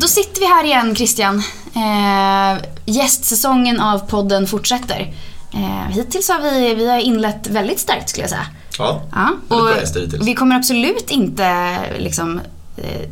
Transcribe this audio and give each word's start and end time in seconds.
Då 0.00 0.08
sitter 0.08 0.40
vi 0.40 0.46
här 0.46 0.64
igen 0.64 0.96
Christian. 0.96 1.42
Eh, 1.74 2.64
gästsäsongen 2.86 3.80
av 3.80 3.98
podden 3.98 4.46
fortsätter. 4.46 5.14
Eh, 5.54 5.88
hittills 5.90 6.28
har 6.28 6.40
vi, 6.40 6.74
vi 6.74 6.90
har 6.90 6.98
inlett 6.98 7.46
väldigt 7.46 7.78
starkt 7.80 8.08
skulle 8.08 8.22
jag 8.22 8.30
säga. 8.30 8.46
Ja, 8.78 9.02
Ja, 9.14 9.30
och 9.48 9.68
vi 10.26 10.34
kommer 10.34 10.56
absolut 10.56 11.10
inte 11.10 11.78
liksom 11.98 12.40
eh, 12.76 13.08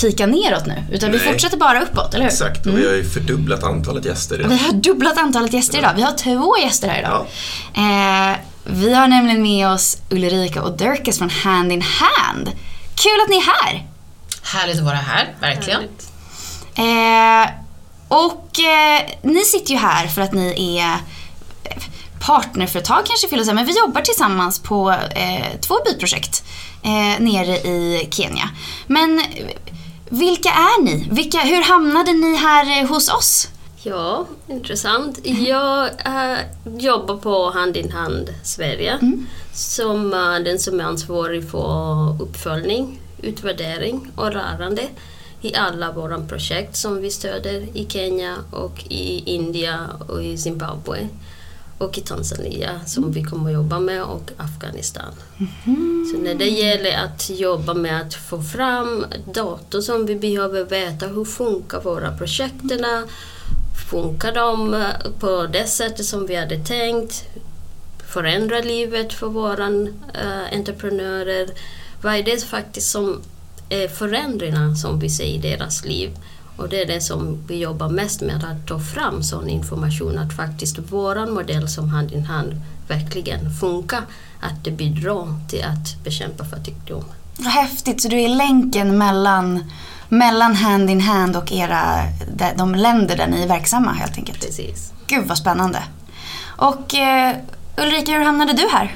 pika 0.00 0.26
neråt 0.26 0.66
nu. 0.66 0.82
Utan 0.92 1.12
vi 1.12 1.18
Nej. 1.18 1.26
fortsätter 1.32 1.56
bara 1.56 1.80
uppåt, 1.82 2.14
eller 2.14 2.24
hur? 2.24 2.30
Exakt, 2.32 2.66
och 2.66 2.78
vi 2.78 2.86
har 2.86 2.94
ju 2.94 3.04
fördubblat 3.10 3.64
antalet 3.64 4.04
gäster 4.04 4.36
Vi 4.38 4.44
redan. 4.44 4.58
har 4.58 4.72
dubblat 4.72 5.18
antalet 5.18 5.52
gäster 5.52 5.78
idag. 5.78 5.92
Vi 5.96 6.02
har 6.02 6.12
två 6.12 6.56
gäster 6.58 6.88
här 6.88 6.98
idag. 6.98 7.26
Ja. 7.74 8.30
Eh, 8.30 8.36
vi 8.64 8.94
har 8.94 9.08
nämligen 9.08 9.42
med 9.42 9.68
oss 9.68 9.98
Ulrika 10.10 10.62
och 10.62 10.76
Dirkus 10.76 11.18
från 11.18 11.30
Hand 11.30 11.72
in 11.72 11.82
Hand. 11.82 12.48
Kul 12.94 13.20
att 13.24 13.30
ni 13.30 13.36
är 13.36 13.42
här! 13.42 13.86
Härligt 14.42 14.76
att 14.78 14.84
vara 14.84 14.94
här, 14.96 15.34
verkligen. 15.40 15.80
Eh, 16.78 17.50
och 18.08 18.60
eh, 18.60 19.10
ni 19.22 19.40
sitter 19.40 19.70
ju 19.70 19.76
här 19.78 20.06
för 20.06 20.22
att 20.22 20.32
ni 20.32 20.78
är 20.78 20.98
partnerföretag 22.26 23.06
kanske 23.06 23.36
jag 23.36 23.44
säga, 23.44 23.54
men 23.54 23.66
vi 23.66 23.78
jobbar 23.78 24.00
tillsammans 24.00 24.58
på 24.58 24.90
eh, 24.90 25.60
två 25.60 25.74
byprojekt 25.84 26.44
eh, 26.82 27.22
nere 27.22 27.56
i 27.56 28.08
Kenya. 28.10 28.50
Men 28.86 29.22
vilka 30.08 30.48
är 30.48 30.82
ni? 30.82 31.08
Vilka, 31.10 31.38
hur 31.38 31.62
hamnade 31.62 32.12
ni 32.12 32.36
här 32.36 32.86
hos 32.86 33.08
oss? 33.08 33.48
Ja, 33.82 34.26
intressant. 34.48 35.18
Jag 35.24 35.84
äh, 35.86 36.38
jobbar 36.78 37.16
på 37.16 37.50
Hand 37.50 37.76
in 37.76 37.92
Hand 37.92 38.34
Sverige 38.42 38.98
som 39.52 40.12
äh, 40.12 40.44
den 40.44 40.58
som 40.58 40.80
är 40.80 40.84
ansvarig 40.84 41.50
för 41.50 42.22
uppföljning, 42.22 43.00
utvärdering 43.22 44.10
och 44.16 44.32
rörande 44.32 44.82
i 45.40 45.54
alla 45.54 45.92
våra 45.92 46.20
projekt 46.20 46.76
som 46.76 47.00
vi 47.00 47.10
stöder 47.10 47.66
i 47.76 47.86
Kenya 47.88 48.36
och 48.50 48.84
i 48.88 49.34
Indien 49.34 49.80
och 50.08 50.22
i 50.22 50.38
Zimbabwe 50.38 51.08
och 51.78 51.98
i 51.98 52.00
Tanzania 52.00 52.80
som 52.86 53.12
vi 53.12 53.22
kommer 53.22 53.50
att 53.50 53.54
jobba 53.54 53.78
med 53.78 54.02
och 54.02 54.30
Afghanistan. 54.36 55.14
Så 56.12 56.18
när 56.18 56.34
det 56.34 56.48
gäller 56.48 57.04
att 57.04 57.30
jobba 57.30 57.74
med 57.74 58.00
att 58.00 58.14
få 58.14 58.42
fram 58.42 59.06
data 59.32 59.82
som 59.82 60.06
vi 60.06 60.16
behöver 60.16 60.64
veta 60.64 61.06
hur 61.06 61.24
funkar 61.24 61.80
våra 61.80 62.16
projekten, 62.16 62.84
funkar 63.90 64.34
de 64.34 64.84
på 65.20 65.46
det 65.52 65.66
sättet 65.66 66.06
som 66.06 66.26
vi 66.26 66.36
hade 66.36 66.58
tänkt, 66.64 67.24
förändra 68.06 68.60
livet 68.60 69.12
för 69.12 69.26
våra 69.26 69.66
eh, 70.14 70.58
entreprenörer, 70.58 71.48
vad 72.02 72.14
är 72.14 72.22
det 72.22 72.44
faktiskt 72.44 72.90
som 72.90 73.22
är 73.68 73.88
förändringarna 73.88 74.74
som 74.74 74.98
vi 74.98 75.10
ser 75.10 75.24
i 75.24 75.38
deras 75.38 75.84
liv? 75.84 76.10
Och 76.56 76.68
det 76.68 76.82
är 76.82 76.86
det 76.86 77.00
som 77.00 77.38
vi 77.46 77.56
jobbar 77.56 77.88
mest 77.88 78.20
med, 78.20 78.44
att 78.44 78.66
ta 78.66 78.78
fram 78.78 79.22
sån 79.22 79.48
information 79.48 80.18
att 80.18 80.36
faktiskt 80.36 80.78
våran 80.78 81.32
modell 81.32 81.68
som 81.68 81.88
hand 81.88 82.12
in 82.12 82.24
hand 82.24 82.60
verkligen 82.88 83.50
funkar, 83.50 84.02
att 84.40 84.64
det 84.64 84.70
bidrar 84.70 85.48
till 85.48 85.64
att 85.64 86.04
bekämpa 86.04 86.44
fattigdom. 86.44 87.04
Häftigt, 87.44 88.02
så 88.02 88.08
du 88.08 88.20
är 88.20 88.28
länken 88.28 88.98
mellan, 88.98 89.70
mellan 90.08 90.54
Hand 90.54 90.90
in 90.90 91.00
Hand 91.00 91.36
och 91.36 91.52
era, 91.52 92.02
de, 92.36 92.52
de 92.56 92.74
länder 92.74 93.16
där 93.16 93.26
ni 93.26 93.42
är 93.42 93.48
verksamma 93.48 93.92
helt 93.92 94.18
enkelt. 94.18 94.40
Precis. 94.40 94.92
Gud 95.06 95.26
vad 95.26 95.38
spännande. 95.38 95.82
Och 96.46 96.94
eh, 96.94 97.36
Ulrika, 97.78 98.12
hur 98.12 98.24
hamnade 98.24 98.52
du 98.52 98.68
här? 98.72 98.94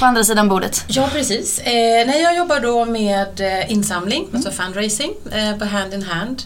På 0.00 0.04
andra 0.04 0.24
sidan 0.24 0.48
bordet. 0.48 0.84
Ja, 0.88 1.08
precis. 1.12 1.58
Eh, 1.58 2.06
nej, 2.06 2.22
jag 2.22 2.36
jobbar 2.36 2.60
då 2.60 2.84
med 2.84 3.40
eh, 3.40 3.72
insamling, 3.72 4.28
alltså 4.34 4.50
fundraising, 4.50 5.12
eh, 5.32 5.56
på 5.58 5.64
Hand 5.64 5.94
in 5.94 6.02
Hand. 6.02 6.42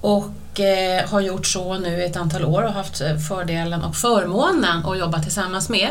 Och 0.00 0.60
eh, 0.60 1.08
har 1.08 1.20
gjort 1.20 1.46
så 1.46 1.78
nu 1.78 2.04
ett 2.04 2.16
antal 2.16 2.44
år 2.44 2.62
och 2.62 2.72
haft 2.72 3.00
eh, 3.00 3.16
fördelen 3.16 3.84
och 3.84 3.96
förmånen 3.96 4.86
att 4.86 4.98
jobba 4.98 5.22
tillsammans 5.22 5.68
med 5.68 5.88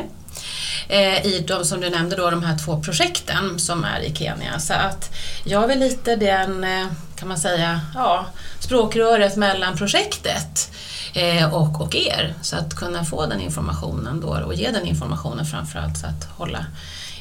eh, 0.89 1.25
i 1.25 1.45
de, 1.47 1.65
som 1.65 1.81
du 1.81 1.89
nämnde 1.89 2.15
då, 2.15 2.29
de 2.29 2.43
här 2.43 2.57
två 2.65 2.81
projekten 2.81 3.59
som 3.59 3.83
är 3.83 3.99
i 3.99 4.15
Kenya. 4.15 4.59
Så 4.59 4.73
att 4.73 5.13
jag 5.43 5.63
är 5.63 5.67
väl 5.67 5.79
lite 5.79 6.15
den, 6.15 6.65
kan 7.15 7.27
man 7.27 7.37
säga, 7.37 7.81
ja, 7.95 8.25
språkröret 8.59 9.35
mellan 9.35 9.77
projektet 9.77 10.71
eh, 11.13 11.53
och, 11.53 11.81
och 11.81 11.95
er. 11.95 12.33
Så 12.41 12.55
att 12.55 12.75
kunna 12.75 13.05
få 13.05 13.25
den 13.25 13.41
informationen 13.41 14.21
då 14.21 14.27
och 14.27 14.53
ge 14.53 14.71
den 14.71 14.85
informationen 14.85 15.45
framförallt 15.45 15.97
så 15.97 16.07
att 16.07 16.37
hålla 16.37 16.65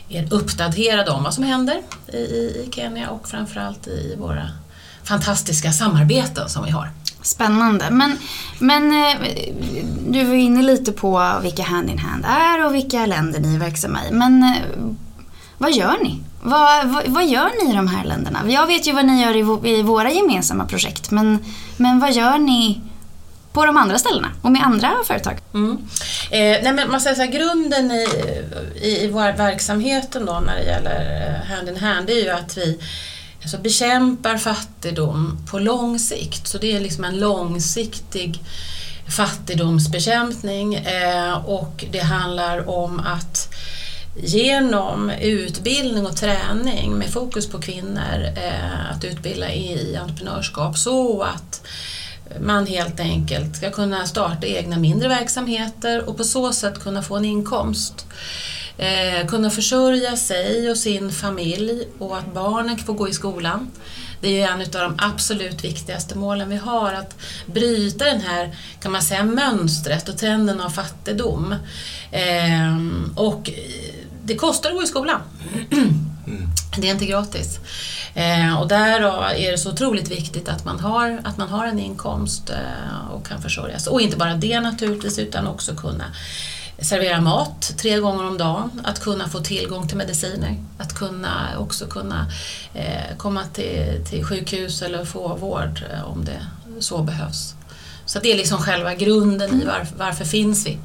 er 0.09 0.29
uppdaterade 0.31 1.11
om 1.11 1.23
vad 1.23 1.35
som 1.35 1.45
händer 1.45 1.83
i, 2.13 2.17
i, 2.17 2.67
i 2.67 2.71
Kenya 2.73 3.11
och 3.11 3.29
framförallt 3.29 3.87
i 3.87 4.17
våra 4.19 4.51
fantastiska 5.03 5.73
samarbeten 5.73 6.49
som 6.49 6.65
vi 6.65 6.71
har. 6.71 6.91
Spännande. 7.23 7.91
Men, 7.91 8.19
men 8.59 8.93
eh, 8.93 9.21
du 10.09 10.25
var 10.25 10.35
inne 10.35 10.63
lite 10.63 10.93
på 10.93 11.33
vilka 11.43 11.63
Hand 11.63 11.91
in 11.91 11.99
Hand 11.99 12.25
är 12.25 12.67
och 12.67 12.75
vilka 12.75 13.07
länder 13.07 13.41
ni 13.41 13.55
är 13.55 13.59
verksamma 13.59 13.99
i. 14.11 14.13
Men 14.13 14.43
eh, 14.43 14.57
vad 15.59 15.73
gör 15.73 15.97
ni? 16.03 16.21
Vad, 16.43 16.89
vad, 16.89 17.07
vad 17.07 17.27
gör 17.27 17.65
ni 17.65 17.73
i 17.73 17.77
de 17.77 17.89
här 17.89 18.05
länderna? 18.05 18.41
Jag 18.49 18.67
vet 18.67 18.87
ju 18.87 18.93
vad 18.93 19.05
ni 19.05 19.23
gör 19.23 19.67
i, 19.67 19.71
i 19.71 19.83
våra 19.83 20.11
gemensamma 20.11 20.67
projekt. 20.67 21.11
Men, 21.11 21.39
men 21.77 22.01
vad 22.01 22.13
gör 22.13 22.39
ni 22.39 22.81
på 23.53 23.67
de 23.67 23.77
andra 23.77 23.99
ställena 23.99 24.29
och 24.43 24.53
med 24.53 24.63
andra 24.63 24.97
företag? 25.07 25.39
Mm. 25.55 25.79
Eh, 26.31 26.63
nej 26.63 26.73
men 26.73 26.91
man 26.91 27.01
säger 27.01 27.17
så 27.17 27.23
här, 27.23 27.31
grunden 27.31 27.91
i, 27.91 28.07
i, 28.83 29.05
i 29.05 29.09
vår 29.09 29.37
verksamheten 29.37 30.27
då 30.27 30.41
när 30.47 30.57
det 30.57 30.65
gäller 30.65 31.27
eh, 31.27 31.57
hand 31.57 31.69
in 31.69 31.77
hand 31.77 32.07
det 32.07 32.13
är 32.13 32.25
ju 32.25 32.31
att 32.31 32.57
vi 32.57 32.79
alltså, 33.43 33.59
bekämpar 33.59 34.37
fattigdom 34.37 35.47
på 35.51 35.59
lång 35.59 35.99
sikt. 35.99 36.49
Så 36.49 36.59
det 36.59 36.77
är 36.77 36.81
liksom 36.81 37.05
en 37.05 37.19
långsiktig 37.19 38.41
fattigdomsbekämpning 39.09 40.75
eh, 40.75 41.33
och 41.33 41.85
det 41.91 42.01
handlar 42.01 42.69
om 42.69 43.01
att 43.01 43.55
genom 44.17 45.11
utbildning 45.11 46.07
och 46.07 46.17
träning 46.17 46.93
med 46.99 47.11
fokus 47.11 47.51
på 47.51 47.61
kvinnor 47.61 48.25
eh, 48.37 48.91
att 48.91 49.05
utbilda 49.05 49.53
i 49.53 49.97
entreprenörskap 49.97 50.79
så 50.79 51.23
att 51.23 51.67
man 52.41 52.67
helt 52.67 53.01
enkelt 53.01 53.57
ska 53.57 53.71
kunna 53.71 54.07
starta 54.07 54.47
egna 54.47 54.79
mindre 54.79 55.09
verksamheter 55.09 56.09
och 56.09 56.17
på 56.17 56.25
så 56.25 56.53
sätt 56.53 56.79
kunna 56.79 57.03
få 57.03 57.17
en 57.17 57.25
inkomst. 57.25 58.07
Eh, 58.79 59.27
kunna 59.27 59.51
försörja 59.51 60.17
sig 60.17 60.71
och 60.71 60.77
sin 60.77 61.13
familj 61.13 61.89
och 61.99 62.19
att 62.19 62.35
barnen 62.35 62.79
får 62.79 62.95
gå 62.95 63.09
i 63.09 63.13
skolan. 63.13 63.71
Det 64.21 64.29
är 64.29 64.33
ju 64.33 64.41
en 64.41 64.61
av 64.61 64.91
de 64.91 64.95
absolut 64.99 65.65
viktigaste 65.65 66.19
målen 66.19 66.49
vi 66.49 66.57
har, 66.57 66.93
att 66.93 67.17
bryta 67.47 68.05
den 68.05 68.21
här 68.21 68.57
kan 68.83 68.93
man 68.93 69.03
säga, 69.03 69.25
mönstret 69.25 70.09
och 70.09 70.19
trenden 70.19 70.61
av 70.61 70.71
fattigdom. 70.71 71.55
Eh, 72.11 72.77
och 73.15 73.51
det 74.25 74.37
kostar 74.37 74.71
att 74.71 74.77
gå 74.77 74.83
i 74.83 74.87
skolan. 74.87 75.21
Det 76.77 76.89
är 76.89 76.93
inte 76.93 77.07
gratis. 77.07 77.59
Eh, 78.15 78.61
och 78.61 78.69
därav 78.69 79.23
är 79.23 79.51
det 79.51 79.59
så 79.59 79.71
otroligt 79.71 80.11
viktigt 80.11 80.49
att 80.49 80.65
man 80.65 80.81
har, 80.81 81.21
att 81.25 81.37
man 81.37 81.49
har 81.49 81.67
en 81.67 81.79
inkomst 81.79 82.51
eh, 82.51 83.11
och 83.13 83.27
kan 83.27 83.43
försörja 83.43 83.79
sig. 83.79 83.91
Och 83.91 84.01
inte 84.01 84.17
bara 84.17 84.35
det 84.35 84.61
naturligtvis, 84.61 85.19
utan 85.19 85.47
också 85.47 85.75
kunna 85.75 86.05
servera 86.81 87.21
mat 87.21 87.75
tre 87.79 87.99
gånger 87.99 88.27
om 88.27 88.39
dagen, 88.39 88.81
att 88.85 89.01
kunna 89.01 89.29
få 89.29 89.41
tillgång 89.41 89.89
till 89.89 89.97
mediciner, 89.97 90.57
att 90.79 90.95
kunna 90.95 91.59
också 91.59 91.87
kunna 91.87 92.27
eh, 92.75 93.17
komma 93.17 93.43
till, 93.55 94.05
till 94.11 94.25
sjukhus 94.25 94.83
eller 94.83 95.05
få 95.05 95.37
vård 95.37 95.85
eh, 95.93 96.05
om 96.05 96.25
det 96.25 96.47
så 96.81 97.03
behövs. 97.03 97.55
Så 98.05 98.19
det 98.19 98.33
är 98.33 98.37
liksom 98.37 98.59
själva 98.59 98.95
grunden 98.95 99.63
i 99.63 99.65
varför, 99.65 99.97
varför 99.97 100.25
finns 100.25 100.67
vi. 100.67 100.79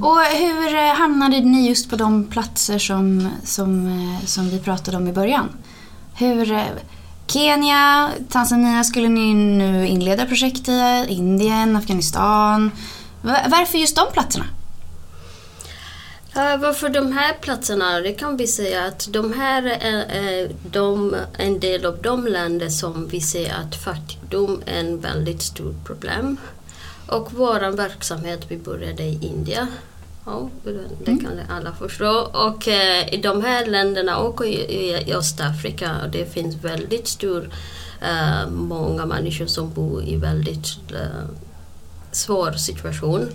Och 0.00 0.20
hur 0.20 0.74
eh, 0.74 0.94
hamnade 0.94 1.40
ni 1.40 1.68
just 1.68 1.90
på 1.90 1.96
de 1.96 2.24
platser 2.24 2.78
som, 2.78 3.30
som, 3.44 3.86
eh, 3.86 4.26
som 4.26 4.50
vi 4.50 4.58
pratade 4.58 4.96
om 4.96 5.08
i 5.08 5.12
början? 5.12 5.48
Hur, 6.14 6.52
eh, 6.52 6.64
Kenya, 7.26 8.10
Tanzania 8.28 8.84
skulle 8.84 9.08
ni 9.08 9.34
nu 9.34 9.86
inleda 9.86 10.26
projekt 10.26 10.68
i, 10.68 11.06
Indien, 11.08 11.76
Afghanistan. 11.76 12.70
Varför 13.22 13.78
just 13.78 13.96
de 13.96 14.06
platserna? 14.12 14.44
Varför 16.34 16.88
de 16.88 17.12
här 17.12 17.32
platserna? 17.40 18.00
Det 18.00 18.12
kan 18.12 18.36
vi 18.36 18.46
säga 18.46 18.84
att 18.84 19.08
de 19.10 19.32
här 19.32 19.62
är, 19.62 20.04
är 20.04 20.50
de, 20.70 21.16
en 21.38 21.60
del 21.60 21.86
av 21.86 22.02
de 22.02 22.26
länder 22.26 22.68
som 22.68 23.08
vi 23.08 23.20
ser 23.20 23.54
att 23.54 23.76
fattigdom 23.76 24.62
är 24.66 24.80
en 24.80 25.00
väldigt 25.00 25.42
stort 25.42 25.84
problem. 25.84 26.36
Och 27.08 27.32
vår 27.32 27.76
verksamhet, 27.76 28.40
vi 28.48 28.56
började 28.56 29.02
i 29.02 29.18
Indien. 29.22 29.66
Ja, 30.26 30.50
det 31.04 31.16
kan 31.16 31.40
alla 31.48 31.72
förstå. 31.72 32.30
Och 32.32 32.68
eh, 32.68 33.14
i 33.14 33.16
de 33.16 33.42
här 33.42 33.66
länderna 33.66 34.18
och 34.18 34.46
i, 34.46 34.54
i 35.08 35.14
Östafrika, 35.14 35.90
det 36.12 36.32
finns 36.32 36.56
väldigt 36.56 37.08
stor, 37.08 37.50
eh, 38.00 38.50
många 38.50 39.06
människor 39.06 39.46
som 39.46 39.72
bor 39.72 40.02
i 40.02 40.16
väldigt 40.16 40.66
eh, 40.92 41.28
svår 42.16 42.52
situation. 42.52 43.28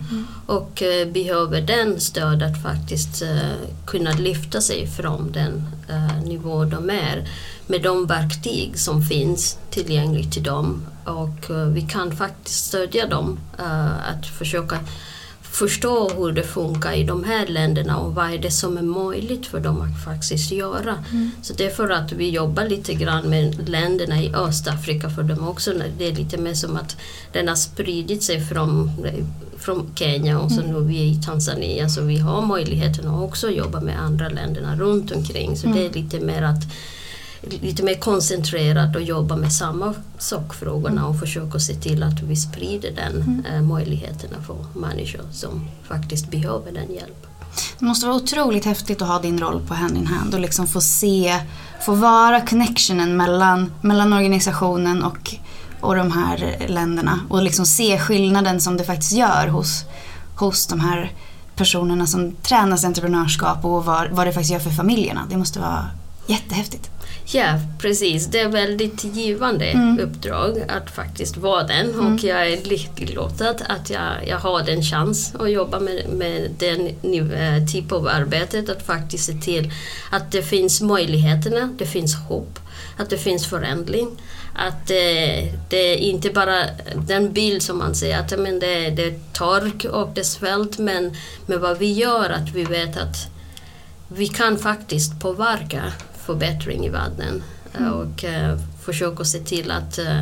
Och 0.45 0.81
eh, 0.81 1.07
behöver 1.07 1.61
den 1.61 1.99
stöd 1.99 2.43
att 2.43 2.63
faktiskt 2.63 3.21
eh, 3.21 3.69
kunna 3.85 4.11
lyfta 4.11 4.61
sig 4.61 4.87
från 4.87 5.31
den 5.31 5.67
eh, 5.89 6.23
nivå 6.23 6.65
de 6.65 6.89
är 6.89 7.29
med 7.67 7.81
de 7.81 8.05
verktyg 8.05 8.79
som 8.79 9.01
finns 9.01 9.57
tillgängligt 9.69 10.33
till 10.33 10.43
dem. 10.43 10.81
Och 11.05 11.51
vi 11.73 11.81
kan 11.81 12.15
faktiskt 12.15 12.65
stödja 12.65 13.07
dem 13.07 13.39
att 14.03 14.25
försöka 14.25 14.79
förstå 15.51 16.09
hur 16.09 16.31
det 16.31 16.43
funkar 16.43 16.93
i 16.93 17.03
de 17.03 17.23
här 17.23 17.47
länderna 17.47 17.97
och 17.97 18.15
vad 18.15 18.33
är 18.33 18.37
det 18.37 18.51
som 18.51 18.77
är 18.77 18.81
möjligt 18.81 19.45
för 19.45 19.59
dem 19.59 19.81
att 19.81 20.03
faktiskt 20.05 20.51
göra. 20.51 21.03
Så 21.41 21.53
det 21.53 21.65
är 21.65 21.69
för 21.69 21.89
att 21.89 22.11
vi 22.11 22.29
jobbar 22.29 22.65
lite 22.65 22.93
grann 22.93 23.29
med 23.29 23.69
länderna 23.69 24.21
i 24.21 24.33
Östafrika 24.33 25.09
för 25.09 25.23
dem 25.23 25.47
också. 25.47 25.73
Det 25.97 26.07
är 26.07 26.15
lite 26.15 26.37
mer 26.37 26.53
som 26.53 26.75
att 26.75 26.97
den 27.31 27.47
har 27.47 27.55
spridit 27.55 28.23
sig 28.23 28.45
från, 28.45 28.91
från 29.57 29.91
Kenya 29.95 30.39
och 30.39 30.51
så 30.51 30.61
nu 30.61 30.77
är 30.77 30.79
vi 30.79 31.01
i 31.01 31.21
Tanzania 31.25 31.89
så 31.89 32.01
vi 32.01 32.17
har 32.17 32.41
möjligheten 32.41 33.07
att 33.07 33.21
också 33.21 33.49
jobba 33.49 33.81
med 33.81 34.01
andra 34.01 34.29
länderna 34.29 34.75
runt 34.75 35.11
omkring. 35.11 35.57
Så 35.57 35.67
det 35.67 35.85
är 35.85 35.93
lite 35.93 36.19
mer 36.19 36.41
att 36.41 36.63
lite 37.41 37.83
mer 37.83 37.95
koncentrerat 37.95 38.95
och 38.95 39.01
jobba 39.01 39.35
med 39.35 39.53
samma 39.53 39.93
sakfrågorna 40.17 41.07
och 41.07 41.19
försöka 41.19 41.59
se 41.59 41.73
till 41.73 42.03
att 42.03 42.21
vi 42.21 42.35
sprider 42.35 42.91
den 42.91 43.45
eh, 43.49 43.61
möjligheterna 43.61 44.37
för 44.47 44.79
människor 44.79 45.21
som 45.31 45.67
faktiskt 45.87 46.31
behöver 46.31 46.71
den 46.71 46.93
hjälpen. 46.93 47.29
Det 47.79 47.85
måste 47.85 48.07
vara 48.07 48.17
otroligt 48.17 48.65
häftigt 48.65 49.01
att 49.01 49.07
ha 49.07 49.19
din 49.19 49.39
roll 49.39 49.61
på 49.67 49.73
Hand 49.73 49.97
in 49.97 50.07
Hand 50.07 50.33
och 50.33 50.39
liksom 50.39 50.67
få 50.67 50.81
se, 50.81 51.39
få 51.85 51.93
vara 51.93 52.41
connectionen 52.41 53.17
mellan, 53.17 53.71
mellan 53.81 54.13
organisationen 54.13 55.03
och, 55.03 55.35
och 55.81 55.95
de 55.95 56.11
här 56.11 56.65
länderna 56.67 57.19
och 57.29 57.43
liksom 57.43 57.65
se 57.65 57.99
skillnaden 57.99 58.61
som 58.61 58.77
det 58.77 58.83
faktiskt 58.83 59.11
gör 59.11 59.47
hos, 59.47 59.85
hos 60.35 60.67
de 60.67 60.79
här 60.79 61.11
personerna 61.55 62.07
som 62.07 62.31
tränas 62.31 62.83
i 62.83 62.87
entreprenörskap 62.87 63.65
och 63.65 63.85
vad, 63.85 64.11
vad 64.11 64.27
det 64.27 64.33
faktiskt 64.33 64.53
gör 64.53 64.59
för 64.59 64.69
familjerna. 64.69 65.21
Det 65.29 65.37
måste 65.37 65.59
vara 65.59 65.87
jättehäftigt. 66.27 66.89
Ja, 67.33 67.59
precis. 67.79 68.25
Det 68.27 68.39
är 68.39 68.49
väldigt 68.49 69.03
givande 69.03 69.97
uppdrag 70.01 70.63
att 70.67 70.91
faktiskt 70.91 71.37
vara 71.37 71.63
den 71.63 71.99
och 71.99 72.23
jag 72.23 72.51
är 72.51 72.65
lycklig 72.65 73.15
lottad 73.15 73.55
att 73.67 73.89
jag, 73.89 74.27
jag 74.27 74.37
har 74.37 74.63
den 74.63 74.83
chans 74.83 75.35
att 75.39 75.51
jobba 75.51 75.79
med, 75.79 76.09
med 76.09 76.51
den 76.59 76.87
uh, 77.05 77.67
typ 77.71 77.91
av 77.91 78.07
arbetet 78.07 78.69
att 78.69 78.85
faktiskt 78.85 79.25
se 79.25 79.33
till 79.33 79.71
att 80.11 80.31
det 80.31 80.41
finns 80.41 80.81
möjligheterna, 80.81 81.75
det 81.77 81.85
finns 81.85 82.15
hopp, 82.15 82.59
att 82.97 83.09
det 83.09 83.17
finns 83.17 83.47
förändring. 83.47 84.09
Att 84.55 84.91
eh, 84.91 85.53
det 85.69 85.93
är 85.93 85.95
inte 85.95 86.29
bara 86.29 86.65
den 87.07 87.33
bild 87.33 87.61
som 87.61 87.77
man 87.77 87.95
ser 87.95 88.17
att 88.17 88.39
men 88.39 88.59
det, 88.59 88.89
det 88.89 89.03
är 89.03 89.19
tork 89.33 89.85
och 89.85 90.09
det 90.13 90.21
är 90.21 90.25
svält 90.25 90.77
men 90.77 91.15
med 91.45 91.59
vad 91.59 91.77
vi 91.77 91.93
gör 91.93 92.29
att 92.29 92.49
vi 92.53 92.63
vet 92.63 92.97
att 92.97 93.27
vi 94.07 94.27
kan 94.27 94.57
faktiskt 94.57 95.19
påverka 95.19 95.83
förbättring 96.31 96.85
i 96.85 96.89
världen 96.89 97.43
mm. 97.77 97.93
och 97.93 98.23
uh, 98.23 98.59
försöka 98.81 99.23
se 99.23 99.39
till 99.39 99.71
att 99.71 99.99
uh, 99.99 100.21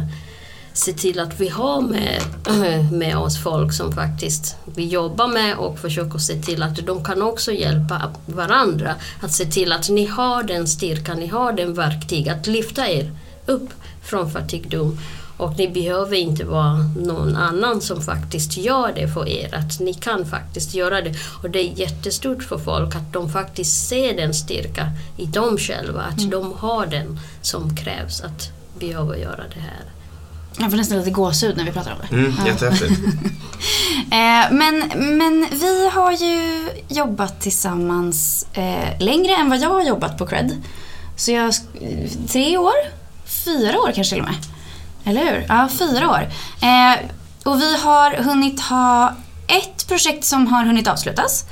se 0.74 0.94
till 0.94 1.20
att 1.20 1.40
vi 1.40 1.50
har 1.50 1.82
med, 1.82 2.22
med 2.92 3.18
oss 3.18 3.44
folk 3.44 3.74
som 3.74 3.92
faktiskt 3.92 4.56
vi 4.76 4.88
jobbar 4.88 5.28
med 5.28 5.58
och 5.58 5.80
försöker 5.80 6.20
se 6.20 6.42
till 6.42 6.64
att 6.64 6.76
de 6.76 7.04
kan 7.04 7.22
också 7.22 7.52
hjälpa 7.52 8.14
varandra. 8.26 8.96
Att 9.22 9.32
se 9.32 9.46
till 9.46 9.72
att 9.72 9.90
ni 9.90 10.06
har 10.06 10.44
den 10.44 10.68
styrkan, 10.68 11.18
ni 11.20 11.28
har 11.28 11.54
den 11.54 11.74
verktyg 11.74 12.30
att 12.30 12.48
lyfta 12.48 12.90
er 12.90 13.12
upp 13.46 13.70
från 14.04 14.32
fattigdom 14.32 14.98
och 15.40 15.58
ni 15.58 15.68
behöver 15.68 16.16
inte 16.16 16.46
vara 16.46 16.78
någon 16.98 17.36
annan 17.36 17.82
som 17.82 18.02
faktiskt 18.02 18.58
gör 18.58 18.92
det 18.96 19.08
för 19.08 19.30
er, 19.30 19.56
att 19.56 19.80
ni 19.80 19.94
kan 19.94 20.26
faktiskt 20.26 20.74
göra 20.74 21.02
det. 21.02 21.16
Och 21.44 21.50
det 21.50 21.60
är 21.60 21.80
jättestort 21.80 22.44
för 22.44 22.58
folk 22.58 22.96
att 22.96 23.14
de 23.14 23.30
faktiskt 23.30 23.88
ser 23.88 24.18
den 24.18 24.34
styrka 24.34 24.92
i 25.18 25.26
dem 25.26 25.58
själva, 25.58 26.02
att 26.02 26.20
mm. 26.20 26.30
de 26.30 26.54
har 26.54 26.86
den 26.86 27.20
som 27.42 27.76
krävs 27.76 28.22
att 28.22 28.52
behöva 28.80 29.18
göra 29.18 29.44
det 29.54 29.60
här. 29.60 29.84
Jag 30.60 30.70
får 30.70 30.78
nästan 30.78 30.98
lite 30.98 31.12
gåshud 31.12 31.58
när 31.58 31.66
vi 31.66 31.72
pratar 31.72 31.92
om 31.92 31.98
det. 32.10 32.16
Mm, 32.16 32.34
jättehäftigt. 32.46 33.02
men, 34.52 34.92
men 35.18 35.48
vi 35.52 35.90
har 35.90 36.12
ju 36.12 36.70
jobbat 36.88 37.42
tillsammans 37.42 38.48
eh, 38.54 39.00
längre 39.00 39.36
än 39.36 39.50
vad 39.50 39.60
jag 39.60 39.70
har 39.70 39.84
jobbat 39.84 40.18
på 40.18 40.28
Cred. 40.28 40.64
Så 41.16 41.32
jag, 41.32 41.54
tre 42.28 42.58
år? 42.58 42.74
Fyra 43.46 43.80
år 43.80 43.92
kanske 43.96 44.16
till 44.16 44.24
och 44.24 44.30
med. 44.30 44.59
Eller 45.04 45.22
hur? 45.22 45.46
Ja, 45.48 45.70
fyra 45.80 46.10
år. 46.10 46.28
Eh, 46.62 47.06
och 47.44 47.62
vi 47.62 47.78
har 47.78 48.24
hunnit 48.24 48.62
ha 48.62 49.16
ett 49.48 49.88
projekt 49.88 50.26
som 50.26 50.48
har 50.48 50.66
hunnit 50.66 50.88
avslutas. 50.88 51.46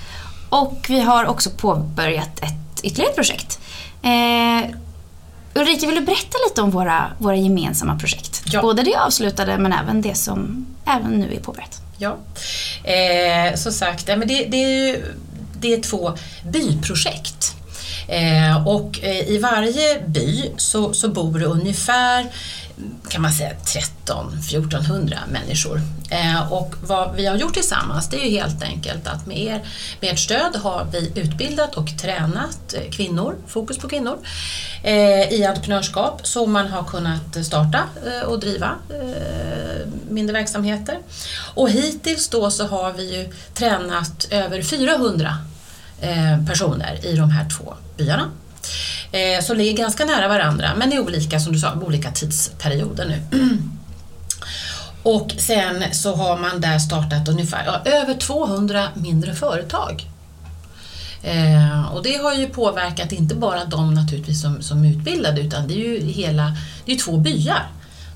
Och 0.50 0.86
vi 0.90 1.00
har 1.00 1.26
också 1.26 1.50
påbörjat 1.50 2.40
ett 2.40 2.84
ytterligare 2.84 3.14
projekt. 3.14 3.60
Eh, 4.02 4.76
Ulrika, 5.54 5.88
vill 5.88 5.96
du 5.96 6.02
berätta 6.02 6.38
lite 6.50 6.62
om 6.62 6.72
våra, 6.72 7.12
våra 7.18 7.36
gemensamma 7.36 8.00
projekt? 8.00 8.44
Ja. 8.46 8.62
Både 8.62 8.84
det 8.84 8.96
avslutade 8.96 9.58
men 9.58 9.74
även 9.74 10.02
det 10.02 10.16
som 10.16 10.66
även 10.86 11.12
nu 11.12 11.34
är 11.34 11.40
påbörjat. 11.40 11.82
Ja, 11.98 12.18
eh, 12.84 13.56
som 13.56 13.72
sagt, 13.72 14.08
men 14.08 14.20
det, 14.28 14.46
det, 14.46 14.64
är 14.64 14.88
ju, 14.88 15.16
det 15.60 15.74
är 15.74 15.82
två 15.82 16.14
byprojekt. 16.44 17.56
Eh, 18.08 18.68
och 18.68 19.00
eh, 19.04 19.30
i 19.30 19.38
varje 19.38 20.02
by 20.08 20.52
så, 20.58 20.94
så 20.94 21.10
bor 21.10 21.40
det 21.40 21.46
ungefär 21.46 22.26
kan 23.10 23.22
man 23.22 23.32
säga 23.32 23.52
13-1400 24.06 25.18
människor. 25.32 25.82
Eh, 26.10 26.54
och 26.54 26.76
vad 26.82 27.16
vi 27.16 27.26
har 27.26 27.36
gjort 27.36 27.54
tillsammans 27.54 28.10
det 28.10 28.18
är 28.18 28.26
ju 28.26 28.38
helt 28.38 28.64
enkelt 28.64 29.08
att 29.08 29.26
med, 29.26 29.38
er, 29.38 29.68
med 30.02 30.14
ert 30.14 30.20
stöd 30.20 30.56
har 30.56 30.88
vi 30.92 31.12
utbildat 31.16 31.76
och 31.76 31.98
tränat 31.98 32.74
eh, 32.74 32.92
kvinnor, 32.92 33.36
fokus 33.48 33.78
på 33.78 33.88
kvinnor, 33.88 34.18
eh, 34.84 35.34
i 35.34 35.46
entreprenörskap 35.46 36.22
så 36.24 36.46
man 36.46 36.68
har 36.68 36.84
kunnat 36.84 37.46
starta 37.46 37.84
eh, 38.06 38.28
och 38.28 38.40
driva 38.40 38.76
eh, 38.90 39.88
mindre 40.10 40.34
verksamheter. 40.34 41.00
Och 41.56 41.70
hittills 41.70 42.28
då 42.28 42.52
så 42.52 42.68
har 42.68 42.94
vi 42.94 43.16
ju 43.18 43.34
tränat 43.54 44.28
över 44.32 44.62
400 44.62 45.38
eh, 46.02 46.46
personer 46.46 47.06
i 47.06 47.16
de 47.16 47.30
här 47.30 47.50
två 47.50 47.74
byarna 47.98 48.32
eh, 49.12 49.44
som 49.44 49.58
ligger 49.58 49.78
ganska 49.78 50.06
nära 50.06 50.28
varandra 50.28 50.72
men 50.78 50.94
i 50.94 51.00
olika, 51.00 51.40
som 51.40 51.54
du 51.54 51.60
sa, 51.60 51.74
olika 51.74 52.12
tidsperioder 52.12 53.06
nu. 53.06 53.40
Och 55.04 55.32
sen 55.38 55.84
så 55.92 56.16
har 56.16 56.38
man 56.38 56.62
där 56.62 56.80
startat 56.80 57.28
ungefär 57.28 57.66
ja, 57.66 57.92
över 57.92 58.14
200 58.14 58.88
mindre 58.96 59.34
företag. 59.34 60.06
Eh, 61.24 61.94
och 61.94 62.04
det 62.04 62.18
har 62.18 62.34
ju 62.34 62.48
påverkat 62.48 63.12
inte 63.12 63.36
bara 63.36 63.66
de 63.66 63.94
naturligtvis 63.94 64.42
som, 64.42 64.62
som 64.62 64.86
är 64.86 64.90
utbildade 64.90 65.42
utan 65.42 65.68
det 65.68 65.74
är 65.74 65.78
ju 65.78 66.12
hela, 66.12 66.58
det 66.86 66.92
är 66.92 66.98
två 66.98 67.18
byar 67.18 67.68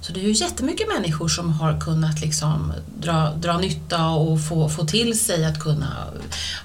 så 0.02 0.14
det 0.14 0.20
är 0.20 0.24
ju 0.24 0.32
jättemycket 0.32 0.88
människor 0.88 1.28
som 1.28 1.54
har 1.54 1.80
kunnat 1.80 2.22
liksom 2.22 2.74
dra, 3.00 3.34
dra 3.36 3.58
nytta 3.58 4.10
och 4.10 4.44
få, 4.46 4.70
få 4.70 4.86
till 4.86 5.20
sig 5.20 5.46
att 5.46 5.60
kunna 5.60 6.08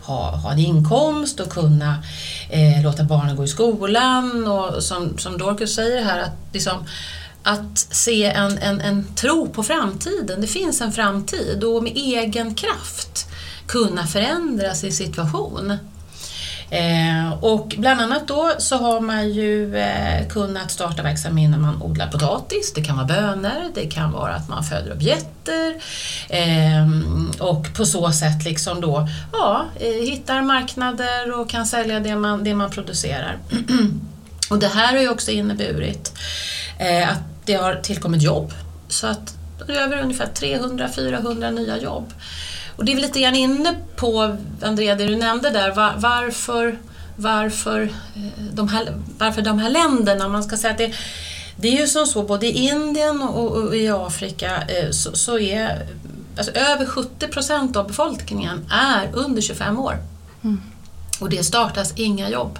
ha, 0.02 0.36
ha 0.36 0.52
en 0.52 0.58
inkomst 0.58 1.40
och 1.40 1.50
kunna 1.50 2.02
eh, 2.48 2.82
låta 2.82 3.04
barnen 3.04 3.36
gå 3.36 3.44
i 3.44 3.48
skolan 3.48 4.48
och 4.48 4.82
som, 4.82 5.18
som 5.18 5.38
Dorcas 5.38 5.70
säger 5.70 6.04
här 6.04 6.18
att 6.18 6.32
liksom, 6.52 6.84
att 7.42 7.78
se 7.78 8.24
en, 8.24 8.58
en, 8.58 8.80
en 8.80 9.14
tro 9.14 9.48
på 9.48 9.62
framtiden, 9.62 10.40
det 10.40 10.46
finns 10.46 10.80
en 10.80 10.92
framtid 10.92 11.64
och 11.64 11.82
med 11.82 11.92
egen 11.96 12.54
kraft 12.54 13.28
kunna 13.66 14.06
förändra 14.06 14.74
sin 14.74 14.92
situation. 14.92 15.78
Eh, 16.70 17.32
och 17.40 17.74
bland 17.78 18.00
annat 18.00 18.28
då 18.28 18.52
så 18.58 18.76
har 18.76 19.00
man 19.00 19.30
ju 19.30 19.76
eh, 19.76 20.28
kunnat 20.28 20.70
starta 20.70 21.02
verksamhet 21.02 21.50
när 21.50 21.58
man 21.58 21.82
odlar 21.82 22.06
potatis, 22.06 22.72
det 22.72 22.84
kan 22.84 22.96
vara 22.96 23.06
bönor, 23.06 23.70
det 23.74 23.86
kan 23.86 24.12
vara 24.12 24.34
att 24.34 24.48
man 24.48 24.64
föder 24.64 24.90
upp 24.90 25.02
getter 25.02 25.74
eh, 26.28 26.86
och 27.38 27.74
på 27.74 27.86
så 27.86 28.12
sätt 28.12 28.44
liksom 28.44 28.80
då 28.80 29.08
ja, 29.32 29.64
eh, 29.80 30.10
hittar 30.10 30.42
marknader 30.42 31.40
och 31.40 31.50
kan 31.50 31.66
sälja 31.66 32.00
det 32.00 32.16
man, 32.16 32.44
det 32.44 32.54
man 32.54 32.70
producerar. 32.70 33.38
och 34.50 34.58
det 34.58 34.68
här 34.68 34.92
har 34.92 35.00
ju 35.00 35.08
också 35.08 35.30
inneburit 35.30 36.12
eh, 36.78 37.10
att 37.10 37.22
det 37.44 37.54
har 37.54 37.74
tillkommit 37.74 38.22
jobb 38.22 38.52
så 38.88 39.06
att 39.06 39.34
över 39.68 40.02
ungefär 40.02 40.26
300-400 40.26 41.50
nya 41.50 41.78
jobb. 41.78 42.12
Och 42.76 42.84
det 42.84 42.92
är 42.92 42.96
vi 42.96 43.02
lite 43.02 43.20
grann 43.20 43.34
inne 43.34 43.76
på, 43.96 44.36
Andrea, 44.62 44.94
det 44.94 45.06
du 45.06 45.16
nämnde 45.16 45.50
där, 45.50 45.74
var, 45.74 45.94
varför, 45.96 46.78
varför, 47.16 47.82
eh, 47.82 48.44
de 48.52 48.68
här, 48.68 49.02
varför 49.18 49.42
de 49.42 49.58
här 49.58 49.70
länderna, 49.70 50.28
man 50.28 50.44
ska 50.44 50.56
säga 50.56 50.72
att 50.72 50.78
det, 50.78 50.94
det 51.56 51.68
är 51.68 51.80
ju 51.80 51.86
som 51.86 52.06
så, 52.06 52.22
både 52.22 52.46
i 52.46 52.68
Indien 52.68 53.22
och, 53.22 53.52
och 53.52 53.76
i 53.76 53.88
Afrika 53.88 54.62
eh, 54.62 54.90
så, 54.90 55.16
så, 55.16 55.38
är 55.38 55.86
alltså, 56.36 56.52
över 56.52 56.86
70 56.86 57.28
procent 57.28 57.76
av 57.76 57.86
befolkningen 57.86 58.66
är 58.70 59.10
under 59.12 59.42
25 59.42 59.78
år. 59.78 59.98
Mm. 60.44 60.62
Och 61.20 61.30
det 61.30 61.44
startas 61.44 61.92
inga 61.96 62.30
jobb. 62.30 62.58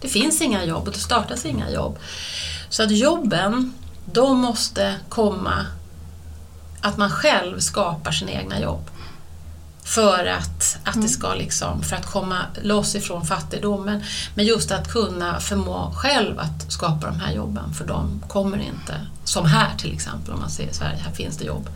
Det 0.00 0.08
finns 0.08 0.42
inga 0.42 0.64
jobb 0.64 0.86
och 0.86 0.92
det 0.92 0.98
startas 0.98 1.46
inga 1.46 1.70
jobb. 1.70 1.98
Så 2.68 2.82
att 2.82 2.90
jobben, 2.90 3.74
de 4.12 4.38
måste 4.38 4.94
komma 5.08 5.66
att 6.80 6.96
man 6.96 7.10
själv 7.10 7.58
skapar 7.58 8.12
sina 8.12 8.30
egna 8.30 8.60
jobb. 8.60 8.90
För 9.84 10.26
att, 10.26 10.78
att 10.84 11.02
det 11.02 11.08
ska 11.08 11.34
liksom, 11.34 11.82
för 11.82 11.96
att 11.96 12.06
komma 12.06 12.38
loss 12.62 12.94
ifrån 12.94 13.26
fattigdomen. 13.26 14.02
Men 14.34 14.44
just 14.44 14.72
att 14.72 14.88
kunna 14.88 15.40
förmå 15.40 15.92
själv 15.96 16.38
att 16.38 16.72
skapa 16.72 17.06
de 17.06 17.20
här 17.20 17.34
jobben, 17.34 17.74
för 17.74 17.84
de 17.84 18.22
kommer 18.28 18.58
inte, 18.58 19.06
som 19.24 19.46
här 19.46 19.76
till 19.78 19.92
exempel, 19.92 20.34
om 20.34 20.40
man 20.40 20.50
ser 20.50 20.64
i 20.64 20.74
Sverige, 20.74 20.98
här 21.04 21.12
finns 21.12 21.36
det 21.36 21.44
jobb. 21.44 21.68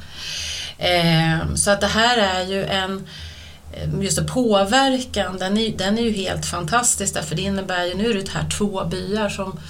Eh, 0.78 1.54
så 1.54 1.70
att 1.70 1.80
det 1.80 1.86
här 1.86 2.18
är 2.18 2.44
ju 2.44 2.64
en, 2.64 3.06
eh, 3.72 4.00
just 4.00 4.26
påverkan, 4.26 5.38
den 5.38 5.58
är, 5.58 5.76
den 5.76 5.98
är 5.98 6.02
ju 6.02 6.12
helt 6.12 6.46
fantastisk 6.46 7.14
därför 7.14 7.36
det 7.36 7.42
innebär 7.42 7.84
ju, 7.84 7.94
nu 7.94 8.10
är 8.10 8.14
det 8.14 8.30
här 8.30 8.50
två 8.50 8.84
byar 8.84 9.28
som 9.28 9.60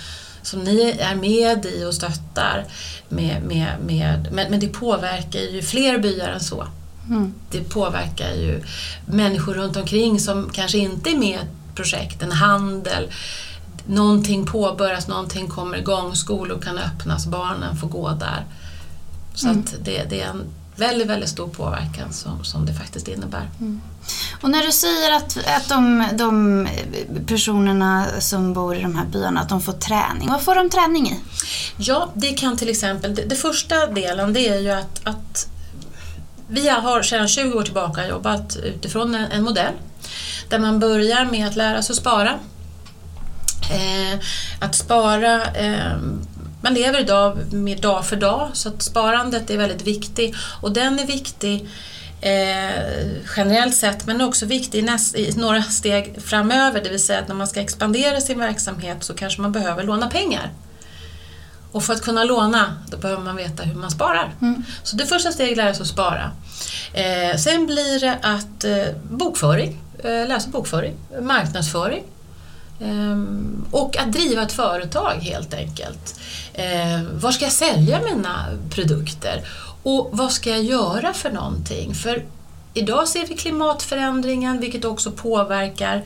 som 0.43 0.65
ni 0.65 0.97
är 1.01 1.15
med 1.15 1.67
i 1.67 1.85
och 1.85 1.95
stöttar. 1.95 2.65
Med, 3.09 3.43
med, 3.43 3.69
med, 3.87 4.29
men, 4.33 4.51
men 4.51 4.61
det 4.61 4.69
påverkar 4.69 5.41
ju 5.41 5.63
fler 5.63 5.99
byar 5.99 6.29
än 6.29 6.41
så. 6.41 6.67
Mm. 7.09 7.35
Det 7.51 7.61
påverkar 7.61 8.31
ju 8.35 8.63
människor 9.07 9.55
runt 9.55 9.77
omkring 9.77 10.21
som 10.21 10.51
kanske 10.53 10.79
inte 10.79 11.11
är 11.11 11.19
med 11.19 11.29
i 11.29 11.33
ett 11.33 11.75
projekt, 11.75 12.23
en 12.23 12.33
handel. 12.33 13.11
Någonting 13.87 14.47
påbörjas, 14.47 15.09
någonting 15.09 15.49
kommer 15.49 15.79
igång, 15.79 16.17
skolor 16.17 16.59
kan 16.61 16.79
öppnas, 16.79 17.27
barnen 17.27 17.77
får 17.77 17.89
gå 17.89 18.11
där. 18.11 18.45
Så 19.35 19.49
mm. 19.49 19.65
det, 19.85 20.05
det 20.11 20.21
är 20.21 20.29
en 20.29 20.45
väldigt, 20.77 21.07
väldigt 21.07 21.29
stor 21.29 21.49
påverkan 21.49 22.13
som, 22.13 22.45
som 22.45 22.67
det 22.67 22.75
faktiskt 22.75 23.09
innebär. 23.09 23.51
Mm. 23.61 23.81
Och 24.43 24.51
när 24.51 24.63
du 24.63 24.73
säger 24.73 25.17
att, 25.17 25.37
att 25.47 25.69
de, 25.69 26.05
de, 26.13 26.69
personerna 27.27 28.07
som 28.21 28.53
bor 28.53 28.77
i 28.77 28.83
de 28.83 28.97
här 28.97 29.07
byarna 29.07 29.41
att 29.41 29.49
de 29.49 29.61
får 29.61 29.73
träning, 29.73 30.29
vad 30.29 30.43
får 30.43 30.55
de 30.55 30.71
träning 30.71 31.09
i? 31.09 31.21
Ja, 31.77 32.09
det 32.15 32.33
kan 32.33 32.57
till 32.57 32.69
exempel, 32.69 33.15
det, 33.15 33.23
det 33.23 33.37
första 33.37 33.87
delen 33.87 34.33
det 34.33 34.49
är 34.49 34.61
ju 34.61 34.71
att, 34.71 35.01
att 35.05 35.49
vi 36.49 36.69
har 36.69 37.03
sedan 37.03 37.29
20 37.29 37.59
år 37.59 37.63
tillbaka 37.63 38.09
jobbat 38.09 38.57
utifrån 38.57 39.15
en, 39.15 39.31
en 39.31 39.43
modell 39.43 39.73
där 40.49 40.59
man 40.59 40.81
börjar 40.81 41.25
med 41.25 41.47
att 41.47 41.57
lära 41.57 41.83
sig 41.83 41.93
att 41.93 41.99
spara. 41.99 42.39
Eh, 43.71 44.19
att 44.61 44.75
spara 44.75 45.45
eh, 45.45 45.97
man 46.63 46.75
lever 46.75 47.01
idag 47.01 47.53
mer 47.53 47.77
dag 47.77 48.07
för 48.07 48.17
dag 48.17 48.51
så 48.53 48.69
att 48.69 48.83
sparandet 48.83 49.51
är 49.51 49.57
väldigt 49.57 49.83
viktigt 49.83 50.37
och 50.61 50.73
den 50.73 50.99
är 50.99 51.07
viktig 51.07 51.69
eh, 52.21 53.07
generellt 53.37 53.75
sett 53.75 54.07
men 54.07 54.21
också 54.21 54.47
viktig 54.47 54.79
i, 54.79 54.83
näst, 54.83 55.17
i, 55.17 55.33
några 55.37 55.63
steg 55.63 56.17
framöver 56.25 56.81
det 56.85 56.91
vill 56.91 57.03
säga 57.03 57.19
att 57.19 57.29
när 57.29 57.35
man 57.35 57.47
ska 57.47 57.61
expandera 57.61 58.21
sin 58.21 58.39
verksamhet 58.39 59.05
så 59.05 59.15
kanske 59.15 59.43
man 59.43 59.53
behöver 59.53 59.85
låna 59.85 60.11
pengar. 60.11 60.51
Och 61.73 61.85
för 61.85 61.93
att 61.93 62.03
kunna 62.03 62.25
låna 62.25 62.77
då 62.91 62.97
behöver 62.97 63.23
man 63.23 63.37
veta 63.37 63.63
hur 63.63 63.75
man 63.75 63.91
sparar. 63.91 64.35
Mm. 64.41 64.65
Så 64.83 64.97
det 64.97 65.07
första 65.07 65.33
steget 65.33 65.59
är 65.59 65.71
att 65.71 65.87
spara. 65.87 66.31
Eh, 66.93 67.37
sen 67.37 67.67
blir 67.67 68.01
det 68.01 68.19
att 68.23 68.65
eh, 68.65 69.01
bokföring, 69.11 69.81
eh, 69.99 70.29
läsa 70.29 70.51
bokföring, 70.51 70.95
marknadsföring 71.21 72.05
ehm, 72.81 73.65
och 73.71 73.97
att 73.99 74.13
driva 74.13 74.43
ett 74.43 74.53
företag 74.53 75.15
helt 75.21 75.55
enkelt. 75.55 76.21
Eh, 76.55 77.03
var 77.13 77.33
ska 77.33 77.45
jag 77.45 77.53
sälja 77.53 78.01
mina 78.03 78.47
produkter? 78.71 79.43
Och 79.83 80.09
vad 80.13 80.33
ska 80.33 80.51
jag 80.51 80.63
göra 80.63 81.13
för 81.13 81.31
någonting? 81.31 81.95
För 81.95 82.25
idag 82.75 83.09
ser 83.09 83.27
vi 83.27 83.37
klimatförändringen 83.37 84.61
vilket 84.61 84.85
också 84.85 85.11
påverkar 85.11 86.03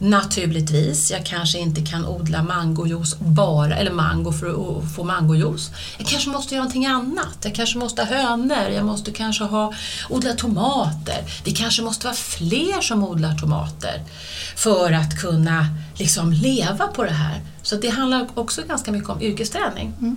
Naturligtvis, 0.00 1.10
jag 1.10 1.26
kanske 1.26 1.58
inte 1.58 1.80
kan 1.80 2.06
odla 2.06 2.42
mangojuice 2.42 3.16
bara, 3.18 3.76
eller 3.76 3.90
mango 3.90 4.32
för 4.32 4.48
att 4.48 4.94
få 4.96 5.04
mangojuice. 5.04 5.70
Jag 5.98 6.06
kanske 6.06 6.30
måste 6.30 6.54
göra 6.54 6.64
någonting 6.64 6.86
annat. 6.86 7.38
Jag 7.42 7.54
kanske 7.54 7.78
måste 7.78 8.02
ha 8.02 8.16
hönor, 8.16 8.68
jag 8.74 8.84
måste 8.84 9.10
kanske 9.10 9.44
ha, 9.44 9.74
odla 10.08 10.32
tomater. 10.32 11.24
Vi 11.44 11.50
kanske 11.50 11.82
måste 11.82 12.06
vara 12.06 12.16
fler 12.16 12.80
som 12.80 13.04
odlar 13.04 13.38
tomater 13.38 14.02
för 14.56 14.92
att 14.92 15.20
kunna 15.20 15.66
liksom 15.94 16.32
leva 16.32 16.86
på 16.86 17.04
det 17.04 17.10
här. 17.10 17.40
Så 17.62 17.76
det 17.76 17.88
handlar 17.88 18.26
också 18.34 18.62
ganska 18.68 18.92
mycket 18.92 19.08
om 19.08 19.22
yrkesträning. 19.22 19.92
Mm. 20.00 20.16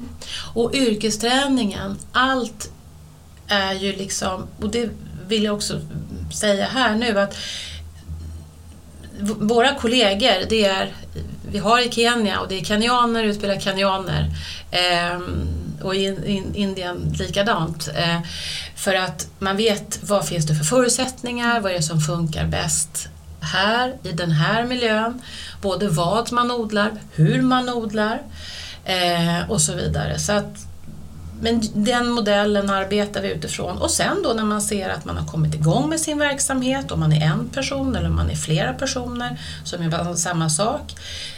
Och 0.54 0.76
yrkesträningen, 0.76 1.98
allt 2.12 2.72
är 3.48 3.74
ju 3.74 3.96
liksom, 3.96 4.48
och 4.60 4.70
det 4.70 4.90
vill 5.28 5.44
jag 5.44 5.56
också 5.56 5.82
säga 6.34 6.66
här 6.66 6.96
nu, 6.96 7.20
att 7.20 7.36
våra 9.20 9.76
kollegor, 9.76 10.46
det 10.50 10.66
är, 10.66 10.94
vi 11.52 11.58
har 11.58 11.88
i 11.88 11.92
Kenya 11.92 12.40
och 12.40 12.48
det 12.48 12.60
är 12.60 12.64
kenyaner, 12.64 13.24
utbildar 13.24 13.60
kenyaner. 13.60 14.30
Eh, 14.72 15.20
och 15.82 15.96
i 15.96 16.06
in, 16.06 16.56
Indien 16.56 17.16
likadant. 17.20 17.90
Eh, 17.96 18.20
för 18.76 18.94
att 18.96 19.28
man 19.40 19.58
vet 19.58 20.00
vad 20.04 20.28
finns 20.28 20.48
det 20.48 20.56
för 20.56 20.64
förutsättningar, 20.64 21.60
vad 21.60 21.72
är 21.72 21.76
det 21.76 21.82
som 21.82 22.02
funkar 22.02 22.46
bäst 22.46 23.10
här 23.42 23.96
i 24.04 24.12
den 24.12 24.32
här 24.32 24.64
miljön. 24.64 25.22
Både 25.62 25.90
vad 25.90 26.32
man 26.32 26.52
odlar, 26.52 26.92
hur 27.12 27.42
man 27.42 27.70
odlar 27.70 28.22
eh, 28.86 29.50
och 29.50 29.62
så 29.62 29.76
vidare. 29.76 30.20
Så 30.20 30.32
att 30.32 30.71
men 31.42 31.62
den 31.74 32.10
modellen 32.10 32.70
arbetar 32.70 33.22
vi 33.22 33.32
utifrån 33.32 33.78
och 33.78 33.92
sen 33.92 34.24
då 34.24 34.34
när 34.34 34.44
man 34.44 34.62
ser 34.62 34.90
att 34.90 35.06
man 35.06 35.18
har 35.18 35.28
kommit 35.28 35.56
igång 35.56 35.90
med 35.90 36.00
sin 36.00 36.18
verksamhet, 36.18 36.92
om 36.92 37.00
man 37.00 37.14
är 37.14 37.26
en 37.26 37.50
person 37.50 37.96
eller 37.96 38.10
om 38.10 38.16
man 38.16 38.30
är 38.30 38.36
flera 38.36 38.74
personer 38.74 39.40
som 39.64 39.84
gör 39.84 40.16
samma 40.16 40.50
sak. 40.50 40.96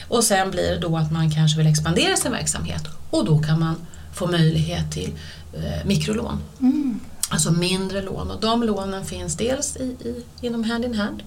Och 0.07 0.23
sen 0.23 0.51
blir 0.51 0.69
det 0.69 0.79
då 0.79 0.97
att 0.97 1.11
man 1.11 1.31
kanske 1.31 1.57
vill 1.57 1.67
expandera 1.67 2.15
sin 2.15 2.31
verksamhet 2.31 2.83
och 3.09 3.25
då 3.25 3.39
kan 3.39 3.59
man 3.59 3.75
få 4.13 4.27
möjlighet 4.27 4.91
till 4.91 5.11
eh, 5.53 5.85
mikrolån. 5.85 6.39
Mm. 6.59 6.99
Alltså 7.29 7.51
mindre 7.51 8.01
lån 8.01 8.31
och 8.31 8.41
de 8.41 8.63
lånen 8.63 9.05
finns 9.05 9.37
dels 9.37 9.75
i, 9.75 9.83
i, 9.83 10.23
inom 10.41 10.63
Hand 10.63 10.85
in 10.85 10.95
Hand 10.95 11.23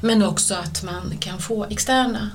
men 0.00 0.22
också 0.22 0.54
att 0.54 0.82
man 0.82 1.16
kan 1.20 1.38
få 1.38 1.64
externa 1.64 2.30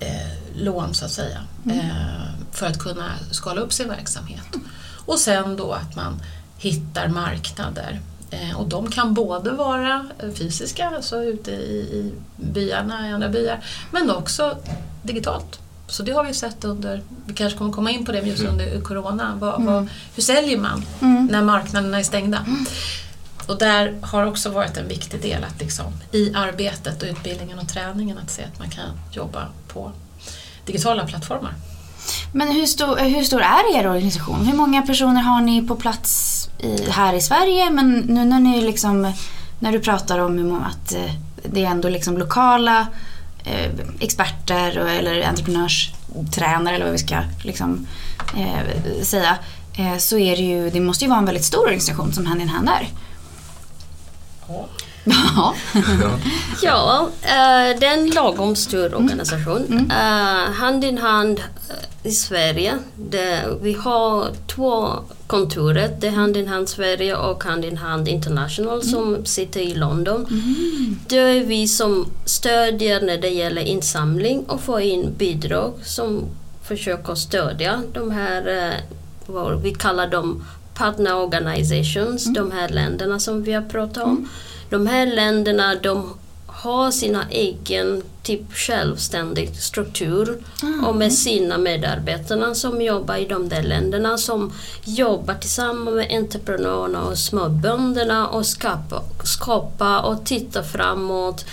eh, 0.00 0.62
lån 0.62 0.94
så 0.94 1.04
att 1.04 1.10
säga 1.10 1.40
mm. 1.64 1.78
eh, 1.78 2.30
för 2.52 2.66
att 2.66 2.78
kunna 2.78 3.10
skala 3.30 3.60
upp 3.60 3.72
sin 3.72 3.88
verksamhet. 3.88 4.56
Och 5.10 5.18
sen 5.18 5.56
då 5.56 5.72
att 5.72 5.96
man 5.96 6.22
hittar 6.58 7.08
marknader. 7.08 8.00
Eh, 8.30 8.60
och 8.60 8.68
de 8.68 8.90
kan 8.90 9.14
både 9.14 9.50
vara 9.50 10.06
fysiska, 10.34 10.92
alltså 10.96 11.24
ute 11.24 11.50
i, 11.50 12.12
byarna, 12.36 13.08
i 13.08 13.12
andra 13.12 13.28
byar, 13.28 13.64
men 13.90 14.10
också 14.10 14.56
digitalt. 15.02 15.60
Så 15.86 16.02
det 16.02 16.12
har 16.12 16.24
vi 16.24 16.34
sett 16.34 16.64
under, 16.64 17.02
vi 17.26 17.34
kanske 17.34 17.58
kommer 17.58 17.72
komma 17.72 17.90
in 17.90 18.04
på 18.04 18.12
det 18.12 18.18
just 18.18 18.40
mm. 18.40 18.52
under 18.52 18.80
Corona. 18.80 19.36
Vad, 19.40 19.54
mm. 19.54 19.74
vad, 19.74 19.88
hur 20.14 20.22
säljer 20.22 20.58
man 20.58 20.84
mm. 21.00 21.26
när 21.26 21.42
marknaderna 21.42 21.98
är 21.98 22.02
stängda? 22.02 22.38
Mm. 22.38 22.64
Och 23.46 23.58
där 23.58 23.98
har 24.02 24.26
också 24.26 24.50
varit 24.50 24.76
en 24.76 24.88
viktig 24.88 25.22
del 25.22 25.44
att 25.44 25.60
liksom, 25.60 25.86
i 26.12 26.34
arbetet 26.34 27.02
och 27.02 27.08
utbildningen 27.08 27.58
och 27.58 27.68
träningen 27.68 28.18
att 28.18 28.30
se 28.30 28.44
att 28.44 28.58
man 28.58 28.70
kan 28.70 28.90
jobba 29.12 29.48
på 29.68 29.92
digitala 30.66 31.06
plattformar. 31.06 31.54
Men 32.32 32.48
hur 32.48 32.66
stor, 32.66 32.96
hur 32.96 33.22
stor 33.22 33.42
är 33.42 33.76
er 33.76 33.86
organisation? 33.86 34.46
Hur 34.46 34.56
många 34.56 34.82
personer 34.82 35.22
har 35.22 35.40
ni 35.40 35.66
på 35.66 35.76
plats 35.76 36.48
i, 36.58 36.90
här 36.90 37.14
i 37.14 37.20
Sverige? 37.20 37.70
Men 37.70 37.98
nu 37.98 38.24
när 38.24 38.40
ni 38.40 38.60
liksom, 38.60 39.12
när 39.58 39.72
du 39.72 39.80
pratar 39.80 40.18
om 40.18 40.62
att 40.66 40.94
eh, 40.94 41.14
det 41.44 41.64
är 41.64 41.70
ändå 41.70 41.88
liksom 41.88 42.18
lokala 42.18 42.86
eh, 43.44 43.70
experter 44.00 44.76
eller 44.76 45.22
entreprenörstränare 45.22 46.74
eller 46.74 46.84
vad 46.84 46.92
vi 46.92 46.98
ska 46.98 47.16
liksom, 47.44 47.86
eh, 48.36 49.02
säga. 49.02 49.38
Eh, 49.78 49.96
så 49.96 50.18
är 50.18 50.36
det 50.36 50.42
ju, 50.42 50.70
det 50.70 50.80
måste 50.80 51.04
ju 51.04 51.08
vara 51.08 51.18
en 51.18 51.26
väldigt 51.26 51.44
stor 51.44 51.62
organisation 51.64 52.12
som 52.12 52.26
Hand 52.26 52.42
i 52.42 52.46
Hand 52.46 52.68
är. 52.68 52.88
Ja. 54.48 54.68
Ja, 55.04 55.54
ja 56.62 57.08
uh, 57.22 57.80
det 57.80 57.86
är 57.86 57.98
en 57.98 58.10
lagom 58.10 58.56
stor 58.56 58.94
organisation. 58.94 59.66
Mm. 59.68 59.84
Uh, 59.84 60.52
hand 60.52 60.84
in 60.84 60.98
hand 60.98 61.40
i 62.02 62.10
Sverige. 62.10 62.78
Vi 63.60 63.72
har 63.72 64.28
två 64.46 64.88
kontoret, 65.26 66.00
det 66.00 66.06
är 66.06 66.10
Hand 66.10 66.36
in 66.36 66.48
Hand 66.48 66.68
Sverige 66.68 67.16
och 67.16 67.44
Hand 67.44 67.64
in 67.64 67.76
Hand 67.76 68.08
International 68.08 68.74
mm. 68.74 68.88
som 68.88 69.24
sitter 69.24 69.60
i 69.60 69.74
London. 69.74 70.26
Mm. 70.30 70.98
Det 71.08 71.16
är 71.16 71.44
vi 71.44 71.68
som 71.68 72.06
stödjer 72.24 73.00
när 73.00 73.18
det 73.18 73.28
gäller 73.28 73.62
insamling 73.62 74.44
och 74.48 74.60
får 74.60 74.80
in 74.80 75.14
bidrag 75.18 75.72
som 75.82 76.24
försöker 76.62 77.14
stödja 77.14 77.82
de 77.92 78.10
här, 78.10 78.48
eh, 78.48 78.74
vad 79.26 79.62
vi 79.62 79.74
kallar 79.74 80.06
dem 80.06 80.44
partner 80.74 81.16
organizations, 81.16 82.26
mm. 82.26 82.34
de 82.34 82.52
här 82.52 82.68
länderna 82.68 83.20
som 83.20 83.42
vi 83.42 83.52
har 83.52 83.62
pratat 83.62 84.04
om. 84.04 84.28
De 84.70 84.86
här 84.86 85.06
länderna 85.06 85.74
de 85.74 86.14
har 86.46 86.90
sina 86.90 87.24
egen 87.30 88.02
typ 88.22 88.52
självständig 88.52 89.56
struktur 89.56 90.42
mm. 90.62 90.84
och 90.84 90.96
med 90.96 91.12
sina 91.12 91.58
medarbetare 91.58 92.54
som 92.54 92.82
jobbar 92.82 93.16
i 93.16 93.24
de 93.24 93.48
där 93.48 93.62
länderna 93.62 94.18
som 94.18 94.52
jobbar 94.84 95.34
tillsammans 95.34 95.94
med 95.94 96.08
entreprenörerna 96.10 97.02
och 97.02 97.18
småbönderna 97.18 98.28
och 98.28 98.46
skapa, 98.46 99.02
skapa 99.24 100.00
och 100.00 100.24
titta 100.24 100.62
framåt. 100.62 101.44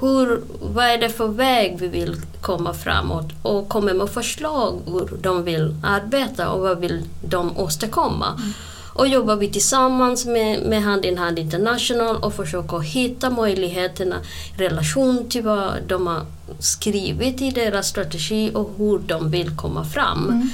Hur, 0.00 0.42
vad 0.60 0.84
är 0.84 0.98
det 0.98 1.08
för 1.08 1.28
väg 1.28 1.76
vi 1.78 1.88
vill 1.88 2.16
komma 2.40 2.74
framåt 2.74 3.28
och 3.42 3.68
komma 3.68 3.94
med 3.94 4.10
förslag 4.10 4.80
hur 4.86 5.18
de 5.22 5.44
vill 5.44 5.76
arbeta 5.82 6.50
och 6.50 6.60
vad 6.60 6.80
vill 6.80 7.02
de 7.22 7.58
åstadkomma. 7.58 8.26
Mm. 8.26 8.52
Och 8.98 9.08
jobbar 9.08 9.36
vi 9.36 9.48
tillsammans 9.48 10.26
med, 10.26 10.62
med 10.62 10.82
Hand 10.82 11.04
in 11.04 11.18
Hand 11.18 11.38
International 11.38 12.16
och 12.16 12.34
försöker 12.34 12.78
hitta 12.78 13.30
möjligheterna 13.30 14.16
i 14.56 14.62
relation 14.62 15.28
till 15.28 15.42
vad 15.42 15.70
de 15.86 16.06
har 16.06 16.20
skrivit 16.58 17.40
i 17.42 17.50
deras 17.50 17.88
strategi 17.88 18.50
och 18.54 18.70
hur 18.76 18.98
de 18.98 19.30
vill 19.30 19.56
komma 19.56 19.84
fram. 19.84 20.50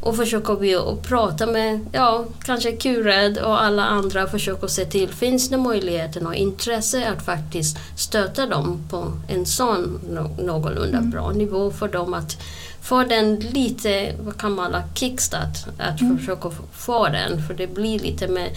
Och 0.00 0.16
försöker 0.16 0.54
vi 0.54 0.74
att 0.74 1.02
prata 1.02 1.46
med, 1.46 1.86
ja, 1.92 2.24
kanske 2.44 2.72
Cured 2.72 3.38
och 3.38 3.62
alla 3.62 3.84
andra, 3.84 4.26
försöker 4.26 4.66
se 4.66 4.84
till, 4.84 5.08
finns 5.08 5.48
det 5.48 5.56
möjligheten 5.56 6.26
och 6.26 6.34
intresse 6.34 7.12
att 7.16 7.24
faktiskt 7.24 7.76
stötta 7.96 8.46
dem 8.46 8.78
på 8.90 9.12
en 9.28 9.46
sån 9.46 10.00
nå- 10.10 10.36
någorlunda 10.44 11.00
bra 11.00 11.30
nivå 11.30 11.70
för 11.70 11.88
dem 11.88 12.14
att 12.14 12.36
få 12.86 13.04
den 13.04 13.36
lite, 13.36 14.14
vad 14.24 14.36
kan 14.38 14.52
man 14.54 14.64
kalla, 14.72 14.82
kickstart, 14.94 15.56
att 15.78 15.98
försöka 16.18 16.48
f- 16.48 16.60
få 16.72 17.08
den, 17.08 17.46
för 17.46 17.54
det 17.54 17.66
blir 17.66 17.98
lite 17.98 18.28
med 18.28 18.50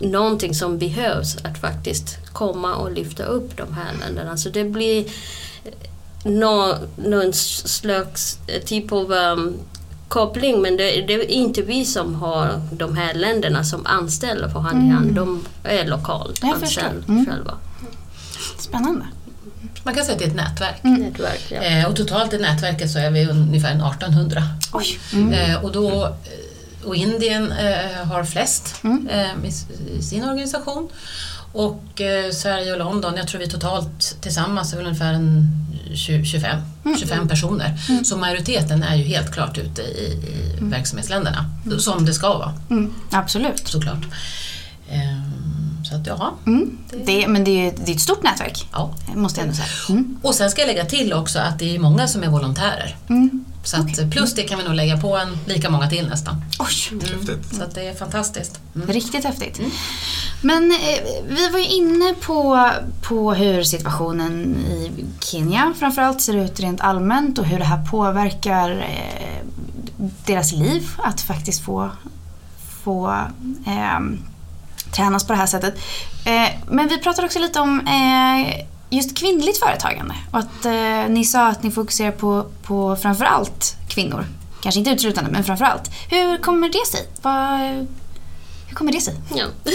någonting 0.00 0.54
som 0.54 0.78
behövs 0.78 1.36
att 1.44 1.58
faktiskt 1.60 2.16
komma 2.32 2.74
och 2.74 2.92
lyfta 2.92 3.24
upp 3.24 3.56
de 3.56 3.74
här 3.74 3.92
länderna. 4.00 4.36
Så 4.36 4.48
det 4.48 4.64
blir 4.64 5.04
nå, 6.24 6.74
någon 6.96 7.32
slags 7.32 8.38
eh, 8.46 8.62
typ 8.62 8.92
av 8.92 9.12
um, 9.12 9.54
koppling 10.08 10.62
men 10.62 10.76
det, 10.76 11.00
det 11.00 11.14
är 11.14 11.30
inte 11.30 11.62
vi 11.62 11.84
som 11.84 12.14
har 12.14 12.60
de 12.72 12.96
här 12.96 13.14
länderna 13.14 13.64
som 13.64 13.86
anställer 13.86 14.48
för 14.48 14.60
hand 14.60 14.86
i 14.86 14.90
hand. 14.90 15.12
De 15.14 15.44
är 15.64 15.86
lokalt 15.86 16.44
anställda 16.44 17.04
Mm. 17.08 17.26
själva. 17.26 17.54
Spännande. 18.58 19.04
Man 19.86 19.94
kan 19.94 20.04
säga 20.04 20.12
att 20.14 20.18
det 20.18 20.24
är 20.24 20.28
ett 20.28 20.34
nätverk. 20.36 20.82
Nätverk, 20.82 21.40
ja. 21.50 21.62
Eh, 21.62 21.86
och 21.86 21.96
totalt 21.96 22.32
i 22.32 22.38
nätverket 22.38 22.90
så 22.90 22.98
är 22.98 23.10
vi 23.10 23.26
ungefär 23.26 23.70
1800. 23.70 24.42
Oj. 24.72 24.98
Mm. 25.12 25.32
Eh, 25.32 25.64
och, 25.64 25.72
då, 25.72 26.04
eh, 26.04 26.86
och 26.86 26.96
Indien 26.96 27.52
eh, 27.52 28.06
har 28.06 28.24
flest 28.24 28.74
eh, 29.10 29.20
i, 29.44 29.52
i 29.98 30.02
sin 30.02 30.24
organisation. 30.24 30.88
Och 31.52 32.00
eh, 32.00 32.30
Sverige 32.32 32.72
och 32.72 32.78
London, 32.78 33.14
jag 33.16 33.28
tror 33.28 33.40
vi 33.40 33.48
totalt 33.48 34.16
tillsammans 34.20 34.72
är 34.72 34.76
väl 34.76 34.86
ungefär 34.86 35.12
en 35.12 35.48
20, 35.94 36.24
25, 36.24 36.60
25 36.98 37.28
personer. 37.28 38.02
Så 38.04 38.16
majoriteten 38.16 38.82
är 38.82 38.96
ju 38.96 39.04
helt 39.04 39.32
klart 39.32 39.58
ute 39.58 39.82
i, 39.82 40.04
i 40.60 40.64
verksamhetsländerna. 40.64 41.50
Som 41.78 42.06
det 42.06 42.14
ska 42.14 42.28
vara, 42.38 42.54
Mm. 42.70 42.94
Absolut. 43.10 43.68
såklart. 43.68 44.04
Eh, 44.88 45.25
så 45.88 45.94
att 45.94 46.06
ja. 46.06 46.34
Mm. 46.46 46.78
Det, 47.04 47.28
men 47.28 47.44
det 47.44 47.50
är 47.50 47.74
det 47.84 47.92
är 47.92 47.94
ett 47.94 48.00
stort 48.00 48.22
nätverk, 48.22 48.68
ja. 48.72 48.94
måste 49.14 49.40
jag 49.40 49.44
ändå 49.44 49.56
säga. 49.56 49.98
Mm. 49.98 50.18
Och 50.22 50.34
sen 50.34 50.50
ska 50.50 50.60
jag 50.60 50.66
lägga 50.66 50.84
till 50.84 51.12
också 51.12 51.38
att 51.38 51.58
det 51.58 51.76
är 51.76 51.78
många 51.78 52.08
som 52.08 52.22
är 52.22 52.28
volontärer. 52.28 52.96
Mm. 53.08 53.44
Så 53.66 53.76
att 53.76 54.10
plus 54.10 54.34
det 54.34 54.42
kan 54.42 54.58
vi 54.58 54.64
nog 54.64 54.74
lägga 54.74 54.96
på 54.96 55.16
en 55.16 55.38
lika 55.46 55.70
många 55.70 55.90
till 55.90 56.08
nästan. 56.08 56.44
Oj, 56.58 57.00
Häftigt. 57.00 57.54
Så 57.56 57.62
att 57.62 57.74
det 57.74 57.88
är 57.88 57.94
fantastiskt. 57.94 58.60
Mm. 58.74 58.88
riktigt 58.88 59.24
häftigt. 59.24 59.60
Men 60.42 60.72
eh, 60.72 61.24
vi 61.28 61.48
var 61.48 61.58
ju 61.58 61.66
inne 61.66 62.14
på, 62.14 62.70
på 63.02 63.34
hur 63.34 63.62
situationen 63.62 64.56
i 64.56 65.04
Kenya 65.20 65.74
framförallt 65.78 66.20
ser 66.20 66.36
ut 66.36 66.60
rent 66.60 66.80
allmänt 66.80 67.38
och 67.38 67.44
hur 67.44 67.58
det 67.58 67.64
här 67.64 67.84
påverkar 67.84 68.70
eh, 68.70 69.46
deras 70.26 70.52
liv 70.52 70.88
att 70.98 71.20
faktiskt 71.20 71.64
få, 71.64 71.90
få 72.84 73.08
eh, 73.66 74.00
tränas 74.96 75.26
på 75.26 75.32
det 75.32 75.38
här 75.38 75.46
sättet. 75.46 75.74
Eh, 76.24 76.48
men 76.68 76.88
vi 76.88 76.98
pratade 76.98 77.26
också 77.26 77.38
lite 77.38 77.60
om 77.60 77.80
eh, 77.86 78.66
just 78.90 79.16
kvinnligt 79.16 79.58
företagande 79.58 80.14
och 80.30 80.38
att 80.38 80.64
eh, 80.64 81.08
ni 81.08 81.24
sa 81.24 81.46
att 81.46 81.62
ni 81.62 81.70
fokuserar 81.70 82.12
på, 82.12 82.46
på 82.62 82.96
framförallt 82.96 83.76
kvinnor. 83.88 84.26
Kanske 84.60 84.78
inte 84.78 84.90
uteslutande, 84.90 85.30
men 85.30 85.44
framförallt. 85.44 85.90
Hur 86.10 86.38
kommer 86.38 86.68
det 86.68 86.86
sig? 86.86 87.08
Vad, 87.22 87.60
hur 88.66 88.74
kommer 88.74 88.92
det 88.92 89.00
sig? 89.00 89.14
Ja. 89.34 89.44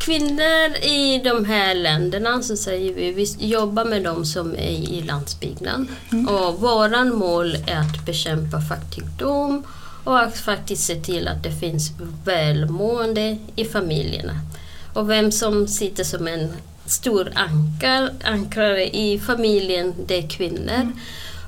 Kvinnor 0.00 0.76
i 0.82 1.20
de 1.24 1.44
här 1.44 1.74
länderna 1.74 2.42
så 2.42 2.56
säger 2.56 2.94
vi, 2.94 3.12
vi 3.12 3.46
jobbar 3.46 3.84
med 3.84 4.02
dem 4.02 4.24
som 4.24 4.52
är 4.52 4.70
i 4.70 5.02
landsbygden. 5.02 5.88
Och 6.28 6.60
våran 6.60 7.14
mål 7.14 7.54
är 7.66 7.80
att 7.80 8.06
bekämpa 8.06 8.60
fattigdom 8.60 9.64
och 10.04 10.20
att 10.20 10.36
faktiskt 10.36 10.84
se 10.84 10.94
till 10.94 11.28
att 11.28 11.42
det 11.42 11.52
finns 11.52 11.92
välmående 12.24 13.38
i 13.56 13.64
familjerna. 13.64 14.40
Och 14.94 15.10
vem 15.10 15.32
som 15.32 15.68
sitter 15.68 16.04
som 16.04 16.28
en 16.28 16.52
stor 16.86 17.32
ankar, 17.34 18.10
ankrare 18.24 18.96
i 18.96 19.18
familjen, 19.18 19.94
det 20.06 20.18
är 20.18 20.28
kvinnor. 20.28 20.92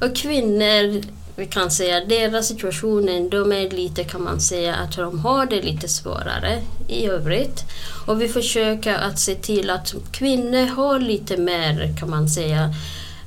Och 0.00 0.16
kvinnor, 0.16 1.02
vi 1.36 1.46
kan 1.46 1.70
säga 1.70 2.04
deras 2.04 2.48
situation, 2.48 3.28
de 3.30 3.52
är 3.52 3.70
lite 3.70 4.04
kan 4.04 4.22
man 4.22 4.40
säga 4.40 4.74
att 4.74 4.96
de 4.96 5.18
har 5.18 5.46
det 5.46 5.62
lite 5.62 5.88
svårare 5.88 6.62
i 6.88 7.06
övrigt. 7.06 7.64
Och 8.06 8.22
vi 8.22 8.28
försöker 8.28 8.94
att 8.94 9.18
se 9.18 9.34
till 9.34 9.70
att 9.70 9.94
kvinnor 10.12 10.66
har 10.66 10.98
lite 10.98 11.36
mer 11.36 11.96
kan 12.00 12.10
man 12.10 12.28
säga 12.28 12.74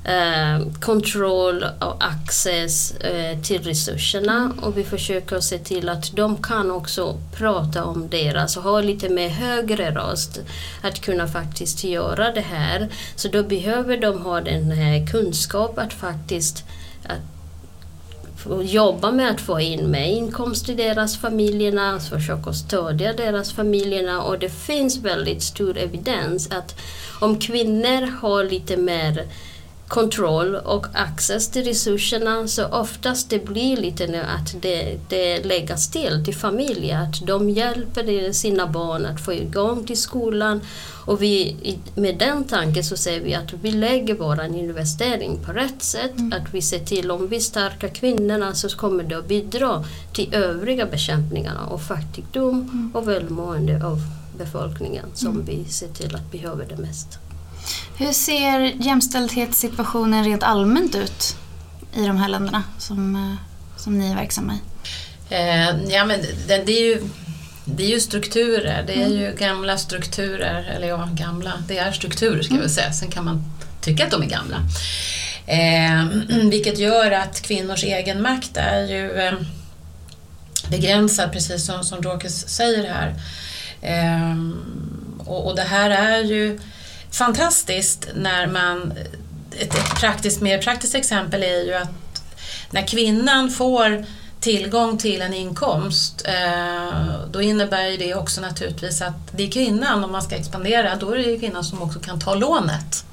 eh, 0.06 0.66
kontroll 0.80 1.64
och 1.80 2.04
access 2.04 2.90
eh, 2.90 3.40
till 3.40 3.62
resurserna. 3.62 4.52
Och 4.62 4.78
vi 4.78 4.84
försöker 4.84 5.40
se 5.40 5.58
till 5.58 5.88
att 5.88 6.16
de 6.16 6.42
kan 6.42 6.70
också 6.70 7.18
prata 7.36 7.84
om 7.84 8.08
deras 8.08 8.56
och 8.56 8.62
ha 8.62 8.80
lite 8.80 9.08
mer 9.08 9.28
högre 9.28 9.90
röst 9.90 10.40
att 10.82 11.00
kunna 11.00 11.26
faktiskt 11.26 11.84
göra 11.84 12.32
det 12.32 12.40
här. 12.40 12.88
Så 13.16 13.28
då 13.28 13.42
behöver 13.42 13.96
de 13.96 14.22
ha 14.22 14.40
den 14.40 14.70
här 14.70 15.06
kunskap 15.06 15.78
att 15.78 15.92
faktiskt 15.92 16.64
att 17.04 17.20
jobba 18.62 19.10
med 19.10 19.30
att 19.30 19.40
få 19.40 19.60
in 19.60 19.90
med 19.90 20.12
inkomst 20.12 20.68
i 20.68 20.74
deras 20.74 21.16
familjerna, 21.16 22.00
försöka 22.00 22.52
stödja 22.52 23.12
deras 23.12 23.52
familjerna. 23.52 24.22
Och 24.22 24.38
det 24.38 24.48
finns 24.48 24.98
väldigt 24.98 25.42
stor 25.42 25.78
evidens 25.78 26.50
att 26.50 26.74
om 27.20 27.38
kvinnor 27.38 28.10
har 28.20 28.44
lite 28.44 28.76
mer 28.76 29.26
kontroll 29.88 30.54
och 30.54 30.86
access 30.92 31.48
till 31.48 31.64
resurserna 31.64 32.48
så 32.48 32.66
oftast 32.66 33.30
det 33.30 33.44
blir 33.44 33.76
lite 33.76 34.06
nu 34.06 34.20
att 34.20 34.62
det, 34.62 34.98
det 35.08 35.44
läggas 35.44 35.90
till 35.90 36.24
till 36.24 36.34
familjer, 36.34 37.02
att 37.02 37.26
de 37.26 37.50
hjälper 37.50 38.32
sina 38.32 38.66
barn 38.66 39.06
att 39.06 39.20
få 39.20 39.32
igång 39.32 39.84
till 39.84 40.00
skolan. 40.00 40.60
Och 41.06 41.22
vi, 41.22 41.56
med 41.94 42.18
den 42.18 42.44
tanken 42.44 42.84
så 42.84 42.96
säger 42.96 43.20
vi 43.20 43.34
att 43.34 43.52
vi 43.52 43.72
lägger 43.72 44.14
vår 44.14 44.44
investering 44.44 45.38
på 45.44 45.52
rätt 45.52 45.82
sätt, 45.82 46.14
att 46.32 46.54
vi 46.54 46.62
ser 46.62 46.78
till 46.78 47.10
om 47.10 47.28
vi 47.28 47.40
stärker 47.40 47.88
kvinnorna 47.88 48.54
så 48.54 48.68
kommer 48.68 49.04
det 49.04 49.18
att 49.18 49.28
bidra 49.28 49.84
till 50.12 50.34
övriga 50.34 50.86
bekämpningarna 50.86 51.66
av 51.66 51.78
fattigdom 51.78 52.90
och 52.94 53.08
välmående 53.08 53.86
av 53.86 53.98
befolkningen 54.38 55.06
som 55.14 55.44
vi 55.44 55.64
ser 55.64 55.88
till 55.88 56.14
att 56.14 56.32
behöver 56.32 56.66
det 56.68 56.76
mest. 56.76 57.18
Hur 57.98 58.12
ser 58.12 58.60
jämställdhetssituationen 58.60 60.24
rent 60.24 60.42
allmänt 60.42 60.94
ut 60.94 61.36
i 61.94 62.06
de 62.06 62.16
här 62.16 62.28
länderna 62.28 62.62
som, 62.78 63.16
eh, 63.16 63.80
som 63.80 63.98
ni 63.98 64.10
är 64.10 64.14
verksamma 64.14 64.54
i? 64.54 64.58
Eh, 65.34 65.82
ja, 65.88 66.04
men 66.04 66.20
det, 66.48 66.66
det, 66.66 66.72
är 66.72 66.86
ju, 66.86 67.02
det 67.64 67.84
är 67.84 67.88
ju 67.88 68.00
strukturer, 68.00 68.84
det 68.86 69.02
är 69.02 69.08
ju 69.08 69.34
gamla 69.38 69.78
strukturer, 69.78 70.72
eller 70.76 70.88
ja, 70.88 71.08
gamla, 71.12 71.52
det 71.68 71.78
är 71.78 71.92
strukturer 71.92 72.42
ska 72.42 72.54
jag 72.54 72.60
väl 72.60 72.70
säga, 72.70 72.92
sen 72.92 73.10
kan 73.10 73.24
man 73.24 73.44
tycka 73.80 74.04
att 74.04 74.10
de 74.10 74.22
är 74.22 74.26
gamla. 74.26 74.56
Eh, 75.46 76.04
vilket 76.50 76.78
gör 76.78 77.10
att 77.10 77.40
kvinnors 77.40 77.84
egen 77.84 78.22
makt 78.22 78.56
är 78.56 78.86
ju 78.86 79.12
eh, 79.12 79.34
begränsad, 80.70 81.32
precis 81.32 81.66
som, 81.66 81.84
som 81.84 82.00
Dorcas 82.00 82.48
säger 82.48 82.92
här. 82.92 83.14
Eh, 83.80 84.36
och, 85.18 85.46
och 85.46 85.56
det 85.56 85.62
här 85.62 85.90
är 85.90 86.24
ju 86.24 86.58
fantastiskt 87.16 88.08
när 88.14 88.46
man... 88.46 88.92
Ett, 89.58 89.74
ett 89.74 90.00
praktiskt, 90.00 90.40
mer 90.40 90.62
praktiskt 90.62 90.94
exempel 90.94 91.42
är 91.42 91.64
ju 91.64 91.74
att 91.74 92.22
när 92.70 92.86
kvinnan 92.86 93.50
får 93.50 94.04
tillgång 94.40 94.98
till 94.98 95.22
en 95.22 95.34
inkomst 95.34 96.22
eh, 96.24 97.18
då 97.30 97.42
innebär 97.42 97.86
ju 97.86 97.96
det 97.96 98.14
också 98.14 98.40
naturligtvis 98.40 99.02
att 99.02 99.32
det 99.32 99.46
är 99.46 99.50
kvinnan, 99.50 100.04
om 100.04 100.12
man 100.12 100.22
ska 100.22 100.36
expandera, 100.36 100.96
då 100.96 101.10
är 101.10 101.18
det 101.18 101.38
kvinnan 101.38 101.64
som 101.64 101.82
också 101.82 101.98
kan 101.98 102.20
ta 102.20 102.34
lånet. 102.34 103.04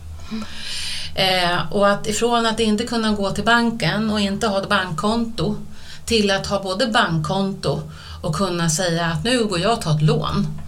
Eh, 1.16 1.72
och 1.72 1.90
att 1.90 2.08
ifrån 2.08 2.46
att 2.46 2.60
inte 2.60 2.84
kunna 2.84 3.12
gå 3.12 3.32
till 3.32 3.44
banken 3.44 4.10
och 4.10 4.20
inte 4.20 4.48
ha 4.48 4.62
ett 4.62 4.70
bankkonto 4.70 5.56
till 6.06 6.32
att 6.32 6.48
ha 6.48 6.64
både 6.64 6.88
bankkonto 6.88 7.82
och 8.22 8.36
kunna 8.36 8.70
säga 8.70 9.06
att 9.06 9.24
nu 9.24 9.46
går 9.46 9.60
jag 9.60 9.74
och 9.74 9.82
tar 9.82 9.96
ett 9.96 10.02
lån. 10.02 10.60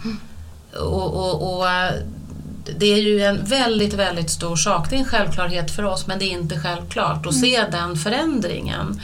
Och, 0.80 1.14
och, 1.14 1.60
och 1.60 1.68
det 2.78 2.86
är 2.86 3.02
ju 3.02 3.22
en 3.22 3.46
väldigt, 3.46 3.94
väldigt 3.94 4.30
stor 4.30 4.56
sak. 4.56 4.90
Det 4.90 4.96
är 4.96 5.00
en 5.00 5.06
självklarhet 5.06 5.72
för 5.72 5.84
oss 5.84 6.08
men 6.08 6.20
det 6.20 6.26
är 6.26 6.32
inte 6.32 6.60
självklart 6.60 7.26
att 7.26 7.36
se 7.36 7.66
den 7.72 7.96
förändringen. 7.96 9.02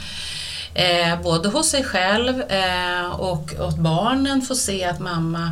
Eh, 0.74 1.22
både 1.22 1.48
hos 1.48 1.68
sig 1.68 1.84
själv 1.84 2.40
eh, 2.40 3.06
och 3.06 3.54
åt 3.58 3.78
barnen 3.78 4.42
få 4.42 4.54
se 4.54 4.84
att 4.84 5.00
mamma 5.00 5.50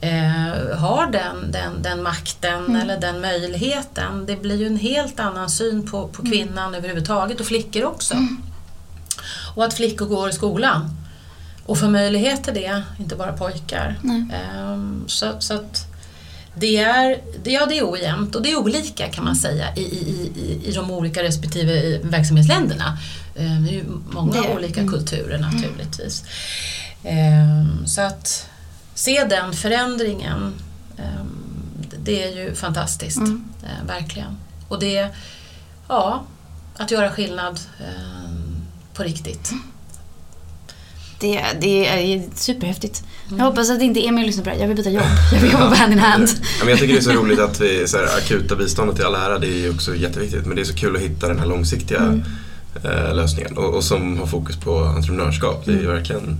eh, 0.00 0.78
har 0.78 1.10
den, 1.12 1.52
den, 1.52 1.82
den 1.82 2.02
makten 2.02 2.76
eller 2.76 3.00
den 3.00 3.20
möjligheten. 3.20 4.26
Det 4.26 4.36
blir 4.36 4.56
ju 4.56 4.66
en 4.66 4.76
helt 4.76 5.20
annan 5.20 5.50
syn 5.50 5.90
på, 5.90 6.08
på 6.08 6.22
kvinnan 6.22 6.74
överhuvudtaget 6.74 7.40
och 7.40 7.46
flickor 7.46 7.84
också. 7.84 8.14
Och 9.54 9.64
att 9.64 9.74
flickor 9.74 10.06
går 10.06 10.28
i 10.28 10.32
skolan. 10.32 10.90
och 11.66 11.78
få 11.78 11.88
möjlighet 11.88 12.44
till 12.44 12.54
det, 12.54 12.82
inte 12.98 13.16
bara 13.16 13.32
pojkar. 13.32 13.96
Ehm, 14.32 15.04
så, 15.06 15.32
så 15.38 15.54
att 15.54 15.93
det 16.56 16.76
är, 16.76 17.20
det, 17.44 17.50
ja, 17.50 17.66
det 17.66 17.78
är 17.78 17.90
ojämnt 17.90 18.34
och 18.34 18.42
det 18.42 18.52
är 18.52 18.58
olika 18.58 19.08
kan 19.08 19.24
man 19.24 19.36
säga 19.36 19.76
i, 19.76 19.80
i, 19.82 20.32
i, 20.36 20.68
i 20.68 20.72
de 20.72 20.90
olika 20.90 21.22
respektive 21.22 21.98
verksamhetsländerna. 21.98 22.98
Ehm, 23.36 23.64
Det 23.64 23.70
är 23.70 23.74
ju 23.74 23.84
många 24.10 24.44
är- 24.44 24.54
olika 24.56 24.80
mm. 24.80 24.92
kulturer 24.92 25.38
naturligtvis. 25.38 26.24
Ehm, 27.04 27.86
Så 27.86 28.00
att 28.00 28.48
se 28.94 29.24
den 29.24 29.52
förändringen, 29.52 30.54
ehm, 30.98 31.86
det 32.04 32.24
är 32.24 32.36
ju 32.44 32.54
fantastiskt. 32.54 33.16
Mm. 33.18 33.44
Eh, 33.62 33.86
Verkligen. 33.86 34.36
Och 34.68 34.78
det, 34.80 35.08
ja, 35.88 36.24
att 36.76 36.90
göra 36.90 37.10
skillnad 37.10 37.60
ehm, 37.80 38.56
på 38.94 39.02
riktigt. 39.02 39.50
Det, 41.24 41.42
det 41.60 41.86
är 41.86 42.22
superhäftigt. 42.34 43.02
Jag 43.38 43.44
hoppas 43.44 43.70
att 43.70 43.82
inte 43.82 44.06
Emil 44.06 44.26
lyssnar 44.26 44.44
på 44.44 44.50
det. 44.50 44.56
Jag 44.56 44.68
vill 44.68 44.76
byta 44.76 44.90
jobb. 44.90 45.04
Jag 45.32 45.40
vill 45.40 45.52
jobba 45.52 45.68
på 45.70 45.74
hand 45.74 45.92
in 45.92 45.98
hand. 45.98 46.28
Ja, 46.42 46.44
men 46.60 46.68
jag 46.68 46.78
tycker 46.78 46.92
det 46.94 47.00
är 47.00 47.02
så 47.02 47.12
roligt 47.22 47.38
att 47.40 47.60
vi, 47.60 47.88
så 47.88 47.96
här, 47.96 48.04
akuta 48.18 48.56
biståndet 48.56 49.00
i 49.00 49.02
all 49.02 49.14
ära, 49.14 49.38
det 49.38 49.46
är 49.46 49.58
ju 49.58 49.70
också 49.70 49.96
jätteviktigt. 49.96 50.46
Men 50.46 50.56
det 50.56 50.62
är 50.62 50.64
så 50.64 50.74
kul 50.74 50.96
att 50.96 51.02
hitta 51.02 51.28
den 51.28 51.38
här 51.38 51.46
långsiktiga 51.46 51.98
Mm. 52.00 52.22
eh, 52.84 53.14
lösningen. 53.14 53.58
Och, 53.58 53.74
och 53.74 53.84
som 53.84 54.18
har 54.18 54.26
fokus 54.26 54.56
på 54.56 54.78
entreprenörskap. 54.84 55.62
Det 55.64 55.70
är 55.72 55.76
ju 55.76 55.80
Mm. 55.84 55.94
verkligen 55.96 56.36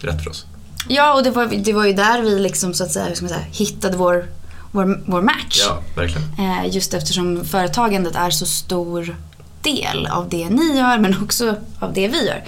rätt 0.00 0.22
för 0.22 0.30
oss. 0.30 0.46
Ja, 0.88 1.14
och 1.14 1.22
det 1.22 1.30
var, 1.30 1.46
det 1.46 1.72
var 1.72 1.84
ju 1.86 1.92
där 1.92 2.22
vi 2.22 2.38
liksom 2.38 2.74
så 2.74 2.84
att 2.84 2.90
säga, 2.92 3.04
hur 3.06 3.14
ska 3.14 3.24
man 3.24 3.28
säga 3.34 3.44
hittade 3.52 3.96
vår, 3.96 4.26
vår, 4.72 5.00
vår 5.06 5.22
match. 5.22 5.60
Ja, 5.68 5.82
verkligen. 5.96 6.28
Eh, 6.38 6.74
just 6.74 6.94
eftersom 6.94 7.44
företagandet 7.44 8.14
är 8.16 8.30
så 8.30 8.46
stor 8.46 9.16
del 9.62 10.06
av 10.06 10.28
det 10.28 10.48
ni 10.50 10.76
gör 10.78 10.98
men 10.98 11.22
också 11.22 11.54
av 11.80 11.92
det 11.92 12.08
vi 12.08 12.26
gör. 12.26 12.44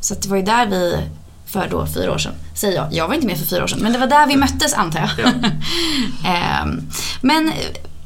Så 0.00 0.14
att 0.14 0.22
det 0.22 0.28
var 0.28 0.36
ju 0.36 0.42
där 0.42 0.66
vi, 0.66 0.96
för 1.52 1.68
då 1.70 1.86
fyra 1.86 2.12
år 2.12 2.18
sedan, 2.18 2.32
säger 2.54 2.76
jag, 2.76 2.86
jag 2.92 3.08
var 3.08 3.14
inte 3.14 3.26
med 3.26 3.38
för 3.38 3.46
fyra 3.46 3.62
år 3.64 3.66
sedan, 3.68 3.78
men 3.82 3.92
det 3.92 3.98
var 3.98 4.06
där 4.06 4.26
vi 4.26 4.36
möttes 4.36 4.74
antar 4.74 5.00
jag. 5.00 5.10
Ja. 5.18 5.48
Ehm, 6.28 6.80
men 7.20 7.52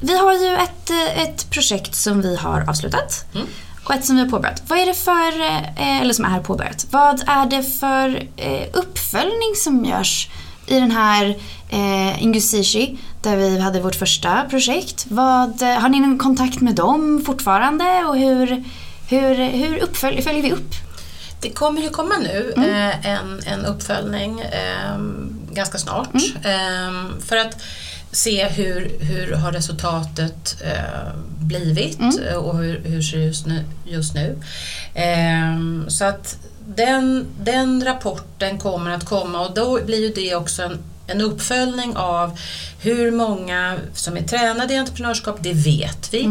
vi 0.01 0.19
har 0.19 0.33
ju 0.33 0.55
ett, 0.57 0.91
ett 1.17 1.51
projekt 1.51 1.95
som 1.95 2.23
vi 2.23 2.37
har 2.37 2.65
avslutat 2.69 3.25
Mm. 3.35 3.47
och 3.85 3.95
ett 3.95 4.05
som 4.05 4.17
vi 4.17 4.23
har 4.23 4.29
påbörjat. 4.31 4.63
Vad 4.69 4.79
är 4.79 4.87
det 4.87 4.95
för, 4.95 5.41
eh, 5.83 6.01
eller 6.01 6.15
som 6.15 6.25
är 6.25 6.41
påbörjat, 6.41 6.87
vad 6.91 7.23
är 7.27 7.47
det 7.47 7.63
för 7.63 8.29
eh, 8.37 8.67
uppföljning 8.73 9.55
som 9.57 9.85
görs 9.85 10.29
i 10.67 10.81
den 10.81 10.91
här 10.91 11.37
eh, 11.69 12.23
Ingusishi 12.23 12.99
där 13.23 13.37
vi 13.37 13.61
hade 13.61 13.81
vårt 13.81 13.95
första 13.95 14.43
projekt? 14.51 15.07
Vad, 15.09 15.63
har 15.63 15.89
ni 15.89 16.01
någon 16.01 16.19
kontakt 16.19 16.61
med 16.61 16.75
dem 16.75 17.23
fortfarande 17.27 18.05
och 18.05 18.17
hur, 18.17 18.65
hur, 19.09 19.35
hur 19.51 19.79
uppfölj, 19.79 20.23
följer 20.23 20.43
vi 20.43 20.53
upp? 20.53 20.75
Det 21.41 21.51
kommer 21.51 21.83
ju 21.83 21.89
komma 21.91 22.15
nu 22.19 22.53
eh, 22.57 23.07
en, 23.07 23.41
en 23.47 23.65
uppföljning 23.67 24.41
eh, 24.41 24.99
ganska 25.53 25.79
snart. 25.79 26.15
Eh, 26.45 27.19
för 27.27 27.37
att 27.37 27.63
se 28.13 28.49
hur, 28.49 28.97
hur 29.01 29.33
har 29.33 29.53
resultatet 29.53 30.57
eh, 30.65 31.13
blivit 31.39 31.99
eh, 32.31 32.37
och 32.37 32.59
hur, 32.59 32.81
hur 32.85 33.03
ser 33.03 33.19
det 33.19 33.25
just 33.25 33.47
nu. 33.47 33.65
Just 33.87 34.15
nu. 34.15 34.39
Eh, 34.95 35.89
så 35.89 36.05
att 36.05 36.39
den, 36.69 37.27
den 37.41 37.85
rapporten 37.85 38.59
kommer 38.59 38.91
att 38.91 39.05
komma 39.05 39.47
och 39.47 39.55
då 39.55 39.85
blir 39.85 40.01
ju 40.01 40.13
det 40.13 40.35
också 40.35 40.63
en, 40.63 40.79
en 41.07 41.21
uppföljning 41.21 41.97
av 41.97 42.39
hur 42.81 43.11
många 43.11 43.79
som 43.95 44.17
är 44.17 44.23
tränade 44.23 44.75
i 44.75 44.77
entreprenörskap, 44.77 45.39
det 45.41 45.53
vet 45.53 46.15
vi. 46.15 46.25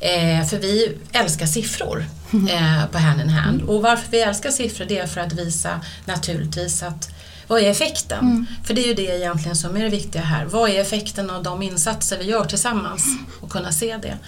Eh, 0.00 0.46
för 0.46 0.58
vi 0.58 0.98
älskar 1.12 1.46
siffror 1.46 2.06
eh, 2.32 2.86
på 2.92 2.98
hand 2.98 3.20
in 3.20 3.28
hand. 3.28 3.62
Och 3.62 3.82
varför 3.82 4.10
vi 4.10 4.20
älskar 4.20 4.50
siffror 4.50 4.84
det 4.84 4.98
är 4.98 5.06
för 5.06 5.20
att 5.20 5.32
visa 5.32 5.80
naturligtvis 6.04 6.82
att 6.82 7.10
vad 7.48 7.62
är 7.62 7.70
effekten? 7.70 8.46
För 8.64 8.74
det 8.74 8.84
är 8.84 8.86
ju 8.86 8.94
det 8.94 9.16
egentligen 9.18 9.56
som 9.56 9.76
är 9.76 9.82
det 9.82 9.88
viktiga 9.88 10.22
här. 10.22 10.44
Vad 10.44 10.70
är 10.70 10.80
effekten 10.80 11.30
av 11.30 11.42
de 11.42 11.62
insatser 11.62 12.18
vi 12.18 12.24
gör 12.24 12.44
tillsammans? 12.44 13.04
Och 13.40 13.50
kunna 13.50 13.72
se 13.72 13.96
det. 14.02 14.18